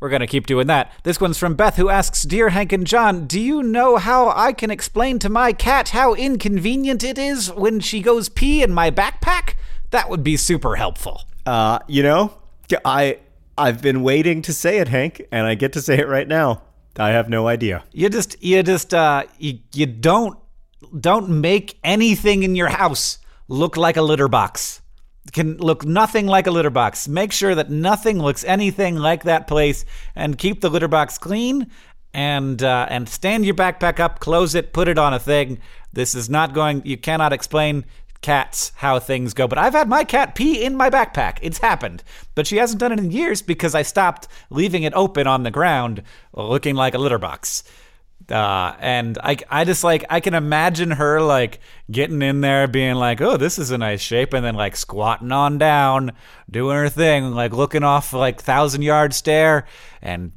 We're 0.00 0.10
going 0.10 0.20
to 0.20 0.26
keep 0.26 0.46
doing 0.46 0.66
that. 0.66 0.92
This 1.04 1.20
one's 1.20 1.38
from 1.38 1.54
Beth, 1.54 1.76
who 1.76 1.88
asks 1.88 2.22
Dear 2.22 2.50
Hank 2.50 2.72
and 2.72 2.86
John, 2.86 3.26
do 3.26 3.40
you 3.40 3.62
know 3.62 3.96
how 3.96 4.28
I 4.30 4.52
can 4.52 4.70
explain 4.70 5.18
to 5.20 5.30
my 5.30 5.52
cat 5.52 5.90
how 5.90 6.14
inconvenient 6.14 7.02
it 7.02 7.16
is 7.16 7.50
when 7.52 7.80
she 7.80 8.02
goes 8.02 8.28
pee 8.28 8.62
in 8.62 8.72
my 8.72 8.90
backpack? 8.90 9.54
That 9.90 10.10
would 10.10 10.22
be 10.22 10.36
super 10.36 10.76
helpful. 10.76 11.22
Uh, 11.46 11.78
you 11.86 12.02
know, 12.02 12.34
I 12.84 13.20
I've 13.56 13.80
been 13.80 14.02
waiting 14.02 14.42
to 14.42 14.52
say 14.52 14.78
it, 14.78 14.88
Hank, 14.88 15.26
and 15.32 15.46
I 15.46 15.54
get 15.54 15.72
to 15.74 15.80
say 15.80 15.98
it 15.98 16.08
right 16.08 16.28
now. 16.28 16.62
I 16.98 17.10
have 17.10 17.28
no 17.28 17.48
idea. 17.48 17.84
You 17.92 18.10
just, 18.10 18.42
you 18.42 18.62
just, 18.62 18.92
uh, 18.92 19.24
you, 19.38 19.60
you 19.72 19.86
don't, 19.86 20.38
don't 20.98 21.40
make 21.40 21.78
anything 21.82 22.42
in 22.42 22.54
your 22.54 22.68
house 22.68 23.18
look 23.48 23.76
like 23.76 23.96
a 23.96 24.02
litter 24.02 24.28
box. 24.28 24.82
Can 25.32 25.56
look 25.58 25.84
nothing 25.84 26.26
like 26.26 26.46
a 26.46 26.50
litter 26.50 26.70
box. 26.70 27.08
Make 27.08 27.32
sure 27.32 27.54
that 27.54 27.70
nothing 27.70 28.18
looks 28.18 28.44
anything 28.44 28.96
like 28.96 29.24
that 29.24 29.46
place 29.46 29.84
and 30.14 30.38
keep 30.38 30.60
the 30.60 30.70
litter 30.70 30.88
box 30.88 31.18
clean 31.18 31.70
and 32.14 32.62
uh, 32.62 32.86
and 32.88 33.08
stand 33.08 33.44
your 33.44 33.54
backpack 33.54 34.00
up, 34.00 34.20
close 34.20 34.54
it, 34.54 34.72
put 34.72 34.88
it 34.88 34.98
on 34.98 35.12
a 35.12 35.18
thing. 35.18 35.58
This 35.92 36.14
is 36.14 36.30
not 36.30 36.54
going. 36.54 36.82
You 36.84 36.96
cannot 36.96 37.32
explain 37.32 37.84
cats 38.22 38.72
how 38.76 38.98
things 38.98 39.34
go. 39.34 39.46
But 39.46 39.58
I've 39.58 39.74
had 39.74 39.88
my 39.88 40.02
cat 40.02 40.34
pee 40.34 40.64
in 40.64 40.76
my 40.76 40.90
backpack. 40.90 41.38
It's 41.42 41.58
happened. 41.58 42.02
But 42.34 42.46
she 42.46 42.56
hasn't 42.56 42.80
done 42.80 42.92
it 42.92 42.98
in 42.98 43.10
years 43.10 43.42
because 43.42 43.74
I 43.74 43.82
stopped 43.82 44.28
leaving 44.50 44.82
it 44.82 44.94
open 44.94 45.26
on 45.26 45.42
the 45.42 45.50
ground, 45.50 46.02
looking 46.32 46.74
like 46.74 46.94
a 46.94 46.98
litter 46.98 47.18
box. 47.18 47.62
Uh, 48.30 48.74
and 48.80 49.18
I, 49.22 49.36
I 49.48 49.64
just 49.64 49.84
like 49.84 50.04
I 50.10 50.18
can 50.18 50.34
imagine 50.34 50.90
her 50.90 51.20
like 51.20 51.60
getting 51.90 52.22
in 52.22 52.40
there, 52.40 52.66
being 52.66 52.96
like, 52.96 53.20
"Oh, 53.20 53.36
this 53.36 53.58
is 53.58 53.70
a 53.70 53.78
nice 53.78 54.00
shape," 54.00 54.32
and 54.32 54.44
then 54.44 54.56
like 54.56 54.74
squatting 54.74 55.30
on 55.30 55.58
down, 55.58 56.12
doing 56.50 56.76
her 56.76 56.88
thing, 56.88 57.30
like 57.30 57.52
looking 57.52 57.84
off 57.84 58.12
like 58.12 58.40
thousand 58.40 58.82
yard 58.82 59.14
stare, 59.14 59.66
and 60.02 60.32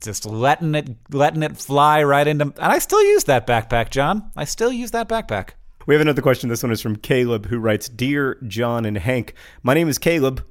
just 0.00 0.24
letting 0.24 0.74
it 0.76 0.90
letting 1.10 1.42
it 1.42 1.56
fly 1.56 2.02
right 2.04 2.26
into. 2.26 2.44
And 2.44 2.54
I 2.58 2.78
still 2.78 3.02
use 3.02 3.24
that 3.24 3.46
backpack, 3.46 3.90
John. 3.90 4.30
I 4.36 4.44
still 4.44 4.72
use 4.72 4.92
that 4.92 5.08
backpack. 5.08 5.50
We 5.86 5.94
have 5.94 6.02
another 6.02 6.22
question. 6.22 6.48
This 6.48 6.62
one 6.62 6.70
is 6.70 6.80
from 6.80 6.94
Caleb, 6.94 7.46
who 7.46 7.58
writes 7.58 7.88
Dear 7.88 8.38
John 8.46 8.84
and 8.84 8.98
Hank, 8.98 9.34
my 9.64 9.74
name 9.74 9.88
is 9.88 9.98
Caleb. 9.98 10.44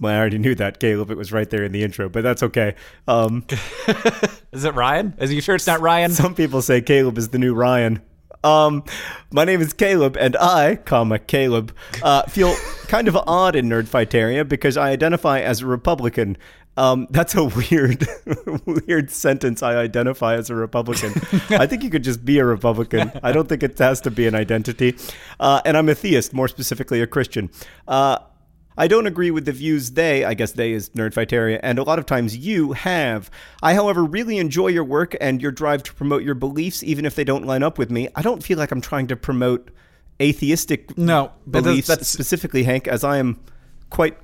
Well, 0.00 0.12
I 0.12 0.18
already 0.18 0.38
knew 0.38 0.54
that, 0.56 0.78
Caleb. 0.78 1.10
It 1.10 1.16
was 1.16 1.32
right 1.32 1.48
there 1.48 1.64
in 1.64 1.72
the 1.72 1.82
intro, 1.82 2.08
but 2.08 2.22
that's 2.22 2.42
okay. 2.42 2.74
Um, 3.08 3.46
is 4.52 4.64
it 4.64 4.74
Ryan? 4.74 5.14
Is 5.18 5.32
you 5.32 5.40
sure 5.40 5.54
it's 5.54 5.66
not 5.66 5.80
Ryan? 5.80 6.10
Some 6.12 6.34
people 6.34 6.60
say 6.60 6.82
Caleb 6.82 7.16
is 7.16 7.30
the 7.30 7.38
new 7.38 7.54
Ryan. 7.54 8.02
Um, 8.44 8.84
my 9.32 9.44
name 9.44 9.60
is 9.60 9.72
Caleb, 9.72 10.16
and 10.18 10.36
I, 10.36 10.76
comma 10.76 11.18
Caleb, 11.18 11.74
uh, 12.02 12.22
feel 12.24 12.54
kind 12.88 13.08
of 13.08 13.16
odd 13.16 13.56
in 13.56 13.68
Nerdfighteria 13.68 14.48
because 14.48 14.76
I 14.76 14.90
identify 14.90 15.40
as 15.40 15.62
a 15.62 15.66
Republican. 15.66 16.36
Um, 16.76 17.06
that's 17.10 17.34
a 17.34 17.44
weird, 17.44 18.06
weird 18.66 19.10
sentence. 19.10 19.62
I 19.62 19.76
identify 19.76 20.34
as 20.34 20.50
a 20.50 20.54
Republican. 20.54 21.14
I 21.50 21.66
think 21.66 21.82
you 21.82 21.90
could 21.90 22.04
just 22.04 22.22
be 22.24 22.38
a 22.38 22.44
Republican. 22.44 23.10
I 23.22 23.32
don't 23.32 23.48
think 23.48 23.62
it 23.62 23.78
has 23.78 24.02
to 24.02 24.10
be 24.10 24.26
an 24.26 24.34
identity. 24.34 24.94
Uh, 25.40 25.62
and 25.64 25.76
I'm 25.76 25.88
a 25.88 25.94
theist, 25.94 26.34
more 26.34 26.48
specifically 26.48 27.00
a 27.00 27.06
Christian. 27.06 27.50
Uh, 27.88 28.18
I 28.76 28.88
don't 28.88 29.06
agree 29.06 29.30
with 29.30 29.44
the 29.44 29.52
views 29.52 29.92
they, 29.92 30.24
I 30.24 30.34
guess 30.34 30.52
they 30.52 30.72
is 30.72 30.90
Nerdfighteria, 30.90 31.60
and 31.62 31.78
a 31.78 31.82
lot 31.82 31.98
of 31.98 32.06
times 32.06 32.36
you 32.36 32.72
have. 32.72 33.30
I, 33.62 33.74
however, 33.74 34.04
really 34.04 34.38
enjoy 34.38 34.68
your 34.68 34.84
work 34.84 35.16
and 35.20 35.40
your 35.40 35.52
drive 35.52 35.82
to 35.84 35.94
promote 35.94 36.22
your 36.22 36.34
beliefs, 36.34 36.82
even 36.82 37.04
if 37.04 37.14
they 37.14 37.24
don't 37.24 37.46
line 37.46 37.62
up 37.62 37.78
with 37.78 37.90
me. 37.90 38.08
I 38.14 38.22
don't 38.22 38.42
feel 38.42 38.58
like 38.58 38.70
I'm 38.70 38.80
trying 38.80 39.06
to 39.08 39.16
promote 39.16 39.70
atheistic 40.20 40.96
no, 40.98 41.32
beliefs 41.48 41.88
specifically, 42.06 42.64
Hank, 42.64 42.88
as 42.88 43.04
I 43.04 43.18
am 43.18 43.40
quite 43.90 44.18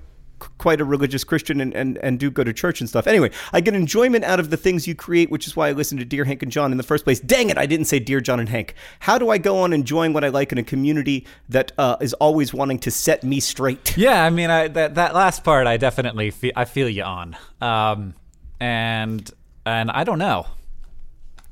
quite 0.58 0.80
a 0.80 0.84
religious 0.84 1.24
Christian 1.24 1.60
and, 1.60 1.74
and, 1.74 1.98
and 1.98 2.18
do 2.18 2.30
go 2.30 2.44
to 2.44 2.52
church 2.52 2.80
and 2.80 2.88
stuff. 2.88 3.06
Anyway, 3.06 3.30
I 3.52 3.60
get 3.60 3.74
enjoyment 3.74 4.24
out 4.24 4.40
of 4.40 4.50
the 4.50 4.56
things 4.56 4.86
you 4.86 4.94
create, 4.94 5.30
which 5.30 5.46
is 5.46 5.56
why 5.56 5.68
I 5.68 5.72
listen 5.72 5.98
to 5.98 6.04
Dear 6.04 6.24
Hank 6.24 6.42
and 6.42 6.52
John 6.52 6.72
in 6.72 6.78
the 6.78 6.82
first 6.82 7.04
place. 7.04 7.20
Dang 7.20 7.50
it, 7.50 7.58
I 7.58 7.66
didn't 7.66 7.86
say 7.86 7.98
Dear 7.98 8.20
John 8.20 8.40
and 8.40 8.48
Hank. 8.48 8.74
How 9.00 9.18
do 9.18 9.30
I 9.30 9.38
go 9.38 9.58
on 9.58 9.72
enjoying 9.72 10.12
what 10.12 10.24
I 10.24 10.28
like 10.28 10.52
in 10.52 10.58
a 10.58 10.62
community 10.62 11.26
that 11.48 11.72
uh, 11.78 11.96
is 12.00 12.12
always 12.14 12.52
wanting 12.52 12.78
to 12.80 12.90
set 12.90 13.24
me 13.24 13.40
straight? 13.40 13.96
Yeah, 13.96 14.24
I 14.24 14.30
mean, 14.30 14.50
I, 14.50 14.68
that 14.68 14.94
that 14.96 15.14
last 15.14 15.44
part, 15.44 15.66
I 15.66 15.76
definitely 15.76 16.30
feel, 16.30 16.52
I 16.56 16.64
feel 16.64 16.88
you 16.88 17.02
on, 17.02 17.36
um, 17.60 18.14
and 18.60 19.30
and 19.64 19.90
I 19.90 20.04
don't 20.04 20.18
know. 20.18 20.46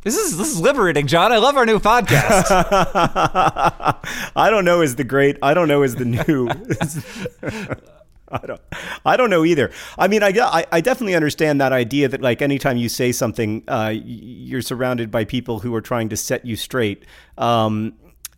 This 0.02 0.16
is 0.16 0.38
this 0.38 0.48
is 0.48 0.58
liberating, 0.58 1.06
John. 1.06 1.30
I 1.30 1.36
love 1.36 1.58
our 1.58 1.66
new 1.66 1.78
podcast. 1.78 2.46
I 4.36 4.48
don't 4.48 4.64
know 4.64 4.80
is 4.80 4.96
the 4.96 5.04
great. 5.04 5.36
I 5.42 5.52
don't 5.52 5.68
know 5.68 5.82
is 5.82 5.96
the 5.96 6.06
new. 6.06 6.48
I 8.42 8.46
don't, 8.46 8.60
I 9.04 9.16
don't 9.16 9.30
know 9.30 9.44
either. 9.44 9.70
I 9.98 10.06
mean, 10.08 10.22
I, 10.22 10.66
I, 10.70 10.80
definitely 10.80 11.16
understand 11.16 11.60
that 11.60 11.72
idea 11.72 12.08
that 12.08 12.20
like 12.20 12.40
anytime 12.42 12.76
you 12.76 12.88
say 12.88 13.10
something, 13.10 13.64
uh, 13.66 13.92
you're 13.94 14.62
surrounded 14.62 15.10
by 15.10 15.24
people 15.24 15.58
who 15.60 15.74
are 15.74 15.80
trying 15.80 16.08
to 16.10 16.16
set 16.16 16.44
you 16.44 16.54
straight. 16.54 17.04
Um, 17.36 17.94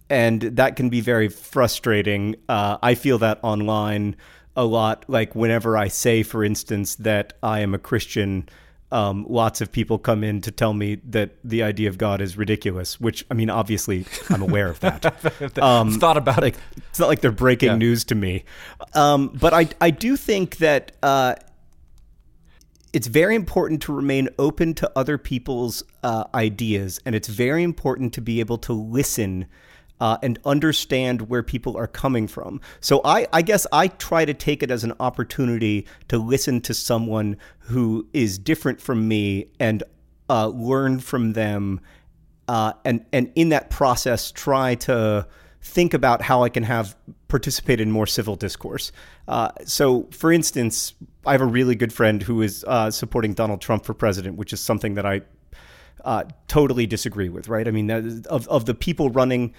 and 0.08 0.42
that 0.42 0.76
can 0.76 0.88
be 0.88 1.00
very 1.00 1.28
frustrating. 1.28 2.36
Uh, 2.48 2.78
I 2.82 2.94
feel 2.94 3.18
that 3.18 3.38
online 3.42 4.16
a 4.56 4.64
lot. 4.64 5.04
Like 5.08 5.34
whenever 5.34 5.76
I 5.76 5.88
say, 5.88 6.22
for 6.22 6.44
instance, 6.44 6.94
that 6.96 7.34
I 7.42 7.60
am 7.60 7.74
a 7.74 7.78
Christian, 7.78 8.48
um, 8.92 9.26
lots 9.28 9.60
of 9.60 9.72
people 9.72 9.98
come 9.98 10.22
in 10.22 10.42
to 10.42 10.50
tell 10.50 10.74
me 10.74 10.96
that 11.06 11.30
the 11.42 11.62
idea 11.62 11.88
of 11.88 11.96
God 11.96 12.20
is 12.20 12.36
ridiculous. 12.36 13.00
Which 13.00 13.24
I 13.30 13.34
mean, 13.34 13.50
obviously, 13.50 14.04
I'm 14.28 14.42
aware 14.42 14.68
of 14.68 14.80
that. 14.80 15.58
um, 15.58 15.98
thought 15.98 16.18
about 16.18 16.42
like, 16.42 16.54
it. 16.54 16.60
It's 16.90 16.98
not 16.98 17.08
like 17.08 17.20
they're 17.20 17.32
breaking 17.32 17.70
yeah. 17.70 17.76
news 17.76 18.04
to 18.04 18.14
me, 18.14 18.44
um, 18.94 19.28
but 19.28 19.54
I 19.54 19.68
I 19.80 19.90
do 19.90 20.16
think 20.16 20.58
that. 20.58 20.92
Uh, 21.02 21.34
it's 22.92 23.06
very 23.06 23.34
important 23.34 23.80
to 23.80 23.90
remain 23.94 24.28
open 24.38 24.74
to 24.74 24.92
other 24.94 25.16
people's 25.16 25.82
uh, 26.02 26.24
ideas, 26.34 27.00
and 27.06 27.14
it's 27.14 27.26
very 27.26 27.62
important 27.62 28.12
to 28.12 28.20
be 28.20 28.38
able 28.38 28.58
to 28.58 28.74
listen 28.74 29.46
uh, 30.02 30.18
and 30.20 30.36
understand 30.44 31.28
where 31.28 31.44
people 31.44 31.76
are 31.76 31.86
coming 31.86 32.26
from. 32.26 32.60
So 32.80 33.00
I, 33.04 33.28
I 33.32 33.40
guess 33.40 33.68
I 33.70 33.86
try 33.86 34.24
to 34.24 34.34
take 34.34 34.64
it 34.64 34.70
as 34.72 34.82
an 34.82 34.94
opportunity 34.98 35.86
to 36.08 36.18
listen 36.18 36.60
to 36.62 36.74
someone 36.74 37.36
who 37.60 38.08
is 38.12 38.36
different 38.36 38.80
from 38.80 39.06
me 39.06 39.46
and 39.60 39.84
uh, 40.28 40.48
learn 40.48 40.98
from 40.98 41.34
them, 41.34 41.80
uh, 42.48 42.72
and 42.84 43.06
and 43.12 43.30
in 43.36 43.50
that 43.50 43.70
process 43.70 44.32
try 44.32 44.74
to 44.74 45.28
think 45.60 45.94
about 45.94 46.20
how 46.20 46.42
I 46.42 46.48
can 46.48 46.64
have 46.64 46.96
participate 47.28 47.80
in 47.80 47.92
more 47.92 48.08
civil 48.08 48.34
discourse. 48.34 48.90
Uh, 49.28 49.52
so, 49.64 50.08
for 50.10 50.32
instance, 50.32 50.94
I 51.24 51.30
have 51.30 51.42
a 51.42 51.46
really 51.46 51.76
good 51.76 51.92
friend 51.92 52.20
who 52.20 52.42
is 52.42 52.64
uh, 52.66 52.90
supporting 52.90 53.34
Donald 53.34 53.60
Trump 53.60 53.84
for 53.84 53.94
president, 53.94 54.36
which 54.36 54.52
is 54.52 54.58
something 54.58 54.94
that 54.94 55.06
I 55.06 55.20
uh, 56.04 56.24
totally 56.48 56.86
disagree 56.88 57.28
with. 57.28 57.46
Right? 57.48 57.68
I 57.68 57.70
mean, 57.70 57.88
of 58.26 58.48
of 58.48 58.64
the 58.64 58.74
people 58.74 59.10
running 59.10 59.54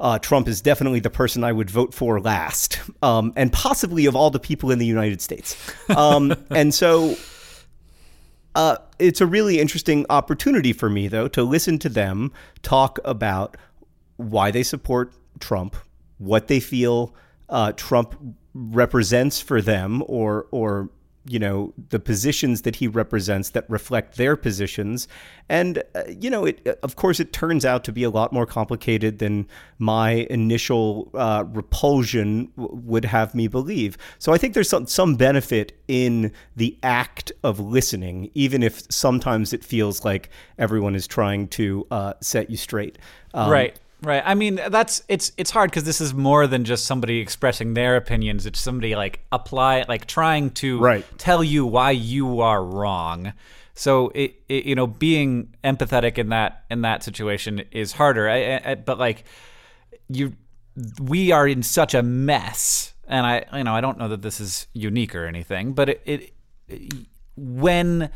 uh, 0.00 0.18
Trump 0.18 0.48
is 0.48 0.60
definitely 0.60 1.00
the 1.00 1.10
person 1.10 1.44
I 1.44 1.52
would 1.52 1.70
vote 1.70 1.94
for 1.94 2.20
last, 2.20 2.80
um, 3.02 3.32
and 3.36 3.52
possibly 3.52 4.06
of 4.06 4.16
all 4.16 4.30
the 4.30 4.40
people 4.40 4.70
in 4.70 4.78
the 4.78 4.86
United 4.86 5.20
States. 5.20 5.56
Um, 5.88 6.34
and 6.50 6.74
so 6.74 7.16
uh, 8.54 8.78
it's 8.98 9.20
a 9.20 9.26
really 9.26 9.60
interesting 9.60 10.06
opportunity 10.10 10.72
for 10.72 10.88
me, 10.88 11.08
though, 11.08 11.28
to 11.28 11.42
listen 11.42 11.78
to 11.80 11.88
them 11.88 12.32
talk 12.62 12.98
about 13.04 13.56
why 14.16 14.50
they 14.50 14.62
support 14.62 15.12
Trump, 15.40 15.76
what 16.18 16.48
they 16.48 16.60
feel 16.60 17.14
uh, 17.48 17.72
Trump 17.72 18.16
represents 18.54 19.40
for 19.40 19.60
them, 19.60 20.02
or 20.06 20.46
or 20.50 20.88
you 21.26 21.38
know 21.38 21.72
the 21.90 21.98
positions 21.98 22.62
that 22.62 22.76
he 22.76 22.88
represents 22.88 23.50
that 23.50 23.64
reflect 23.68 24.16
their 24.16 24.36
positions. 24.36 25.08
And 25.48 25.82
uh, 25.94 26.04
you 26.08 26.30
know 26.30 26.44
it 26.44 26.66
of 26.82 26.96
course 26.96 27.20
it 27.20 27.32
turns 27.32 27.64
out 27.64 27.84
to 27.84 27.92
be 27.92 28.02
a 28.02 28.10
lot 28.10 28.32
more 28.32 28.46
complicated 28.46 29.18
than 29.18 29.46
my 29.78 30.26
initial 30.30 31.10
uh, 31.14 31.44
repulsion 31.48 32.50
w- 32.56 32.80
would 32.84 33.04
have 33.04 33.34
me 33.34 33.48
believe. 33.48 33.96
So 34.18 34.32
i 34.32 34.38
think 34.38 34.54
there's 34.54 34.68
some, 34.68 34.86
some 34.86 35.16
benefit 35.16 35.78
in 35.88 36.32
the 36.56 36.76
act 36.82 37.32
of 37.42 37.60
listening 37.60 38.30
even 38.34 38.62
if 38.62 38.82
sometimes 38.90 39.52
it 39.52 39.64
feels 39.64 40.04
like 40.04 40.30
everyone 40.58 40.94
is 40.94 41.06
trying 41.06 41.48
to 41.48 41.86
uh, 41.90 42.14
set 42.20 42.50
you 42.50 42.56
straight. 42.56 42.98
Um, 43.32 43.50
right 43.50 43.78
Right. 44.04 44.22
I 44.24 44.34
mean, 44.34 44.60
that's 44.68 45.02
it's 45.08 45.32
it's 45.36 45.50
hard 45.50 45.70
because 45.70 45.84
this 45.84 46.00
is 46.00 46.12
more 46.12 46.46
than 46.46 46.64
just 46.64 46.84
somebody 46.84 47.20
expressing 47.20 47.74
their 47.74 47.96
opinions. 47.96 48.44
It's 48.44 48.60
somebody 48.60 48.94
like 48.94 49.20
apply 49.32 49.84
like 49.88 50.06
trying 50.06 50.50
to 50.50 50.78
right. 50.78 51.04
tell 51.18 51.42
you 51.42 51.64
why 51.64 51.92
you 51.92 52.40
are 52.40 52.62
wrong. 52.62 53.32
So 53.74 54.10
it, 54.14 54.34
it, 54.48 54.66
you 54.66 54.74
know 54.74 54.86
being 54.86 55.54
empathetic 55.64 56.18
in 56.18 56.28
that 56.28 56.64
in 56.70 56.82
that 56.82 57.02
situation 57.02 57.62
is 57.72 57.92
harder. 57.92 58.28
I, 58.28 58.60
I, 58.64 58.74
but 58.74 58.98
like 58.98 59.24
you, 60.08 60.34
we 61.00 61.32
are 61.32 61.48
in 61.48 61.62
such 61.62 61.94
a 61.94 62.02
mess, 62.02 62.92
and 63.08 63.26
I 63.26 63.46
you 63.56 63.64
know 63.64 63.74
I 63.74 63.80
don't 63.80 63.98
know 63.98 64.08
that 64.08 64.22
this 64.22 64.38
is 64.38 64.66
unique 64.74 65.14
or 65.14 65.24
anything, 65.26 65.72
but 65.72 65.88
it, 65.88 66.02
it 66.06 66.32
when 67.36 68.10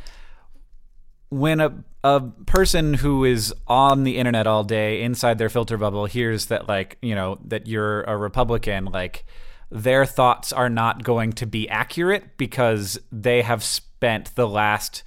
when 1.31 1.61
a 1.61 1.85
a 2.05 2.21
person 2.47 2.95
who 2.95 3.25
is 3.25 3.53
on 3.67 4.05
the 4.05 4.19
internet 4.19 4.47
all 4.47 4.65
day 4.65 5.03
inside 5.03 5.39
their 5.39 5.49
filter 5.49 5.77
bubble 5.77 6.07
hears 6.07 6.47
that 6.47 6.69
like 6.69 6.97
you 7.03 7.15
know 7.15 7.39
that 7.45 7.67
you're 7.67 8.03
a 8.03 8.17
republican 8.17 8.85
like 8.87 9.25
their 9.71 10.07
thoughts 10.07 10.53
are 10.53 10.71
not 10.71 11.03
going 11.03 11.33
to 11.33 11.47
be 11.47 11.69
accurate 11.69 12.37
because 12.37 12.99
they 13.11 13.43
have 13.43 13.65
spent 13.65 14.35
the 14.37 14.47
last 14.47 15.03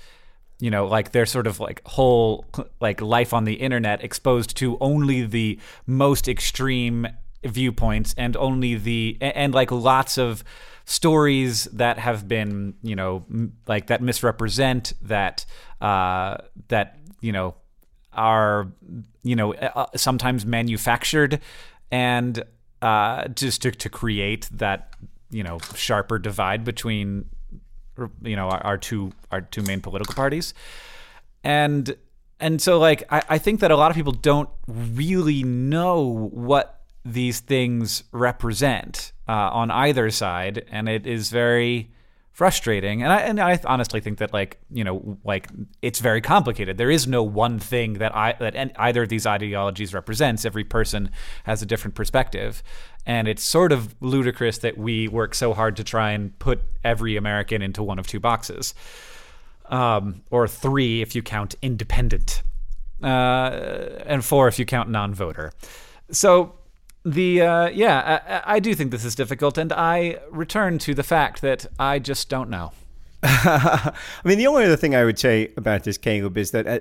you 0.60 0.70
know 0.70 0.86
like 0.86 1.12
their 1.12 1.26
sort 1.26 1.48
of 1.48 1.60
like 1.60 1.82
whole 1.86 2.46
like 2.82 3.02
life 3.02 3.34
on 3.34 3.46
the 3.46 3.56
internet 3.56 4.04
exposed 4.04 4.56
to 4.58 4.78
only 4.82 5.26
the 5.26 5.58
most 5.88 6.28
extreme 6.28 7.08
viewpoints 7.44 8.14
and 8.18 8.38
only 8.38 8.76
the 8.76 9.18
and 9.22 9.54
like 9.54 9.72
lots 9.72 10.18
of 10.18 10.44
stories 10.86 11.66
that 11.66 11.98
have 11.98 12.28
been 12.28 12.74
you 12.82 12.96
know 12.96 13.26
like 13.68 13.88
that 13.88 14.02
misrepresent 14.02 14.94
that 15.02 15.46
uh, 15.80 16.38
that 16.68 16.98
you 17.22 17.32
know 17.32 17.56
are 18.14 18.68
you 19.24 19.36
know 19.36 19.54
uh, 19.54 19.86
sometimes 19.96 20.46
manufactured 20.46 21.40
and 21.92 22.44
uh, 22.82 23.28
just 23.30 23.62
to, 23.62 23.72
to 23.72 23.90
create 23.90 24.50
that 24.52 24.94
you 25.30 25.44
know 25.44 25.60
sharper 25.76 26.20
divide 26.20 26.64
between 26.64 27.26
you 28.22 28.36
know 28.36 28.50
our, 28.50 28.64
our 28.66 28.78
two 28.78 29.12
our 29.32 29.42
two 29.42 29.62
main 29.62 29.82
political 29.82 30.14
parties. 30.14 30.54
And 31.44 31.96
and 32.40 32.62
so 32.62 32.80
like 32.80 33.04
I, 33.12 33.24
I 33.30 33.38
think 33.38 33.60
that 33.62 33.72
a 33.72 33.76
lot 33.76 33.92
of 33.92 33.96
people 33.96 34.14
don't 34.14 34.50
really 34.68 35.44
know 35.44 36.30
what 36.32 36.81
these 37.04 37.40
things 37.40 38.04
represent 38.12 39.12
uh, 39.28 39.32
on 39.32 39.72
either 39.72 40.10
side, 40.12 40.66
and 40.72 40.88
it 40.88 41.08
is 41.08 41.30
very 41.30 41.92
frustrating. 42.32 43.04
And 43.04 43.12
I 43.12 43.20
and 43.22 43.40
I 43.40 43.60
honestly 43.66 44.00
think 44.00 44.18
that 44.20 44.34
like 44.34 44.60
you 44.70 44.84
know 44.84 45.18
like 45.24 45.48
it's 45.82 46.00
very 46.00 46.22
complicated. 46.22 46.78
There 46.78 46.92
is 46.92 47.08
no 47.08 47.24
one 47.24 47.60
thing 47.60 47.94
that 47.94 48.16
I 48.16 48.34
that 48.40 48.72
either 48.78 49.04
of 49.04 49.10
these 49.10 49.26
ideologies 49.26 49.94
represents. 49.94 50.46
Every 50.46 50.64
person 50.64 51.12
has 51.44 51.62
a 51.62 51.66
different 51.66 51.96
perspective, 51.96 52.64
and 53.06 53.28
it's 53.28 53.44
sort 53.44 53.72
of 53.72 53.96
ludicrous 54.02 54.60
that 54.60 54.78
we 54.78 55.08
work 55.08 55.36
so 55.36 55.54
hard 55.54 55.76
to 55.78 55.84
try 55.84 56.12
and 56.12 56.38
put 56.40 56.62
every 56.84 57.18
American 57.18 57.62
into 57.62 57.84
one 57.84 58.00
of 58.00 58.08
two 58.08 58.20
boxes, 58.20 58.74
um, 59.68 60.22
or 60.30 60.48
three 60.48 61.02
if 61.02 61.16
you 61.16 61.22
count 61.22 61.56
independent, 61.62 62.44
uh, 63.04 64.00
and 64.06 64.24
four 64.24 64.48
if 64.48 64.58
you 64.58 64.66
count 64.66 64.90
non-voter. 64.90 65.52
So 66.12 66.56
the 67.04 67.42
uh, 67.42 67.70
yeah, 67.70 68.42
I, 68.46 68.56
I, 68.56 68.60
do 68.60 68.76
think 68.76 68.92
this 68.92 69.06
is 69.06 69.16
difficult, 69.16 69.58
and 69.58 69.74
I 69.74 70.20
return 70.30 70.78
to 70.80 70.94
the 70.94 71.04
fact 71.04 71.42
that 71.42 71.66
I 71.80 72.00
just 72.00 72.30
don't 72.30 72.50
know. 72.50 72.74
I 73.24 73.94
mean, 74.24 74.38
the 74.38 74.48
only 74.48 74.66
other 74.66 74.76
thing 74.76 74.96
I 74.96 75.04
would 75.04 75.18
say 75.20 75.52
about 75.58 75.84
this, 75.84 75.98
Caleb, 75.98 76.38
is 76.38 76.52
that 76.52 76.68
uh, 76.68 76.80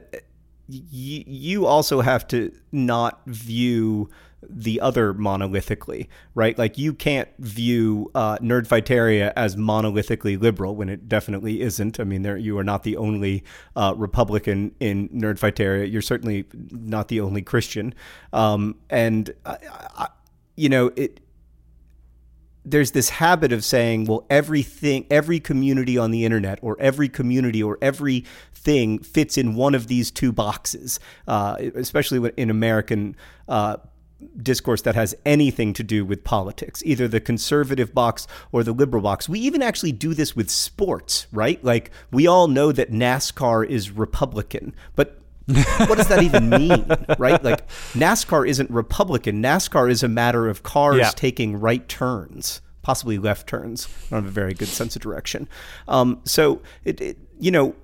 you 0.68 1.66
also 1.66 2.00
have 2.00 2.28
to 2.28 2.52
not 2.70 3.20
view 3.26 4.10
the 4.48 4.80
other 4.80 5.12
monolithically, 5.12 6.08
right? 6.34 6.56
Like 6.56 6.78
you 6.78 6.94
can't 6.94 7.28
view 7.38 8.10
uh, 8.14 8.38
Nerdfighteria 8.38 9.32
as 9.36 9.56
monolithically 9.56 10.40
liberal 10.40 10.74
when 10.74 10.88
it 10.88 11.08
definitely 11.08 11.60
isn't. 11.60 12.00
I 12.00 12.04
mean, 12.04 12.22
there 12.22 12.36
you 12.36 12.58
are 12.58 12.64
not 12.64 12.82
the 12.82 12.96
only 12.96 13.44
uh, 13.76 13.94
Republican 13.96 14.74
in 14.80 15.08
Nerdfighteria. 15.10 15.90
You're 15.90 16.02
certainly 16.02 16.46
not 16.70 17.08
the 17.08 17.20
only 17.20 17.42
Christian, 17.42 17.94
um, 18.32 18.76
and 18.88 19.32
I, 19.44 19.58
I, 19.96 20.08
you 20.56 20.68
know 20.68 20.92
it. 20.96 21.20
There's 22.62 22.90
this 22.90 23.08
habit 23.08 23.52
of 23.52 23.64
saying, 23.64 24.04
well, 24.04 24.26
everything, 24.28 25.06
every 25.10 25.40
community 25.40 25.96
on 25.96 26.10
the 26.10 26.26
internet, 26.26 26.58
or 26.60 26.76
every 26.78 27.08
community, 27.08 27.62
or 27.62 27.78
every 27.80 28.26
thing 28.52 28.98
fits 28.98 29.38
in 29.38 29.54
one 29.54 29.74
of 29.74 29.86
these 29.86 30.10
two 30.10 30.30
boxes, 30.30 31.00
uh, 31.26 31.56
especially 31.74 32.30
in 32.36 32.50
American 32.50 33.16
uh, 33.48 33.78
discourse 34.42 34.82
that 34.82 34.94
has 34.94 35.14
anything 35.24 35.72
to 35.74 35.82
do 35.82 36.04
with 36.04 36.24
politics, 36.24 36.82
either 36.84 37.08
the 37.08 37.20
conservative 37.20 37.94
box 37.94 38.26
or 38.52 38.62
the 38.62 38.72
liberal 38.72 39.02
box. 39.02 39.28
We 39.28 39.40
even 39.40 39.62
actually 39.62 39.92
do 39.92 40.14
this 40.14 40.34
with 40.36 40.50
sports, 40.50 41.26
right? 41.32 41.62
Like 41.64 41.90
we 42.10 42.26
all 42.26 42.48
know 42.48 42.72
that 42.72 42.90
NASCAR 42.90 43.66
is 43.66 43.90
Republican, 43.90 44.74
but 44.94 45.20
what 45.86 45.96
does 45.96 46.08
that 46.08 46.22
even 46.22 46.48
mean, 46.48 46.86
right? 47.18 47.42
Like 47.42 47.68
NASCAR 47.94 48.48
isn't 48.48 48.70
Republican. 48.70 49.42
NASCAR 49.42 49.90
is 49.90 50.02
a 50.02 50.08
matter 50.08 50.48
of 50.48 50.62
cars 50.62 50.98
yeah. 50.98 51.10
taking 51.10 51.58
right 51.58 51.88
turns, 51.88 52.60
possibly 52.82 53.18
left 53.18 53.46
turns. 53.46 53.86
I 53.86 54.10
don't 54.10 54.24
have 54.24 54.30
a 54.30 54.34
very 54.34 54.54
good 54.54 54.68
sense 54.68 54.96
of 54.96 55.02
direction. 55.02 55.48
Um, 55.88 56.20
so 56.24 56.62
it, 56.84 57.00
it, 57.00 57.18
you 57.38 57.50
know, 57.50 57.74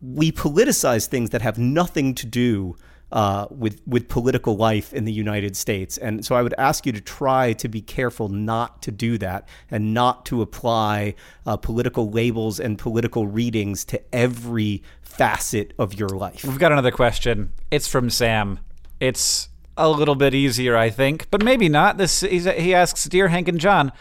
we 0.00 0.32
politicize 0.32 1.06
things 1.06 1.30
that 1.30 1.42
have 1.42 1.58
nothing 1.58 2.14
to 2.16 2.26
do 2.26 2.76
uh, 3.12 3.46
with 3.50 3.80
with 3.86 4.08
political 4.08 4.56
life 4.56 4.92
in 4.92 5.04
the 5.04 5.12
United 5.12 5.56
States. 5.56 5.98
And 5.98 6.24
so 6.24 6.34
I 6.34 6.42
would 6.42 6.54
ask 6.58 6.86
you 6.86 6.92
to 6.92 7.00
try 7.00 7.52
to 7.54 7.68
be 7.68 7.80
careful 7.80 8.28
not 8.28 8.82
to 8.82 8.90
do 8.90 9.18
that 9.18 9.48
and 9.70 9.92
not 9.94 10.24
to 10.26 10.42
apply 10.42 11.14
uh, 11.46 11.56
political 11.56 12.10
labels 12.10 12.60
and 12.60 12.78
political 12.78 13.26
readings 13.26 13.84
to 13.86 14.00
every 14.14 14.82
facet 15.02 15.72
of 15.78 15.94
your 15.94 16.08
life. 16.08 16.44
We've 16.44 16.58
got 16.58 16.72
another 16.72 16.92
question. 16.92 17.52
It's 17.70 17.88
from 17.88 18.10
Sam. 18.10 18.60
It's 19.00 19.48
a 19.76 19.88
little 19.88 20.14
bit 20.14 20.34
easier, 20.34 20.76
I 20.76 20.90
think, 20.90 21.28
but 21.30 21.42
maybe 21.42 21.68
not. 21.68 21.98
This 21.98 22.20
he 22.20 22.74
asks, 22.74 23.04
"Dear 23.04 23.28
Hank 23.28 23.48
and 23.48 23.58
John." 23.58 23.92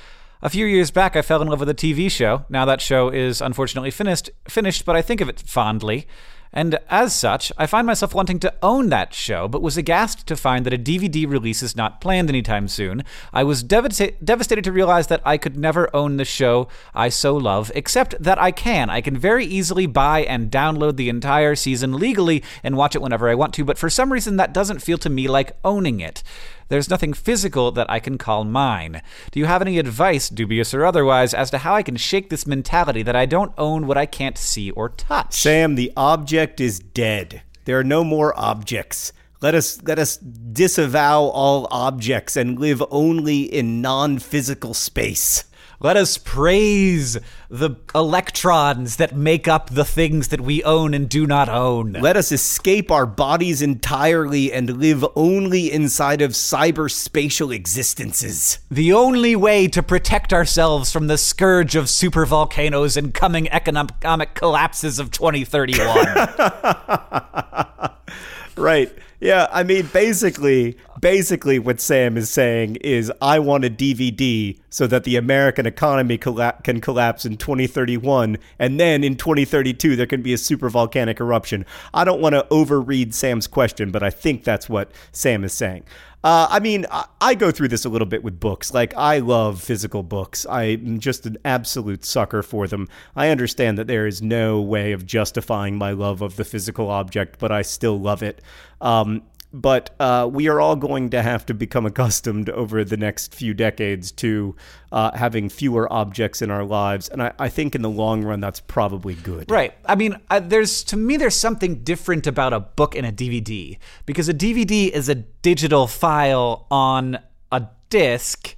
A 0.42 0.50
few 0.50 0.66
years 0.66 0.90
back, 0.90 1.18
I 1.18 1.22
fell 1.22 1.42
in 1.42 1.50
love 1.50 1.60
with 1.60 1.68
a 1.68 1.74
TV 1.74 2.10
show. 2.10 2.46
Now 2.48 2.64
that 2.64 2.80
show 2.80 3.10
is 3.10 3.42
unfortunately 3.42 3.92
finished, 3.92 4.30
finished, 4.48 4.86
but 4.86 4.96
I 4.96 5.02
think 5.02 5.20
of 5.20 5.28
it 5.28 5.42
fondly. 5.42 6.08
And 6.52 6.80
as 6.90 7.14
such, 7.14 7.52
I 7.58 7.68
find 7.68 7.86
myself 7.86 8.16
wanting 8.16 8.40
to 8.40 8.54
own 8.64 8.90
that 8.90 9.14
show, 9.14 9.48
but 9.48 9.62
was 9.62 9.78
aghast 9.78 10.26
to 10.28 10.36
find 10.36 10.66
that 10.66 10.74
a 10.74 10.80
DVD 10.80 11.30
release 11.30 11.62
is 11.62 11.76
not 11.76 12.02
planned 12.02 12.28
anytime 12.28 12.68
soon. 12.68 13.04
I 13.32 13.44
was 13.44 13.64
devasta- 13.64 14.16
devastated 14.24 14.64
to 14.64 14.72
realize 14.72 15.08
that 15.08 15.22
I 15.24 15.38
could 15.38 15.58
never 15.58 15.96
own 15.96 16.18
the 16.18 16.26
show 16.26 16.68
I 16.96 17.10
so 17.10 17.38
love, 17.38 17.72
except 17.76 18.16
that 18.22 18.42
I 18.42 18.52
can. 18.52 18.90
I 18.90 19.02
can 19.02 19.16
very 19.16 19.46
easily 19.46 19.86
buy 19.86 20.22
and 20.22 20.52
download 20.52 20.96
the 20.96 21.10
entire 21.10 21.56
season 21.56 21.94
legally 21.94 22.44
and 22.64 22.76
watch 22.76 22.96
it 22.96 23.02
whenever 23.02 23.30
I 23.30 23.36
want 23.36 23.54
to, 23.56 23.66
but 23.66 23.78
for 23.78 23.90
some 23.90 24.12
reason 24.12 24.38
that 24.38 24.54
doesn't 24.54 24.82
feel 24.82 24.98
to 25.00 25.10
me 25.10 25.28
like 25.28 25.56
owning 25.64 26.00
it. 26.00 26.24
There's 26.70 26.90
nothing 26.90 27.14
physical 27.14 27.72
that 27.72 27.90
I 27.90 28.00
can 28.00 28.18
call 28.18 28.44
mine. 28.44 29.02
Do 29.32 29.40
you 29.40 29.48
have 29.48 29.62
any 29.62 29.80
advice, 29.80 30.30
dubious 30.30 30.74
or 30.74 30.86
otherwise, 30.86 31.34
as 31.34 31.50
to 31.50 31.58
how 31.58 31.76
I 31.76 31.84
can 31.84 31.98
shake 31.98 32.30
this 32.30 32.46
mentality 32.48 33.02
that 33.04 33.16
I 33.16 33.26
don't 33.26 33.54
own 33.58 33.88
what 33.88 33.98
I 33.98 34.06
can't 34.06 34.38
see 34.38 34.70
or 34.72 34.90
touch? 34.90 35.34
Sam, 35.34 35.74
the 35.76 35.92
object 35.98 36.62
is 36.62 36.80
dead. 36.80 37.42
There 37.66 37.80
are 37.80 37.84
no 37.84 38.04
more 38.04 38.40
objects. 38.40 39.12
Let 39.42 39.56
us 39.56 39.82
let 39.84 39.98
us 39.98 40.18
disavow 40.18 41.24
all 41.24 41.68
objects 41.72 42.36
and 42.36 42.60
live 42.60 42.84
only 42.92 43.42
in 43.42 43.82
non-physical 43.82 44.74
space. 44.74 45.46
Let 45.82 45.96
us 45.96 46.18
praise 46.18 47.18
the 47.50 47.78
electrons 47.96 48.98
that 48.98 49.16
make 49.16 49.48
up 49.48 49.70
the 49.70 49.86
things 49.86 50.28
that 50.28 50.42
we 50.42 50.62
own 50.64 50.94
and 50.94 51.08
do 51.08 51.26
not 51.26 51.48
own. 51.48 51.94
Let 51.94 52.18
us 52.18 52.34
escape 52.34 52.92
our 52.92 53.06
bodies 53.06 53.62
entirely 53.62 54.52
and 54.52 54.78
live 54.78 55.06
only 55.16 55.72
inside 55.72 56.22
of 56.22 56.32
cyberspatial 56.32 57.56
existences. 57.56 58.60
The 58.70 58.92
only 58.92 59.38
way 59.38 59.70
to 59.70 59.82
protect 59.82 60.34
ourselves 60.34 60.92
from 60.92 61.08
the 61.08 61.18
scourge 61.18 61.78
of 61.78 61.86
supervolcanoes 61.86 62.98
and 62.98 63.14
coming 63.14 63.50
economic 63.50 64.34
collapses 64.34 65.00
of 65.00 65.12
2031. 65.12 65.88
right. 68.58 68.94
Yeah, 69.22 69.48
I 69.52 69.64
mean, 69.64 69.88
basically, 69.88 70.78
basically, 71.02 71.60
what 71.60 71.82
Sam 71.82 72.16
is 72.16 72.30
saying 72.30 72.78
is, 72.78 73.12
I 73.22 73.40
want 73.40 73.66
a 73.66 73.70
DVD 73.70 74.58
so 74.70 74.88
that 74.88 75.04
the 75.04 75.18
American 75.18 75.66
economy 75.66 76.18
colla- 76.18 76.58
can 76.64 76.80
collapse 76.80 77.26
in 77.26 77.36
2031, 77.36 78.38
and 78.60 78.80
then 78.80 79.04
in 79.04 79.18
2032 79.18 79.98
there 79.98 80.06
can 80.06 80.22
be 80.22 80.32
a 80.32 80.38
super 80.38 80.70
volcanic 80.70 81.20
eruption. 81.20 81.66
I 81.94 82.06
don't 82.06 82.22
want 82.22 82.36
to 82.36 82.48
overread 82.50 83.14
Sam's 83.14 83.46
question, 83.46 83.92
but 83.92 84.04
I 84.04 84.10
think 84.10 84.46
that's 84.46 84.70
what 84.70 84.90
Sam 85.12 85.44
is 85.44 85.52
saying. 85.52 85.84
Uh, 86.22 86.48
I 86.50 86.60
mean, 86.60 86.86
I, 86.92 87.06
I, 87.22 87.36
go 87.36 87.50
through 87.50 87.70
this 87.70 87.86
a 87.86 87.90
little 87.90 88.06
bit 88.06 88.24
with 88.24 88.42
books. 88.42 88.74
Like, 88.74 88.94
I 88.98 89.20
love 89.20 89.62
physical 89.62 90.04
books. 90.04 90.46
I'm 90.50 91.00
just 91.00 91.26
an 91.26 91.38
absolute 91.46 92.04
sucker 92.04 92.44
for 92.44 92.68
them. 92.68 92.90
I 93.16 93.30
understand 93.30 93.78
that 93.78 93.88
there 93.88 94.06
is 94.06 94.22
no 94.22 94.60
way 94.60 94.92
of 94.92 95.06
justifying 95.06 95.78
my 95.78 95.92
love 95.92 96.22
of 96.22 96.36
the 96.36 96.44
physical 96.44 96.90
object, 96.90 97.40
but 97.40 97.54
I 97.54 97.62
still 97.62 97.98
love 97.98 98.22
it. 98.22 98.42
Um, 98.82 99.22
but 99.52 99.96
uh, 100.00 100.30
we 100.32 100.48
are 100.48 100.62
all 100.62 100.76
going 100.76 101.10
to 101.10 101.22
have 101.22 101.46
to 101.48 101.54
become 101.54 101.86
accustomed 101.86 102.50
over 102.50 102.84
the 102.84 102.98
next 102.98 103.34
few 103.34 103.54
decades 103.54 104.12
to 104.12 104.56
uh, 104.92 105.16
having 105.18 105.50
fewer 105.50 105.92
objects 105.92 106.42
in 106.42 106.52
our 106.52 106.64
lives, 106.64 107.10
and 107.10 107.22
I, 107.24 107.34
I, 107.40 107.50
think 107.50 107.74
in 107.74 107.82
the 107.82 107.90
long 107.90 108.24
run 108.24 108.40
that's 108.40 108.60
probably 108.60 109.16
good. 109.16 109.50
Right. 109.50 109.74
I 109.86 109.96
mean, 109.96 110.18
uh, 110.30 110.40
there's 110.40 110.84
to 110.86 110.98
me 110.98 111.18
there's 111.18 111.36
something 111.36 111.84
different 111.84 112.28
about 112.28 112.54
a 112.54 112.60
book 112.60 112.96
and 112.96 113.06
a 113.06 113.12
DVD 113.12 113.78
because 114.06 114.30
a 114.30 114.34
DVD 114.34 114.90
is 114.90 115.10
a 115.10 115.16
digital 115.16 115.88
file 115.88 116.68
on 116.70 117.20
a 117.52 117.68
disc, 117.90 118.56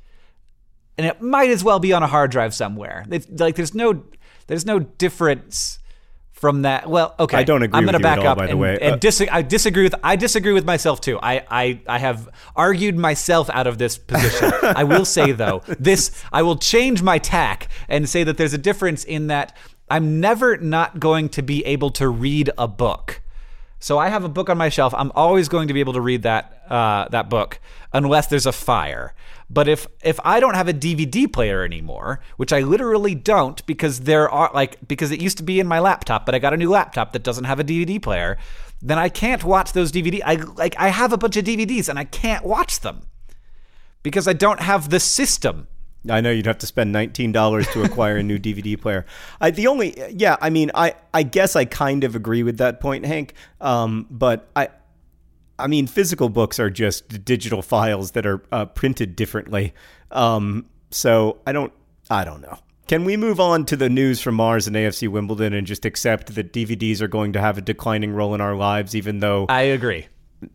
and 0.98 1.08
it 1.08 1.22
might 1.22 1.50
as 1.50 1.64
well 1.64 1.80
be 1.80 1.94
on 1.94 2.04
a 2.04 2.08
hard 2.08 2.32
drive 2.32 2.54
somewhere. 2.54 3.06
It's, 3.10 3.28
like 3.30 3.56
there's 3.56 3.74
no 3.74 4.04
there's 4.48 4.66
no 4.66 4.80
difference 4.80 5.80
from 6.42 6.64
that. 6.64 6.90
Well, 6.90 7.14
okay. 7.20 7.38
I 7.38 7.44
don't 7.44 7.62
agree. 7.62 7.78
I'm 7.78 7.86
going 7.86 7.94
to 7.94 8.00
back 8.00 8.18
all, 8.18 8.28
up 8.28 8.40
by 8.40 8.48
and, 8.48 8.60
way. 8.60 8.78
and 8.82 8.94
uh, 8.94 8.98
dis- 8.98 9.22
I 9.32 9.44
disagree 9.44 9.84
with. 9.84 9.96
I 10.04 10.16
disagree 10.16 10.54
with 10.54 10.66
myself 10.66 11.00
too. 11.00 11.20
I, 11.22 11.46
I 11.50 11.80
I 11.88 12.00
have 12.00 12.28
argued 12.56 12.98
myself 12.98 13.50
out 13.52 13.68
of 13.68 13.78
this 13.78 14.00
position. 14.00 14.52
I 14.64 14.84
will 14.84 15.06
say 15.06 15.32
though, 15.32 15.62
this 15.80 16.12
I 16.34 16.42
will 16.42 16.58
change 16.58 17.04
my 17.04 17.20
tack 17.20 17.70
and 17.88 18.10
say 18.10 18.24
that 18.24 18.38
there's 18.38 18.54
a 18.54 18.58
difference 18.58 19.04
in 19.04 19.28
that 19.28 19.56
I'm 19.90 20.20
never 20.20 20.58
not 20.58 21.00
going 21.00 21.30
to 21.30 21.44
be 21.44 21.64
able 21.66 21.92
to 21.92 22.10
read 22.10 22.50
a 22.58 22.68
book. 22.68 23.22
So 23.80 24.00
I 24.00 24.10
have 24.10 24.24
a 24.24 24.30
book 24.30 24.50
on 24.50 24.58
my 24.58 24.70
shelf. 24.70 24.94
I'm 24.96 25.12
always 25.14 25.48
going 25.48 25.68
to 25.68 25.74
be 25.74 25.80
able 25.80 25.94
to 25.94 26.02
read 26.02 26.24
that 26.24 26.64
uh, 26.70 27.08
that 27.10 27.30
book 27.30 27.60
unless 27.94 28.28
there's 28.28 28.48
a 28.48 28.52
fire. 28.52 29.14
But 29.54 29.68
if 29.68 29.88
if 30.02 30.20
I 30.24 30.40
don't 30.40 30.54
have 30.54 30.68
a 30.70 30.74
DVD 30.74 31.32
player 31.32 31.64
anymore, 31.64 32.22
which 32.38 32.54
I 32.54 32.62
literally 32.62 33.16
don't 33.16 33.66
because 33.66 34.02
there 34.02 34.30
are 34.30 34.50
like 34.54 34.88
because 34.88 35.12
it 35.12 35.22
used 35.22 35.38
to 35.38 35.44
be 35.44 35.60
in 35.60 35.68
my 35.68 35.80
laptop, 35.80 36.26
but 36.26 36.34
I 36.34 36.40
got 36.40 36.54
a 36.54 36.58
new 36.58 36.70
laptop 36.70 37.12
that 37.12 37.24
doesn't 37.24 37.44
have 37.44 37.60
a 37.60 37.64
DVD 37.64 38.02
player, 38.02 38.38
then 38.82 38.98
I 38.98 39.10
can't 39.10 39.44
watch 39.44 39.74
those 39.74 39.92
DVD. 39.92 40.22
I 40.26 40.36
like 40.36 40.76
I 40.78 40.90
have 40.90 41.12
a 41.12 41.18
bunch 41.18 41.36
of 41.36 41.44
DVDs 41.44 41.90
and 41.90 42.00
I 42.00 42.06
can't 42.06 42.46
watch 42.46 42.80
them 42.80 43.02
because 44.04 44.28
I 44.28 44.34
don't 44.34 44.62
have 44.62 44.90
the 44.90 45.00
system 45.00 45.68
I 46.10 46.20
know 46.22 46.32
you'd 46.32 46.48
have 46.48 46.58
to 46.60 46.68
spend 46.68 46.92
nineteen 46.92 47.32
dollars 47.32 47.68
to 47.70 47.84
acquire 47.84 48.18
a 48.18 48.24
new 48.24 48.40
DVD 48.40 48.80
player. 48.80 49.06
I, 49.40 49.52
the 49.52 49.68
only, 49.68 49.96
yeah, 50.12 50.36
I 50.42 50.50
mean, 50.50 50.72
I, 50.74 50.96
I 51.14 51.24
guess 51.24 51.56
I 51.56 51.66
kind 51.66 52.04
of 52.04 52.16
agree 52.16 52.44
with 52.44 52.58
that 52.58 52.80
point, 52.80 53.06
Hank. 53.06 53.34
Um, 53.60 54.08
but 54.10 54.50
I, 54.56 54.70
I 55.62 55.68
mean, 55.68 55.88
physical 55.88 56.30
books 56.30 56.60
are 56.60 56.70
just 56.70 57.24
digital 57.24 57.62
files 57.62 58.12
that 58.12 58.26
are 58.26 58.44
uh, 58.52 58.66
printed 58.66 59.16
differently. 59.16 59.74
Um, 60.12 60.66
so 60.90 61.40
I 61.48 61.52
don't, 61.52 61.72
I 62.10 62.26
don't 62.26 62.42
know. 62.42 62.58
Can 62.88 63.06
we 63.06 63.16
move 63.16 63.40
on 63.40 63.66
to 63.68 63.78
the 63.78 63.90
news 63.90 64.20
from 64.20 64.36
Mars 64.36 64.68
and 64.68 64.76
AFC 64.76 65.08
Wimbledon 65.08 65.54
and 65.54 65.66
just 65.66 65.86
accept 65.86 66.36
that 66.36 66.52
DVDs 66.52 67.00
are 67.00 67.08
going 67.08 67.32
to 67.34 67.40
have 67.40 67.58
a 67.58 67.62
declining 67.62 68.12
role 68.12 68.36
in 68.36 68.42
our 68.42 68.56
lives, 68.56 68.96
even 68.96 69.20
though 69.20 69.46
I 69.48 69.62
agree. 69.62 70.08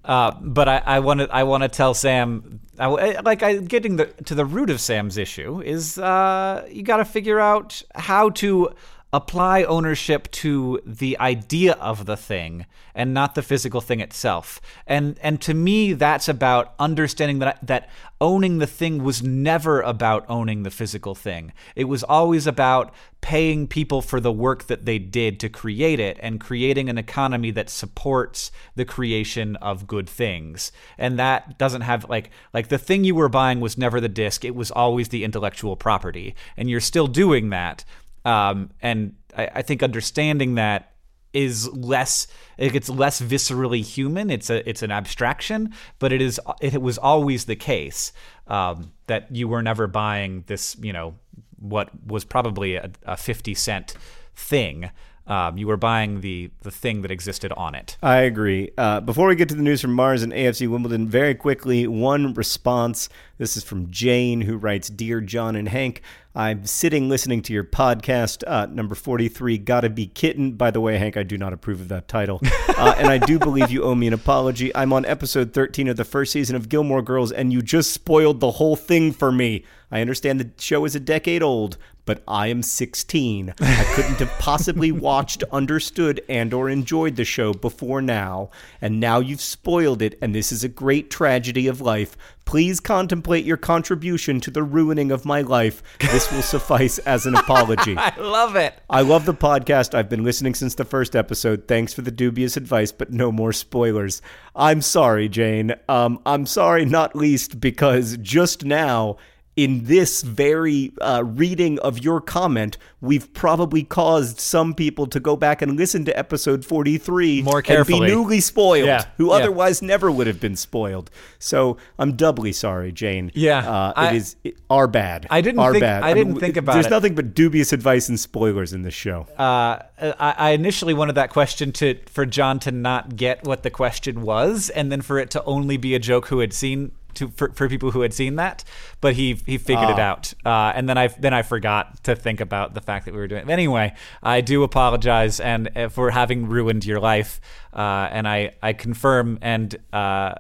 Uh, 0.05 0.33
but 0.43 0.69
I 0.69 0.99
want 0.99 1.21
to 1.21 1.29
I 1.33 1.45
want 1.45 1.63
to 1.63 1.69
tell 1.69 1.95
Sam 1.95 2.61
I, 2.79 3.21
like 3.21 3.43
I, 3.43 3.57
getting 3.57 3.97
the, 3.97 4.07
to 4.07 4.35
the 4.35 4.45
root 4.45 4.71
of 4.71 4.81
Sam's 4.81 5.17
issue 5.17 5.63
is 5.63 5.99
uh, 5.99 6.67
you 6.71 6.83
got 6.83 6.99
to 6.99 7.05
figure 7.05 7.41
out 7.41 7.83
how 7.95 8.31
to 8.31 8.71
apply 9.17 9.63
ownership 9.63 10.31
to 10.31 10.79
the 10.85 11.19
idea 11.19 11.73
of 11.81 12.05
the 12.05 12.19
thing 12.19 12.67
and 12.95 13.15
not 13.15 13.35
the 13.35 13.43
physical 13.43 13.81
thing 13.81 14.01
itself. 14.01 14.61
And 14.87 15.19
and 15.23 15.41
to 15.41 15.55
me 15.55 15.95
that's 15.95 16.29
about 16.29 16.75
understanding 16.79 17.39
that 17.39 17.67
that 17.67 17.89
owning 18.21 18.59
the 18.59 18.67
thing 18.67 19.03
was 19.03 19.23
never 19.23 19.81
about 19.81 20.27
owning 20.29 20.65
the 20.65 20.71
physical 20.71 21.15
thing. 21.15 21.55
It 21.75 21.85
was 21.85 22.03
always 22.03 22.47
about 22.47 22.93
paying 23.23 23.67
people 23.67 24.03
for 24.03 24.21
the 24.21 24.31
work 24.31 24.65
that 24.65 24.85
they 24.85 24.99
did 24.99 25.41
to 25.41 25.49
create 25.49 25.99
it 25.99 26.19
and 26.21 26.39
creating 26.39 26.91
an 26.91 26.99
economy 26.99 27.51
that 27.53 27.71
supports 27.71 28.53
the 28.75 28.85
creation 28.85 29.57
of 29.57 29.87
good 29.87 30.11
things. 30.11 30.73
And 30.99 31.19
that 31.19 31.57
doesn't 31.57 31.81
have 31.81 32.07
like 32.11 32.29
like 32.53 32.69
the 32.69 32.77
thing 32.77 33.03
you 33.03 33.15
were 33.15 33.31
buying 33.31 33.61
was 33.61 33.79
never 33.79 33.99
the 33.99 34.11
disc, 34.11 34.45
it 34.45 34.55
was 34.55 34.71
always 34.71 35.09
the 35.09 35.25
intellectual 35.25 35.75
property. 35.75 36.35
And 36.55 36.69
you're 36.69 36.81
still 36.81 37.07
doing 37.07 37.49
that 37.49 37.83
um, 38.27 38.71
and 38.83 39.15
I, 39.37 39.51
I 39.57 39.63
think 39.63 39.83
understanding 39.83 40.57
that 40.57 40.93
is 41.33 41.69
less 41.73 42.27
it 42.57 42.73
gets 42.73 42.89
less 42.89 43.21
viscerally 43.21 43.85
human 43.85 44.31
it's 44.31 44.49
a 44.49 44.67
it's 44.69 44.83
an 44.83 44.91
abstraction 44.91 45.73
but 45.99 46.13
it 46.13 46.23
is 46.23 46.41
it 46.61 46.81
was 46.81 46.97
always 46.97 47.45
the 47.45 47.57
case 47.57 48.13
um, 48.47 48.93
that 49.07 49.35
you 49.35 49.47
were 49.47 49.63
never 49.63 49.87
buying 49.87 50.45
this 50.47 50.77
you 50.81 50.93
know 50.93 51.15
what 51.59 51.91
was 52.07 52.25
probably 52.25 52.77
a, 52.77 52.91
a 53.05 53.17
50 53.17 53.55
cent 53.55 53.95
thing 54.35 54.91
um, 55.27 55.59
you 55.59 55.67
were 55.67 55.77
buying 55.77 56.21
the 56.21 56.51
the 56.63 56.71
thing 56.71 57.03
that 57.03 57.11
existed 57.11 57.53
on 57.57 57.75
it. 57.75 57.97
I 58.03 58.19
agree. 58.19 58.71
Uh, 58.79 59.01
before 59.01 59.27
we 59.27 59.35
get 59.35 59.49
to 59.49 59.57
the 59.57 59.63
news 59.63 59.81
from 59.81 59.93
Mars 59.93 60.23
and 60.23 60.33
AFC 60.33 60.69
Wimbledon, 60.69 61.09
very 61.09 61.35
quickly, 61.35 61.87
one 61.87 62.33
response. 62.35 63.09
This 63.39 63.57
is 63.57 63.65
from 63.65 63.91
Jane, 63.91 64.43
who 64.43 64.57
writes 64.57 64.89
Dear 64.89 65.21
John 65.21 65.57
and 65.57 65.69
Hank, 65.69 66.01
I'm 66.37 66.67
sitting 66.67 67.09
listening 67.09 67.41
to 67.45 67.55
your 67.55 67.65
podcast, 67.65 68.45
uh, 68.47 68.67
number 68.67 68.95
43, 68.95 69.57
Gotta 69.57 69.89
Be 69.89 70.07
Kitten. 70.07 70.53
By 70.53 70.71
the 70.71 70.83
way, 70.83 70.99
Hank, 70.99 71.17
I 71.17 71.23
do 71.23 71.39
not 71.39 71.55
approve 71.55 71.81
of 71.81 71.89
that 71.89 72.09
title. 72.09 72.43
Uh, 72.77 72.95
and 72.99 73.09
I 73.09 73.17
do 73.17 73.39
believe 73.39 73.71
you 73.71 73.85
owe 73.85 73.95
me 73.95 74.07
an 74.07 74.13
apology. 74.13 74.75
I'm 74.77 74.93
on 74.93 75.07
episode 75.07 75.55
13 75.55 75.89
of 75.89 75.97
the 75.97 76.05
first 76.05 76.31
season 76.31 76.57
of 76.57 76.69
Gilmore 76.69 77.01
Girls, 77.01 77.33
and 77.33 77.51
you 77.51 77.63
just 77.63 77.91
spoiled 77.91 78.41
the 78.41 78.51
whole 78.51 78.77
thing 78.77 79.13
for 79.13 79.33
me. 79.33 79.65
I 79.97 80.03
understand 80.03 80.39
the 80.39 80.51
show 80.63 80.85
is 80.85 80.95
a 80.95 81.01
decade 81.01 81.43
old, 81.43 81.79
but 82.05 82.23
I 82.29 82.49
am 82.49 82.63
16. 82.63 83.55
I 83.59 83.93
couldn't 83.95 84.19
have 84.19 84.39
possibly 84.39 84.93
watched, 84.93 85.43
understood, 85.51 86.21
and 86.29 86.53
or 86.53 86.69
enjoyed 86.69 87.17
the 87.17 87.25
show 87.25 87.55
before 87.55 88.03
now, 88.03 88.51
and 88.83 89.01
now 89.01 89.21
you've 89.21 89.41
spoiled 89.41 90.03
it, 90.03 90.19
and 90.21 90.35
this 90.35 90.53
is 90.53 90.63
a 90.63 90.69
great 90.69 91.11
tragedy 91.11 91.67
of 91.67 91.81
life. 91.81 92.15
Please 92.45 92.79
contemplate 92.79 93.47
your 93.47 93.57
contribution 93.57 94.39
to 94.41 94.51
the 94.51 94.63
ruining 94.63 95.11
of 95.11 95.25
my 95.25 95.41
life. 95.41 95.83
This 95.99 96.31
will 96.31 96.43
suffice 96.57 96.99
as 96.99 97.25
an 97.25 97.35
apology. 97.35 97.97
I 97.99 98.15
love 98.21 98.55
it. 98.55 98.79
I 98.91 99.01
love 99.01 99.25
the 99.25 99.33
podcast. 99.33 99.95
I've 99.95 100.11
been 100.11 100.25
listening 100.25 100.53
since 100.55 100.75
the 100.75 100.85
first 100.85 101.17
episode. 101.17 101.67
Thanks 101.67 101.95
for 101.95 102.03
the 102.03 102.11
dubious 102.11 102.59
advice, 102.59 102.93
but 102.93 103.15
no 103.15 103.33
more 103.33 103.55
spoilers. 103.55 104.21
I'm 104.55 104.83
sorry, 104.83 105.31
Jane. 105.31 105.75
Um, 105.89 106.21
I'm 106.27 106.45
sorry, 106.45 106.85
not 106.85 107.17
least 107.17 107.61
because 107.61 108.19
just 108.19 108.63
now 108.63 109.17
in 109.57 109.85
this 109.85 110.21
very 110.21 110.93
uh, 111.01 111.23
reading 111.25 111.79
of 111.79 111.99
your 111.99 112.21
comment, 112.21 112.77
we've 113.01 113.33
probably 113.33 113.83
caused 113.83 114.39
some 114.39 114.75
people 114.75 115.07
to 115.07 115.19
go 115.19 115.35
back 115.35 115.63
and 115.63 115.77
listen 115.77 116.05
to 116.05 116.17
episode 116.17 116.63
43 116.63 117.43
more 117.43 117.63
carefully. 117.63 117.99
and 117.99 118.07
be 118.07 118.13
newly 118.13 118.41
spoiled, 118.41 118.87
yeah. 118.87 119.07
who 119.17 119.29
yeah. 119.29 119.37
otherwise 119.37 119.81
never 119.81 120.11
would 120.11 120.27
have 120.27 120.41
been 120.41 120.57
spoiled. 120.57 121.11
So 121.39 121.79
I'm 121.99 122.17
doubly 122.17 122.53
sorry, 122.53 122.93
Jane. 122.93 123.33
Yeah, 123.35 123.59
uh, 123.67 123.93
I, 123.97 124.11
it 124.11 124.17
is 124.17 124.37
it, 124.45 124.59
our 124.69 124.87
bad. 124.87 125.27
I 125.31 125.41
didn't 125.41 125.61
our 125.61 125.73
think, 125.73 125.81
bad. 125.81 126.03
I 126.03 126.13
didn't 126.13 126.35
mean, 126.35 126.41
think 126.41 126.59
about 126.59 126.75
there's 126.75 126.87
it. 126.87 126.91
There's 126.91 127.03
nothing 127.03 127.15
but 127.15 127.35
dubious 127.35 127.73
advice 127.73 128.11
and 128.11 128.21
spoilers 128.21 128.75
in 128.75 128.83
this 128.83 128.95
show. 128.95 129.27
Uh, 129.39 129.81
I, 129.99 130.35
I 130.39 130.51
initially 130.51 130.93
wanted 130.93 131.15
that 131.15 131.31
question 131.31 131.73
to 131.73 131.99
for 132.07 132.27
John 132.27 132.59
to 132.61 132.71
not 132.71 133.17
get 133.17 133.47
what 133.47 133.63
the 133.63 133.71
question 133.71 134.21
was, 134.21 134.69
and 134.69 134.93
then 134.93 135.01
for 135.01 135.19
it 135.19 135.31
to 135.31 135.43
only 135.45 135.79
be 135.79 135.95
a 135.95 135.99
joke 135.99 136.27
who 136.27 136.41
had 136.41 136.53
seen 136.53 136.93
to 137.17 137.29
for, 137.29 137.51
for 137.53 137.69
people 137.69 137.91
who 137.91 138.01
had 138.01 138.15
seen 138.15 138.37
that, 138.37 138.65
but 139.01 139.15
he 139.15 139.35
he 139.47 139.59
figured 139.59 139.91
it 139.91 139.99
ah. 139.99 140.11
out. 140.11 140.35
Uh, 140.45 140.73
and 140.75 140.89
then 140.89 140.99
I 140.99 141.09
then 141.09 141.35
I 141.35 141.43
forgot 141.43 142.03
to 142.05 142.15
think 142.15 142.41
about 142.41 142.75
the 142.75 142.81
fact 142.81 143.07
that 143.07 143.15
we 143.15 143.21
were 143.21 143.27
doing. 143.27 143.49
It. 143.49 143.51
Anyway, 143.51 143.95
I 144.23 144.41
do 144.41 144.63
apologize 144.63 145.41
and 145.41 145.71
uh, 145.77 145.89
for 145.89 146.11
having 146.11 146.49
ruined 146.49 146.85
your 146.85 147.01
life. 147.01 147.41
Uh, 147.73 148.09
and 148.11 148.27
I 148.27 148.55
I 148.63 148.73
confirm 148.73 149.39
and 149.43 149.75
uh, 149.93 150.35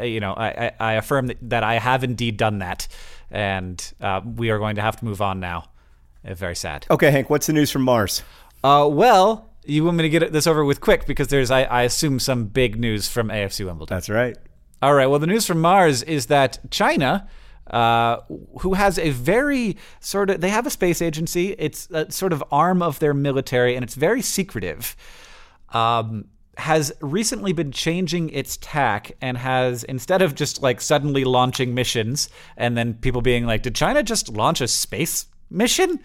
you 0.00 0.20
know 0.20 0.34
I, 0.34 0.72
I 0.78 0.92
affirm 0.94 1.28
that, 1.28 1.38
that 1.42 1.62
I 1.62 1.78
have 1.78 2.04
indeed 2.04 2.36
done 2.36 2.58
that, 2.58 2.88
and 3.30 3.92
uh, 4.00 4.20
we 4.24 4.50
are 4.50 4.58
going 4.58 4.76
to 4.76 4.82
have 4.82 4.96
to 4.96 5.04
move 5.04 5.22
on 5.22 5.40
now. 5.40 5.70
Uh, 6.24 6.34
very 6.34 6.56
sad. 6.56 6.86
Okay, 6.90 7.10
Hank. 7.10 7.30
What's 7.30 7.46
the 7.46 7.52
news 7.52 7.70
from 7.70 7.82
Mars? 7.82 8.22
Uh, 8.62 8.88
well, 8.90 9.50
you 9.64 9.84
want 9.84 9.96
me 9.96 10.02
to 10.02 10.08
get 10.08 10.32
this 10.32 10.46
over 10.46 10.64
with 10.64 10.80
quick 10.80 11.06
because 11.06 11.28
there's, 11.28 11.50
I, 11.50 11.64
I 11.64 11.82
assume, 11.82 12.18
some 12.18 12.46
big 12.46 12.78
news 12.78 13.08
from 13.08 13.28
AFC 13.28 13.64
Wimbledon. 13.64 13.94
That's 13.94 14.08
right. 14.08 14.36
All 14.84 14.92
right. 14.92 15.06
Well, 15.06 15.18
the 15.18 15.26
news 15.26 15.46
from 15.46 15.62
Mars 15.62 16.02
is 16.02 16.26
that 16.26 16.58
China. 16.70 17.26
Uh, 17.66 18.20
who 18.60 18.74
has 18.74 18.98
a 18.98 19.08
very 19.08 19.78
sort 19.98 20.28
of 20.28 20.42
they 20.42 20.50
have 20.50 20.66
a 20.66 20.70
space 20.70 21.00
agency 21.00 21.52
it's 21.58 21.88
a 21.92 22.12
sort 22.12 22.34
of 22.34 22.44
arm 22.52 22.82
of 22.82 22.98
their 22.98 23.14
military 23.14 23.74
and 23.74 23.82
it's 23.82 23.94
very 23.94 24.20
secretive 24.20 24.94
um, 25.70 26.26
has 26.58 26.92
recently 27.00 27.54
been 27.54 27.72
changing 27.72 28.28
its 28.28 28.58
tack 28.60 29.12
and 29.22 29.38
has 29.38 29.82
instead 29.84 30.20
of 30.20 30.34
just 30.34 30.60
like 30.60 30.78
suddenly 30.78 31.24
launching 31.24 31.74
missions 31.74 32.28
and 32.58 32.76
then 32.76 32.92
people 32.92 33.22
being 33.22 33.46
like 33.46 33.62
did 33.62 33.74
china 33.74 34.02
just 34.02 34.28
launch 34.28 34.60
a 34.60 34.68
space 34.68 35.24
mission 35.48 35.98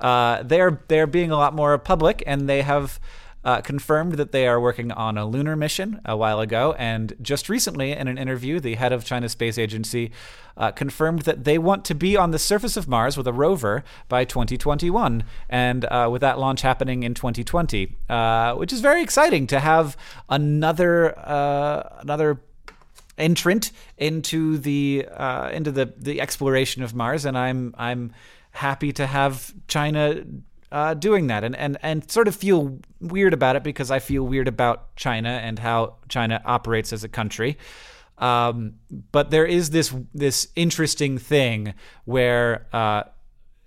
uh, 0.00 0.42
they're 0.42 0.82
they're 0.88 1.06
being 1.06 1.30
a 1.30 1.36
lot 1.38 1.54
more 1.54 1.78
public 1.78 2.22
and 2.26 2.46
they 2.46 2.60
have 2.60 3.00
uh, 3.46 3.60
confirmed 3.60 4.14
that 4.14 4.32
they 4.32 4.48
are 4.48 4.60
working 4.60 4.90
on 4.90 5.16
a 5.16 5.24
lunar 5.24 5.54
mission 5.54 6.00
a 6.04 6.16
while 6.16 6.40
ago. 6.40 6.74
And 6.78 7.14
just 7.22 7.48
recently, 7.48 7.92
in 7.92 8.08
an 8.08 8.18
interview, 8.18 8.58
the 8.58 8.74
head 8.74 8.92
of 8.92 9.04
China's 9.04 9.32
space 9.32 9.56
agency 9.56 10.10
uh, 10.56 10.72
confirmed 10.72 11.22
that 11.22 11.44
they 11.44 11.56
want 11.56 11.84
to 11.84 11.94
be 11.94 12.16
on 12.16 12.32
the 12.32 12.40
surface 12.40 12.76
of 12.76 12.88
Mars 12.88 13.16
with 13.16 13.28
a 13.28 13.32
rover 13.32 13.84
by 14.08 14.24
2021, 14.24 15.22
and 15.48 15.84
uh, 15.84 16.08
with 16.10 16.22
that 16.22 16.40
launch 16.40 16.62
happening 16.62 17.04
in 17.04 17.14
2020, 17.14 17.96
uh, 18.08 18.54
which 18.54 18.72
is 18.72 18.80
very 18.80 19.00
exciting 19.00 19.46
to 19.46 19.60
have 19.60 19.96
another 20.28 21.16
uh, 21.16 22.00
another 22.00 22.40
entrant 23.16 23.70
into 23.96 24.58
the 24.58 25.06
uh, 25.14 25.50
into 25.50 25.70
the 25.70 25.92
the 25.96 26.20
exploration 26.20 26.82
of 26.82 26.96
Mars, 26.96 27.24
and 27.24 27.38
I'm 27.38 27.76
I'm 27.78 28.12
happy 28.50 28.92
to 28.94 29.06
have 29.06 29.54
China 29.68 30.24
uh, 30.72 30.94
doing 30.94 31.28
that 31.28 31.44
and, 31.44 31.56
and, 31.56 31.78
and 31.82 32.10
sort 32.10 32.28
of 32.28 32.34
feel 32.34 32.78
weird 33.00 33.32
about 33.32 33.56
it 33.56 33.62
because 33.62 33.90
I 33.90 33.98
feel 33.98 34.24
weird 34.24 34.48
about 34.48 34.94
China 34.96 35.28
and 35.28 35.58
how 35.58 35.96
China 36.08 36.42
operates 36.44 36.92
as 36.92 37.04
a 37.04 37.08
country. 37.08 37.56
Um, 38.18 38.74
but 39.12 39.30
there 39.30 39.44
is 39.44 39.70
this 39.70 39.94
this 40.14 40.48
interesting 40.56 41.18
thing 41.18 41.74
where 42.06 42.66
uh, 42.72 43.02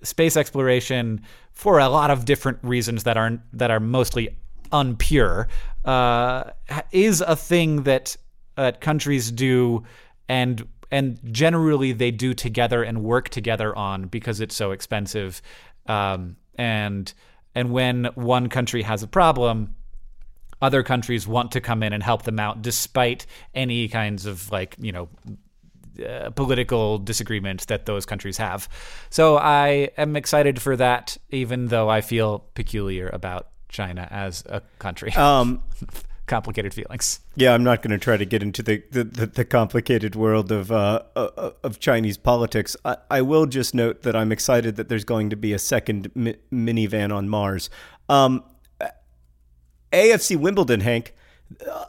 space 0.01 0.35
exploration, 0.35 1.21
for 1.51 1.79
a 1.79 1.89
lot 1.89 2.09
of 2.09 2.25
different 2.25 2.57
reasons 2.63 3.03
that 3.03 3.17
are 3.17 3.39
that 3.53 3.69
are 3.69 3.79
mostly 3.79 4.35
unpure, 4.71 5.47
uh, 5.85 6.43
is 6.91 7.21
a 7.21 7.35
thing 7.35 7.83
that 7.83 8.17
uh, 8.57 8.71
countries 8.79 9.31
do 9.31 9.83
and 10.27 10.67
and 10.91 11.19
generally 11.31 11.91
they 11.91 12.11
do 12.11 12.33
together 12.33 12.81
and 12.81 13.03
work 13.03 13.29
together 13.29 13.75
on 13.75 14.07
because 14.07 14.41
it's 14.41 14.55
so 14.55 14.71
expensive. 14.71 15.41
Um, 15.85 16.37
and 16.59 17.13
and 17.55 17.71
when 17.71 18.05
one 18.13 18.49
country 18.49 18.83
has 18.83 19.01
a 19.01 19.07
problem 19.07 19.73
other 20.61 20.83
countries 20.83 21.25
want 21.25 21.53
to 21.53 21.61
come 21.61 21.81
in 21.81 21.93
and 21.93 22.03
help 22.03 22.23
them 22.23 22.37
out 22.37 22.61
despite 22.61 23.25
any 23.55 23.87
kinds 23.87 24.25
of 24.25 24.51
like 24.51 24.75
you 24.77 24.91
know 24.91 25.07
uh, 26.05 26.29
political 26.31 26.97
disagreement 26.97 27.67
that 27.67 27.85
those 27.85 28.05
countries 28.05 28.37
have. 28.37 28.69
So 29.09 29.37
I 29.37 29.89
am 29.97 30.15
excited 30.15 30.61
for 30.61 30.75
that, 30.77 31.17
even 31.29 31.67
though 31.67 31.89
I 31.89 32.01
feel 32.01 32.39
peculiar 32.55 33.09
about 33.11 33.47
China 33.69 34.07
as 34.09 34.43
a 34.47 34.61
country. 34.79 35.11
Um, 35.13 35.63
complicated 36.29 36.73
feelings. 36.73 37.19
Yeah, 37.35 37.53
I'm 37.53 37.63
not 37.63 37.81
going 37.81 37.91
to 37.91 37.97
try 37.97 38.15
to 38.15 38.25
get 38.25 38.41
into 38.41 38.63
the, 38.63 38.81
the, 38.91 39.03
the, 39.03 39.25
the 39.25 39.45
complicated 39.45 40.15
world 40.15 40.51
of 40.51 40.71
uh, 40.71 41.01
uh, 41.15 41.51
of 41.63 41.79
Chinese 41.79 42.17
politics. 42.17 42.77
I, 42.85 42.95
I 43.11 43.21
will 43.21 43.45
just 43.45 43.75
note 43.75 44.03
that 44.03 44.15
I'm 44.15 44.31
excited 44.31 44.77
that 44.77 44.87
there's 44.87 45.03
going 45.03 45.29
to 45.31 45.35
be 45.35 45.51
a 45.51 45.59
second 45.59 46.09
mi- 46.15 46.37
minivan 46.53 47.13
on 47.13 47.27
Mars. 47.27 47.69
Um, 48.07 48.43
AFC 49.91 50.37
Wimbledon, 50.37 50.81
Hank, 50.81 51.13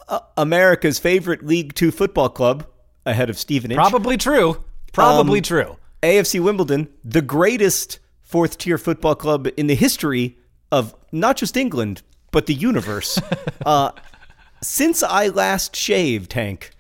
uh, 0.09 0.21
America's 0.37 0.99
favorite 0.99 1.45
League 1.45 1.75
Two 1.75 1.91
football 1.91 2.29
club, 2.31 2.67
ahead 3.07 3.31
of 3.31 3.39
Stevenage. 3.39 3.77
Probably 3.77 4.17
true. 4.17 4.65
Probably 4.93 5.39
Um, 5.39 5.43
true. 5.45 5.77
AFC 6.03 6.41
Wimbledon, 6.43 6.89
the 7.05 7.23
greatest 7.23 7.99
fourth 8.23 8.59
tier 8.59 8.79
football 8.79 9.15
club 9.15 9.49
in 9.57 9.67
the 9.67 9.75
history 9.75 10.39
of 10.73 10.95
not 11.13 11.37
just 11.37 11.57
England, 11.57 12.03
but 12.33 12.47
the 12.47 12.55
universe. 12.55 13.21
uh, 13.67 13.91
since 14.63 15.03
I 15.03 15.29
last 15.29 15.75
shaved, 15.75 16.33
Hank, 16.33 16.71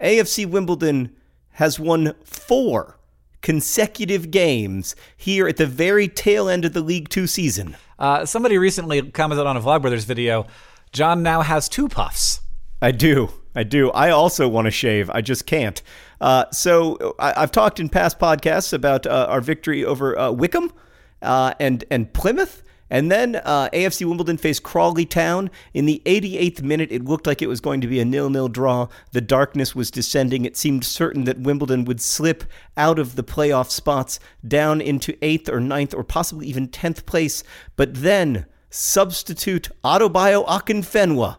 AFC 0.00 0.46
Wimbledon 0.46 1.14
has 1.52 1.78
won 1.78 2.14
four 2.24 2.98
consecutive 3.40 4.30
games 4.30 4.94
here 5.16 5.48
at 5.48 5.56
the 5.56 5.66
very 5.66 6.08
tail 6.08 6.48
end 6.48 6.64
of 6.64 6.72
the 6.72 6.80
League 6.80 7.08
Two 7.08 7.26
season. 7.26 7.76
Uh, 7.98 8.24
somebody 8.24 8.58
recently 8.58 9.02
commented 9.10 9.46
on 9.46 9.56
a 9.56 9.60
Vlogbrothers 9.60 10.04
video. 10.04 10.46
John 10.92 11.22
now 11.22 11.42
has 11.42 11.68
two 11.68 11.88
puffs. 11.88 12.40
I 12.80 12.90
do. 12.90 13.30
I 13.54 13.64
do. 13.64 13.90
I 13.90 14.10
also 14.10 14.48
want 14.48 14.66
to 14.66 14.70
shave. 14.70 15.10
I 15.10 15.20
just 15.20 15.46
can't. 15.46 15.80
Uh, 16.20 16.46
so 16.50 17.14
I, 17.18 17.42
I've 17.42 17.52
talked 17.52 17.78
in 17.80 17.88
past 17.88 18.18
podcasts 18.18 18.72
about 18.72 19.06
uh, 19.06 19.26
our 19.28 19.40
victory 19.40 19.84
over 19.84 20.18
uh, 20.18 20.30
Wycombe 20.30 20.72
uh, 21.20 21.54
and 21.60 21.84
and 21.90 22.12
Plymouth. 22.12 22.62
And 22.92 23.10
then 23.10 23.36
uh, 23.36 23.70
AFC 23.72 24.04
Wimbledon 24.06 24.36
faced 24.36 24.62
Crawley 24.62 25.06
Town. 25.06 25.50
In 25.72 25.86
the 25.86 26.02
88th 26.04 26.62
minute, 26.62 26.92
it 26.92 27.06
looked 27.06 27.26
like 27.26 27.40
it 27.40 27.48
was 27.48 27.62
going 27.62 27.80
to 27.80 27.86
be 27.86 27.98
a 28.00 28.04
nil-nil 28.04 28.48
draw. 28.48 28.88
The 29.12 29.22
darkness 29.22 29.74
was 29.74 29.90
descending. 29.90 30.44
It 30.44 30.58
seemed 30.58 30.84
certain 30.84 31.24
that 31.24 31.40
Wimbledon 31.40 31.86
would 31.86 32.02
slip 32.02 32.44
out 32.76 32.98
of 32.98 33.16
the 33.16 33.24
playoff 33.24 33.70
spots 33.70 34.20
down 34.46 34.82
into 34.82 35.16
eighth 35.22 35.48
or 35.48 35.58
ninth 35.58 35.94
or 35.94 36.04
possibly 36.04 36.46
even 36.48 36.68
10th 36.68 37.06
place. 37.06 37.42
But 37.76 37.94
then 37.94 38.44
substitute 38.68 39.70
Adebayo 39.82 40.46
Akinfenwa 40.46 41.38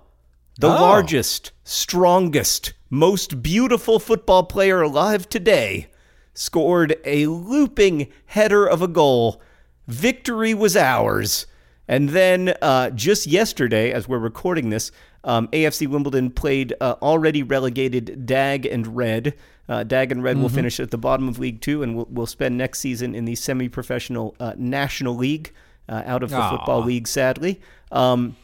the 0.59 0.67
Oh. 0.67 0.81
largest, 0.81 1.51
strongest, 1.63 2.73
most 2.89 3.41
beautiful 3.43 3.99
football 3.99 4.43
player 4.43 4.81
alive 4.81 5.29
today, 5.29 5.87
scored 6.33 6.95
a 7.05 7.27
looping 7.27 8.07
header 8.25 8.65
of 8.65 8.81
a 8.81 8.87
goal. 8.87 9.39
Victory 9.87 10.53
was 10.53 10.75
ours. 10.75 11.45
And 11.87 12.09
then 12.09 12.53
uh, 12.61 12.91
just 12.91 13.27
yesterday, 13.27 13.91
as 13.91 14.07
we're 14.07 14.19
recording 14.19 14.69
this, 14.69 14.91
um, 15.23 15.47
AFC 15.49 15.87
Wimbledon 15.87 16.31
played 16.31 16.73
uh, 16.79 16.95
already 17.01 17.43
relegated 17.43 18.25
Dag 18.25 18.65
and 18.65 18.95
Red. 18.95 19.35
Uh, 19.67 19.83
Dag 19.83 20.11
and 20.11 20.23
Red 20.23 20.37
will 20.37 20.49
finish 20.49 20.79
at 20.79 20.91
the 20.91 20.97
bottom 20.97 21.29
of 21.29 21.39
League 21.39 21.61
Two, 21.61 21.83
and 21.83 21.95
we'll, 21.95 22.07
we'll 22.09 22.25
spend 22.25 22.57
next 22.57 22.79
season 22.79 23.15
in 23.15 23.23
the 23.23 23.35
semi-professional 23.35 24.35
uh, 24.39 24.53
National 24.57 25.15
League, 25.15 25.53
uh, 25.87 26.03
out 26.05 26.23
of 26.23 26.29
the 26.29 26.37
Aw. 26.37 26.57
Football 26.57 26.83
League, 26.83 27.07
sadly. 27.07 27.61
Um, 27.91 28.35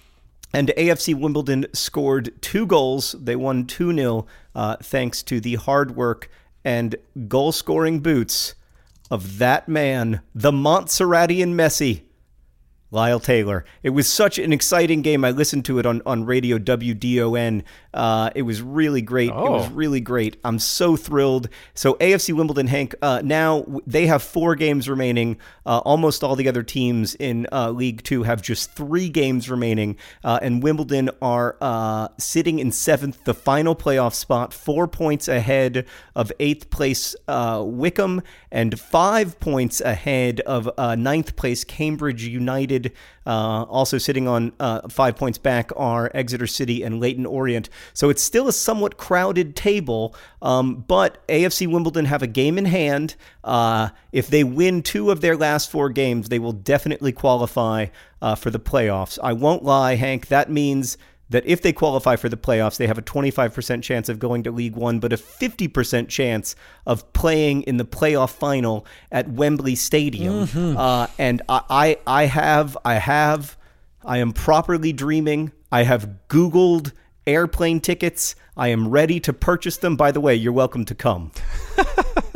and 0.53 0.69
AFC 0.77 1.13
Wimbledon 1.13 1.67
scored 1.73 2.41
two 2.41 2.65
goals. 2.65 3.15
They 3.19 3.35
won 3.35 3.65
2 3.65 3.93
0 3.93 4.25
uh, 4.55 4.77
thanks 4.81 5.21
to 5.23 5.39
the 5.39 5.55
hard 5.55 5.95
work 5.95 6.29
and 6.63 6.95
goal 7.27 7.51
scoring 7.51 7.99
boots 7.99 8.55
of 9.09 9.37
that 9.39 9.67
man, 9.67 10.21
the 10.33 10.51
Montserratian 10.51 11.53
Messi. 11.53 12.03
Lyle 12.91 13.19
Taylor. 13.19 13.65
It 13.83 13.91
was 13.91 14.11
such 14.11 14.39
an 14.39 14.51
exciting 14.51 15.03
game. 15.03 15.23
I 15.23 15.29
listened 15.29 15.63
to 15.65 15.77
it 15.77 15.85
on, 15.85 16.01
on 16.07 16.25
radio 16.25 16.57
WDON. 16.57 17.63
Uh, 17.93 18.29
it 18.35 18.43
was 18.43 18.61
really 18.61 19.01
great. 19.01 19.29
It 19.29 19.35
was 19.35 19.67
Oh. 19.67 19.71
really 19.73 19.99
great. 19.99 20.37
I'm 20.43 20.59
so 20.59 20.95
thrilled. 20.95 21.49
So 21.73 21.95
AFC 21.95 22.33
Wimbledon, 22.33 22.67
Hank. 22.67 22.93
Uh, 23.01 23.21
now 23.23 23.65
they 23.87 24.05
have 24.07 24.21
four 24.21 24.55
games 24.55 24.87
remaining. 24.87 25.37
Uh, 25.65 25.79
almost 25.79 26.23
all 26.23 26.35
the 26.35 26.47
other 26.47 26.63
teams 26.63 27.15
in 27.15 27.47
uh, 27.51 27.71
League 27.71 28.03
Two 28.03 28.23
have 28.23 28.41
just 28.41 28.71
three 28.73 29.09
games 29.09 29.49
remaining, 29.49 29.97
uh, 30.23 30.39
and 30.41 30.61
Wimbledon 30.61 31.09
are 31.21 31.55
uh, 31.61 32.09
sitting 32.17 32.59
in 32.59 32.71
seventh, 32.71 33.23
the 33.23 33.33
final 33.33 33.75
playoff 33.75 34.13
spot, 34.13 34.53
four 34.53 34.87
points 34.87 35.27
ahead 35.27 35.85
of 36.15 36.31
eighth 36.39 36.69
place 36.69 37.15
uh, 37.27 37.61
Wycombe, 37.65 38.21
and 38.51 38.79
five 38.79 39.39
points 39.39 39.81
ahead 39.81 40.39
of 40.41 40.69
uh, 40.77 40.95
ninth 40.95 41.35
place 41.35 41.63
Cambridge 41.63 42.23
United. 42.23 42.91
Uh, 43.29 43.61
also 43.69 43.99
sitting 43.99 44.27
on 44.27 44.51
uh, 44.59 44.81
five 44.89 45.15
points 45.15 45.37
back 45.37 45.71
are 45.75 46.09
Exeter 46.15 46.47
City 46.47 46.81
and 46.81 46.99
Leyton 46.99 47.27
Orient. 47.27 47.69
So 47.93 48.09
it's 48.09 48.23
still 48.23 48.47
a 48.47 48.51
somewhat 48.51 48.97
crowded 48.97 49.55
table, 49.55 50.15
um, 50.41 50.83
but 50.87 51.27
AFC 51.27 51.71
Wimbledon 51.71 52.05
have 52.05 52.23
a 52.23 52.27
game 52.27 52.57
in 52.57 52.65
hand. 52.65 53.15
Uh, 53.43 53.89
if 54.11 54.29
they 54.29 54.43
win 54.43 54.81
two 54.81 55.11
of 55.11 55.21
their 55.21 55.37
last 55.37 55.69
four 55.69 55.91
games, 55.91 56.29
they 56.29 56.39
will 56.39 56.53
definitely 56.53 57.11
qualify 57.11 57.85
uh, 58.19 58.33
for 58.33 58.49
the 58.49 58.59
playoffs. 58.59 59.19
I 59.23 59.33
won't 59.33 59.63
lie, 59.63 59.93
Hank. 59.93 60.29
That 60.29 60.49
means 60.49 60.97
that 61.29 61.45
if 61.45 61.61
they 61.61 61.71
qualify 61.71 62.15
for 62.15 62.27
the 62.27 62.37
playoffs, 62.37 62.77
they 62.77 62.87
have 62.87 62.97
a 62.97 63.03
25% 63.03 63.83
chance 63.83 64.09
of 64.09 64.19
going 64.19 64.43
to 64.43 64.51
League 64.51 64.75
One, 64.75 64.99
but 64.99 65.13
a 65.13 65.17
50% 65.17 66.07
chance 66.09 66.55
of 66.85 67.11
playing 67.13 67.63
in 67.63 67.77
the 67.77 67.85
playoff 67.85 68.31
final 68.31 68.85
at 69.11 69.29
Wembley 69.29 69.75
Stadium. 69.75 70.47
Uh, 70.77 71.07
and 71.17 71.41
I, 71.47 71.61
I, 71.69 71.97
I 72.07 72.25
have, 72.25 72.77
I 72.83 72.95
have, 72.95 73.57
I 74.03 74.17
am 74.17 74.33
properly 74.33 74.91
dreaming. 74.91 75.51
I 75.71 75.83
have 75.83 76.09
Googled 76.29 76.93
airplane 77.27 77.79
tickets. 77.79 78.35
I 78.57 78.69
am 78.69 78.89
ready 78.89 79.19
to 79.21 79.33
purchase 79.33 79.77
them. 79.77 79.95
By 79.95 80.11
the 80.11 80.19
way, 80.19 80.35
you're 80.35 80.51
welcome 80.51 80.85
to 80.85 80.95
come. 80.95 81.31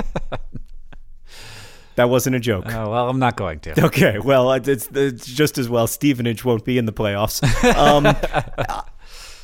that 1.96 2.10
wasn't 2.10 2.36
a 2.36 2.40
joke. 2.40 2.66
Oh, 2.68 2.90
well, 2.90 3.10
I'm 3.10 3.20
not 3.20 3.36
going 3.36 3.60
to. 3.62 3.86
Okay, 3.94 4.18
well, 4.18 4.52
it's, 4.54 4.88
it's 4.94 5.26
just 5.26 5.58
as 5.58 5.70
well. 5.70 5.88
Stevenage 5.88 6.44
won't 6.44 6.66
be 6.66 6.78
in 6.78 6.86
the 6.86 6.94
playoffs. 6.94 7.44
Um, 7.76 8.08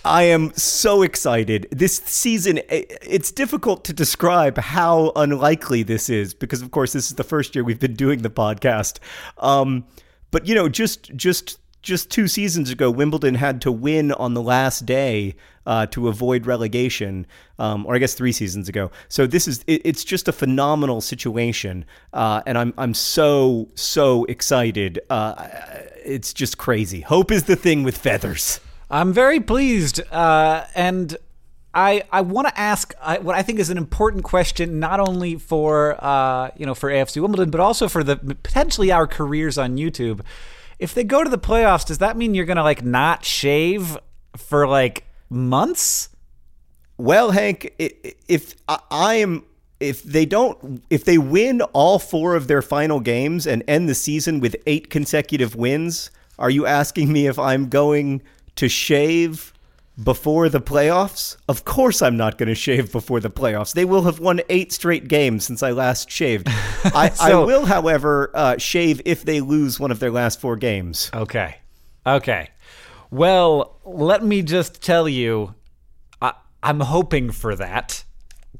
I 0.06 0.24
am 0.24 0.54
so 0.56 1.02
excited. 1.02 1.68
This 1.72 1.98
season, 1.98 2.62
it's 2.70 3.32
difficult 3.32 3.84
to 3.86 3.94
describe 3.94 4.58
how 4.58 5.12
unlikely 5.16 5.84
this 5.84 6.10
is 6.10 6.34
because, 6.34 6.62
of 6.62 6.72
course, 6.72 6.94
this 6.94 7.10
is 7.10 7.16
the 7.16 7.24
first 7.24 7.54
year 7.54 7.64
we've 7.64 7.80
been 7.80 7.96
doing 7.96 8.22
the 8.22 8.30
podcast. 8.30 9.00
Um, 9.38 9.86
but 10.32 10.48
you 10.48 10.56
know, 10.56 10.70
just 10.70 11.16
just 11.16 11.60
just 11.82 12.10
two 12.10 12.28
seasons 12.28 12.70
ago, 12.70 12.92
Wimbledon 12.92 13.36
had 13.36 13.62
to 13.62 13.72
win 13.72 14.12
on 14.12 14.34
the 14.34 14.42
last 14.42 14.86
day 14.86 15.36
uh, 15.66 15.86
to 15.88 16.08
avoid 16.08 16.46
relegation, 16.46 17.26
um, 17.58 17.86
or 17.86 17.96
I 17.96 18.00
guess 18.00 18.14
three 18.14 18.32
seasons 18.32 18.68
ago. 18.68 18.92
So 19.08 19.28
this 19.28 19.48
is 19.48 19.64
it, 19.68 19.82
it's 19.86 20.04
just 20.04 20.28
a 20.28 20.32
phenomenal 20.32 21.00
situation, 21.02 21.86
uh, 22.14 22.42
and 22.46 22.58
I'm 22.58 22.74
I'm 22.78 22.94
so 22.94 23.70
so 23.76 24.26
excited. 24.26 25.00
Uh, 25.10 25.48
it's 26.04 26.34
just 26.34 26.58
crazy. 26.58 27.02
Hope 27.02 27.32
is 27.32 27.44
the 27.44 27.56
thing 27.56 27.84
with 27.84 27.98
feathers. 27.98 28.60
I'm 28.90 29.14
very 29.14 29.40
pleased, 29.40 30.02
uh, 30.12 30.66
and 30.76 31.16
I 31.74 32.04
I 32.12 32.22
want 32.22 32.48
to 32.48 32.60
ask 32.60 32.94
what 33.22 33.36
I 33.36 33.44
think 33.44 33.60
is 33.60 33.70
an 33.70 33.78
important 33.78 34.24
question, 34.24 34.80
not 34.80 35.00
only 35.00 35.36
for 35.36 36.04
uh, 36.04 36.50
you 36.58 36.66
know 36.66 36.74
for 36.74 36.90
AFC 36.90 37.22
Wimbledon, 37.22 37.52
but 37.52 37.62
also 37.62 37.88
for 37.88 38.04
the 38.04 38.18
potentially 38.18 38.92
our 38.92 39.08
careers 39.08 39.58
on 39.58 39.78
YouTube. 39.78 40.22
If 40.80 40.94
they 40.94 41.04
go 41.04 41.24
to 41.24 41.30
the 41.30 41.38
playoffs, 41.38 41.86
does 41.86 41.98
that 41.98 42.18
mean 42.18 42.34
you're 42.34 42.46
gonna 42.46 42.64
like 42.64 42.84
not 42.84 43.26
shave 43.26 43.98
for 44.36 44.68
like 44.68 45.06
months? 45.30 46.10
Well, 46.98 47.32
Hank, 47.32 47.74
if 47.78 48.56
I 48.68 49.16
am, 49.16 49.46
if 49.80 50.04
they 50.04 50.26
don't, 50.26 50.84
if 50.90 51.06
they 51.06 51.18
win 51.18 51.62
all 51.74 52.00
four 52.00 52.36
of 52.36 52.48
their 52.48 52.62
final 52.62 53.00
games 53.00 53.48
and 53.48 53.64
end 53.68 53.88
the 53.88 53.96
season 53.96 54.40
with 54.40 54.56
eight 54.66 54.90
consecutive 54.90 55.56
wins, 55.56 56.12
are 56.38 56.50
you 56.50 56.66
asking 56.66 57.12
me 57.12 57.28
if 57.28 57.40
I'm 57.40 57.70
going 57.70 58.22
to 58.56 58.68
shave 58.68 59.54
before 60.02 60.50
the 60.50 60.62
playoffs? 60.62 61.38
Of 61.48 61.66
course, 61.66 62.02
I'm 62.02 62.18
not 62.18 62.38
going 62.38 62.48
to 62.48 62.56
shave 62.56 62.92
before 62.92 63.20
the 63.20 63.30
playoffs. 63.30 63.74
They 63.74 63.86
will 63.86 64.04
have 64.04 64.20
won 64.20 64.42
eight 64.50 64.72
straight 64.72 65.08
games 65.08 65.46
since 65.46 65.62
I 65.62 65.72
last 65.72 66.10
shaved. 66.10 66.48
I, 66.50 67.12
I 67.20 67.36
will, 67.36 67.66
however, 67.66 68.32
uh, 68.34 68.58
shave 68.58 69.02
if 69.06 69.24
they 69.26 69.42
lose 69.42 69.80
one 69.80 69.92
of 69.92 70.00
their 70.00 70.12
last 70.12 70.40
four 70.40 70.56
games. 70.56 71.12
Okay, 71.14 71.58
okay. 72.06 72.50
Well, 73.12 73.80
let 73.84 74.24
me 74.24 74.42
just 74.42 74.82
tell 74.82 75.10
you, 75.10 75.56
I, 76.22 76.34
I'm 76.64 76.80
hoping 76.80 77.32
for 77.32 77.56
that. 77.56 78.04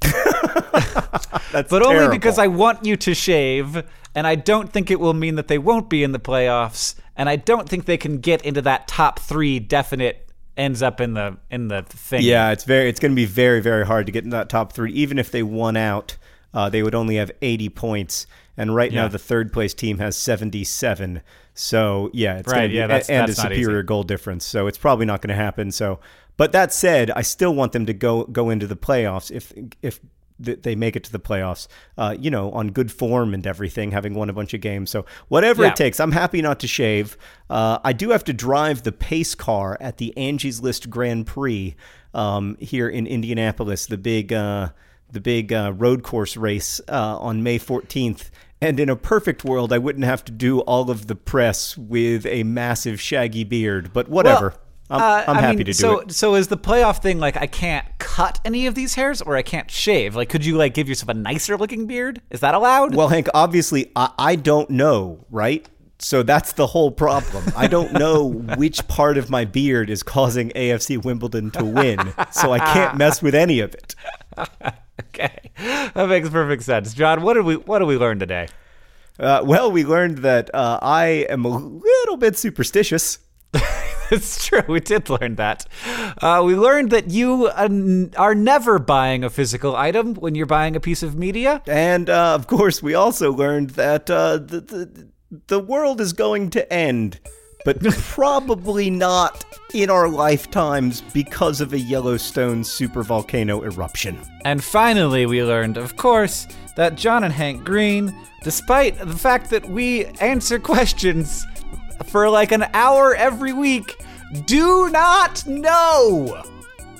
That's 0.00 1.70
but 1.70 1.82
only 1.82 2.08
because 2.08 2.38
I 2.38 2.46
want 2.46 2.84
you 2.84 2.96
to 2.96 3.14
shave, 3.14 3.82
and 4.14 4.26
I 4.26 4.34
don't 4.34 4.72
think 4.72 4.90
it 4.90 5.00
will 5.00 5.14
mean 5.14 5.36
that 5.36 5.48
they 5.48 5.58
won't 5.58 5.88
be 5.88 6.02
in 6.02 6.12
the 6.12 6.18
playoffs, 6.18 6.94
and 7.16 7.28
I 7.28 7.36
don't 7.36 7.68
think 7.68 7.84
they 7.84 7.96
can 7.96 8.18
get 8.18 8.42
into 8.42 8.62
that 8.62 8.88
top 8.88 9.18
three 9.18 9.58
definite 9.58 10.29
ends 10.56 10.82
up 10.82 11.00
in 11.00 11.14
the 11.14 11.36
in 11.50 11.68
the 11.68 11.82
thing. 11.82 12.22
Yeah, 12.22 12.50
it's 12.50 12.64
very 12.64 12.88
it's 12.88 13.00
going 13.00 13.12
to 13.12 13.16
be 13.16 13.24
very 13.26 13.60
very 13.60 13.86
hard 13.86 14.06
to 14.06 14.12
get 14.12 14.24
in 14.24 14.30
that 14.30 14.48
top 14.48 14.72
three. 14.72 14.92
Even 14.92 15.18
if 15.18 15.30
they 15.30 15.42
won 15.42 15.76
out, 15.76 16.16
uh, 16.54 16.68
they 16.68 16.82
would 16.82 16.94
only 16.94 17.16
have 17.16 17.30
80 17.42 17.68
points, 17.70 18.26
and 18.56 18.74
right 18.74 18.92
now 18.92 19.08
the 19.08 19.18
third 19.18 19.52
place 19.52 19.72
team 19.74 19.98
has 19.98 20.16
77. 20.16 21.22
So 21.54 22.10
yeah, 22.12 22.38
it's 22.38 22.48
Right, 22.48 22.54
going 22.58 22.62
to 22.62 22.72
be 22.72 22.76
yeah, 22.78 22.86
that's- 22.86 23.10
and 23.10 23.28
that's 23.28 23.38
a 23.38 23.42
superior 23.42 23.78
easy. 23.80 23.86
goal 23.86 24.02
difference. 24.02 24.44
So 24.44 24.66
it's 24.66 24.78
probably 24.78 25.06
not 25.06 25.20
going 25.22 25.28
to 25.36 25.42
happen. 25.42 25.70
So, 25.72 26.00
But 26.36 26.52
that 26.52 26.72
said, 26.72 27.10
I 27.10 27.22
still 27.22 27.54
want 27.54 27.72
them 27.72 27.84
to 27.86 27.92
go 27.92 28.24
go 28.24 28.48
into 28.50 28.66
the 28.66 28.76
playoffs 28.76 29.30
if 29.30 29.52
if 29.82 30.00
th- 30.42 30.62
they 30.62 30.74
make 30.74 30.96
it 30.96 31.04
to 31.04 31.12
the 31.12 31.20
playoffs. 31.20 31.68
Uh, 31.98 32.14
you 32.18 32.30
know, 32.30 32.50
on 32.52 32.68
good 32.68 32.90
form 32.92 33.34
and 33.34 33.46
everything, 33.46 33.90
having 33.92 34.14
won 34.14 34.28
a 34.30 34.32
bunch 34.32 34.54
of 34.54 34.60
games. 34.60 34.90
So 34.90 35.04
whatever 35.28 35.62
Yeah. 35.64 35.70
it 35.70 35.76
takes, 35.76 36.00
I'm 36.00 36.12
happy 36.12 36.42
not 36.42 36.60
to 36.60 36.66
shave. 36.66 37.16
Uh, 37.48 37.78
I 37.84 37.92
do 37.92 38.10
have 38.10 38.24
to 38.24 38.32
drive 38.32 38.82
the 38.82 38.92
pace 38.92 39.34
car 39.34 39.76
at 39.80 39.98
the 39.98 40.16
Angie's 40.16 40.60
List 40.60 40.90
Grand 40.90 41.26
Prix 41.26 41.74
um, 42.14 42.56
here 42.60 42.88
in 42.88 43.06
Indianapolis. 43.06 43.86
The 43.86 43.98
big. 43.98 44.32
Uh, 44.32 44.70
the 45.12 45.20
big 45.20 45.52
uh, 45.52 45.72
road 45.76 46.04
course 46.04 46.36
race 46.36 46.80
uh, 46.88 47.18
on 47.18 47.42
May 47.42 47.58
14th. 47.58 48.30
And 48.62 48.78
in 48.78 48.88
a 48.88 48.94
perfect 48.94 49.42
world, 49.44 49.72
I 49.72 49.78
wouldn't 49.78 50.04
have 50.04 50.24
to 50.26 50.30
do 50.30 50.60
all 50.60 50.88
of 50.88 51.08
the 51.08 51.16
press 51.16 51.76
with 51.76 52.24
a 52.26 52.44
massive 52.44 53.00
shaggy 53.00 53.42
beard. 53.42 53.92
But 53.92 54.08
whatever, 54.08 54.54
I'm, 54.90 55.00
Uh, 55.00 55.24
I'm 55.28 55.36
happy 55.36 55.48
mean, 55.48 55.58
to 55.58 55.64
do 55.64 55.72
so, 55.72 55.98
it. 56.00 56.12
So 56.12 56.34
is 56.34 56.48
the 56.48 56.56
playoff 56.58 57.00
thing 57.00 57.18
like 57.18 57.36
I 57.36 57.46
can't 57.46 57.86
cut 57.98 58.40
any 58.44 58.66
of 58.66 58.74
these 58.74 58.94
hairs 58.96 59.22
or 59.22 59.36
I 59.36 59.42
can't 59.42 59.70
shave? 59.70 60.16
Like, 60.16 60.28
could 60.28 60.44
you 60.44 60.56
like 60.56 60.74
give 60.74 60.88
yourself 60.88 61.08
a 61.08 61.14
nicer 61.14 61.56
looking 61.56 61.86
beard? 61.86 62.20
Is 62.30 62.40
that 62.40 62.54
allowed? 62.54 62.94
Well, 62.94 63.08
Hank, 63.08 63.28
obviously, 63.32 63.90
I, 63.94 64.10
I 64.18 64.36
don't 64.36 64.68
know, 64.70 65.24
right? 65.30 65.68
So 66.00 66.22
that's 66.22 66.52
the 66.52 66.66
whole 66.66 66.90
problem. 66.90 67.44
I 67.56 67.66
don't 67.66 67.92
know 67.92 68.24
which 68.56 68.86
part 68.88 69.18
of 69.18 69.28
my 69.30 69.44
beard 69.44 69.90
is 69.90 70.02
causing 70.02 70.48
AFC 70.50 71.02
Wimbledon 71.02 71.50
to 71.52 71.64
win, 71.64 71.98
so 72.32 72.52
I 72.52 72.58
can't 72.58 72.96
mess 72.96 73.22
with 73.22 73.34
any 73.34 73.60
of 73.60 73.74
it. 73.74 73.94
okay, 75.00 75.50
that 75.58 76.08
makes 76.08 76.30
perfect 76.30 76.62
sense. 76.62 76.94
John, 76.94 77.22
what 77.22 77.34
did 77.34 77.44
we 77.44 77.56
what 77.56 77.80
did 77.80 77.84
we 77.84 77.96
learn 77.98 78.18
today? 78.18 78.48
Uh, 79.18 79.42
well, 79.44 79.70
we 79.70 79.84
learned 79.84 80.18
that 80.18 80.52
uh, 80.54 80.78
I 80.80 81.26
am 81.28 81.44
a 81.44 81.48
little 81.58 82.16
bit 82.16 82.38
superstitious. 82.38 83.18
It's 84.20 84.44
true. 84.44 84.62
We 84.66 84.80
did 84.80 85.08
learn 85.08 85.36
that. 85.36 85.66
Uh, 86.20 86.42
we 86.44 86.56
learned 86.56 86.90
that 86.90 87.10
you 87.10 87.46
uh, 87.46 87.68
are 88.20 88.34
never 88.34 88.80
buying 88.80 89.22
a 89.22 89.30
physical 89.30 89.76
item 89.76 90.14
when 90.14 90.34
you're 90.34 90.46
buying 90.46 90.74
a 90.74 90.80
piece 90.80 91.04
of 91.04 91.14
media. 91.14 91.62
And 91.66 92.10
uh, 92.10 92.34
of 92.34 92.48
course, 92.48 92.82
we 92.82 92.94
also 92.94 93.32
learned 93.32 93.70
that 93.70 94.10
uh, 94.10 94.38
the, 94.38 94.60
the 94.60 95.10
the 95.46 95.60
world 95.60 96.00
is 96.00 96.12
going 96.12 96.50
to 96.50 96.72
end, 96.72 97.20
but 97.64 97.80
probably 97.90 98.90
not 98.90 99.44
in 99.72 99.90
our 99.90 100.08
lifetimes 100.08 101.02
because 101.12 101.60
of 101.60 101.72
a 101.72 101.78
Yellowstone 101.78 102.62
supervolcano 102.62 103.64
eruption. 103.64 104.18
And 104.44 104.62
finally, 104.62 105.26
we 105.26 105.44
learned, 105.44 105.76
of 105.76 105.96
course, 105.96 106.48
that 106.76 106.96
John 106.96 107.22
and 107.22 107.32
Hank 107.32 107.64
Green, 107.64 108.12
despite 108.42 108.98
the 108.98 109.16
fact 109.16 109.50
that 109.50 109.68
we 109.68 110.06
answer 110.20 110.58
questions 110.74 111.46
for 112.10 112.28
like 112.28 112.52
an 112.52 112.64
hour 112.74 113.14
every 113.14 113.52
week, 113.52 113.96
do 114.46 114.90
not 114.90 115.46
know. 115.46 116.42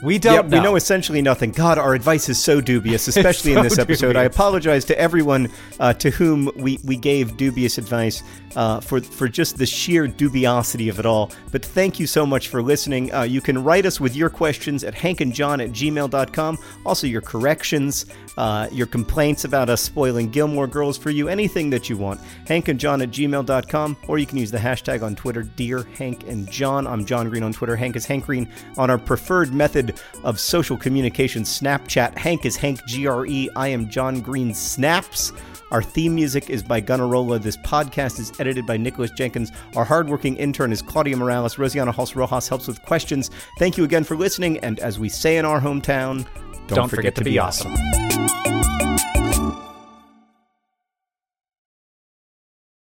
We 0.02 0.18
don't 0.18 0.34
Yep, 0.34 0.46
know. 0.46 0.56
we 0.58 0.62
know 0.64 0.76
essentially 0.76 1.20
nothing. 1.20 1.50
God, 1.50 1.76
our 1.78 1.94
advice 1.94 2.28
is 2.28 2.42
so 2.42 2.60
dubious, 2.60 3.06
especially 3.14 3.52
in 3.52 3.62
this 3.62 3.78
episode. 3.78 4.16
I 4.16 4.22
apologize 4.24 4.84
to 4.86 4.98
everyone 4.98 5.48
uh, 5.78 5.92
to 5.94 6.10
whom 6.10 6.50
we, 6.56 6.78
we 6.84 6.96
gave 6.96 7.36
dubious 7.36 7.76
advice 7.76 8.22
uh, 8.56 8.80
for 8.80 9.00
for 9.00 9.28
just 9.28 9.58
the 9.58 9.66
sheer 9.66 10.08
dubiosity 10.08 10.88
of 10.90 10.98
it 10.98 11.06
all. 11.06 11.30
But 11.52 11.64
thank 11.64 12.00
you 12.00 12.06
so 12.06 12.24
much 12.26 12.48
for 12.48 12.62
listening. 12.62 13.12
Uh, 13.14 13.22
you 13.22 13.40
can 13.40 13.62
write 13.62 13.84
us 13.86 14.00
with 14.00 14.16
your 14.16 14.30
questions 14.30 14.82
at 14.84 14.94
hankandjohn 14.94 15.62
at 15.62 15.70
gmail.com. 15.70 16.58
Also, 16.84 17.06
your 17.06 17.20
corrections, 17.20 18.06
uh, 18.38 18.68
your 18.72 18.86
complaints 18.86 19.44
about 19.44 19.68
us 19.68 19.80
spoiling 19.82 20.30
Gilmore 20.30 20.66
Girls 20.66 20.96
for 20.98 21.10
you, 21.10 21.28
anything 21.28 21.70
that 21.70 21.88
you 21.90 21.96
want. 21.96 22.20
hankandjohn 22.46 23.02
at 23.02 23.10
gmail.com, 23.10 23.96
or 24.08 24.18
you 24.18 24.26
can 24.26 24.38
use 24.38 24.50
the 24.50 24.58
hashtag 24.58 25.02
on 25.02 25.14
Twitter, 25.14 25.42
Dear 25.42 25.84
Hank 25.96 26.26
and 26.26 26.50
John. 26.50 26.86
I'm 26.86 27.04
John 27.04 27.28
Green 27.28 27.42
on 27.44 27.52
Twitter. 27.52 27.76
Hank 27.76 27.94
is 27.96 28.06
Hank 28.06 28.24
Green 28.26 28.48
on 28.78 28.90
our 28.90 28.98
preferred 28.98 29.52
method 29.54 29.89
of 30.24 30.40
social 30.40 30.76
communication, 30.76 31.42
Snapchat. 31.42 32.16
Hank 32.16 32.44
is 32.44 32.56
Hank 32.56 32.80
GRE. 32.86 33.46
I 33.56 33.68
am 33.68 33.88
John 33.88 34.20
Green 34.20 34.52
Snaps. 34.54 35.32
Our 35.70 35.82
theme 35.82 36.14
music 36.14 36.50
is 36.50 36.62
by 36.62 36.80
Gunnarolla. 36.82 37.40
This 37.40 37.56
podcast 37.58 38.18
is 38.18 38.32
edited 38.40 38.66
by 38.66 38.76
Nicholas 38.76 39.12
Jenkins. 39.12 39.52
Our 39.76 39.84
hardworking 39.84 40.36
intern 40.36 40.72
is 40.72 40.82
Claudia 40.82 41.16
Morales. 41.16 41.56
Rosianna 41.56 41.94
Halse 41.94 42.16
Rojas 42.16 42.48
helps 42.48 42.66
with 42.66 42.82
questions. 42.82 43.30
Thank 43.58 43.76
you 43.76 43.84
again 43.84 44.02
for 44.02 44.16
listening. 44.16 44.58
And 44.58 44.80
as 44.80 44.98
we 44.98 45.08
say 45.08 45.36
in 45.36 45.44
our 45.44 45.60
hometown, 45.60 46.26
don't, 46.66 46.76
Don't 46.76 46.88
forget 46.88 47.14
to 47.16 47.24
be 47.24 47.38
awesome. 47.38 47.74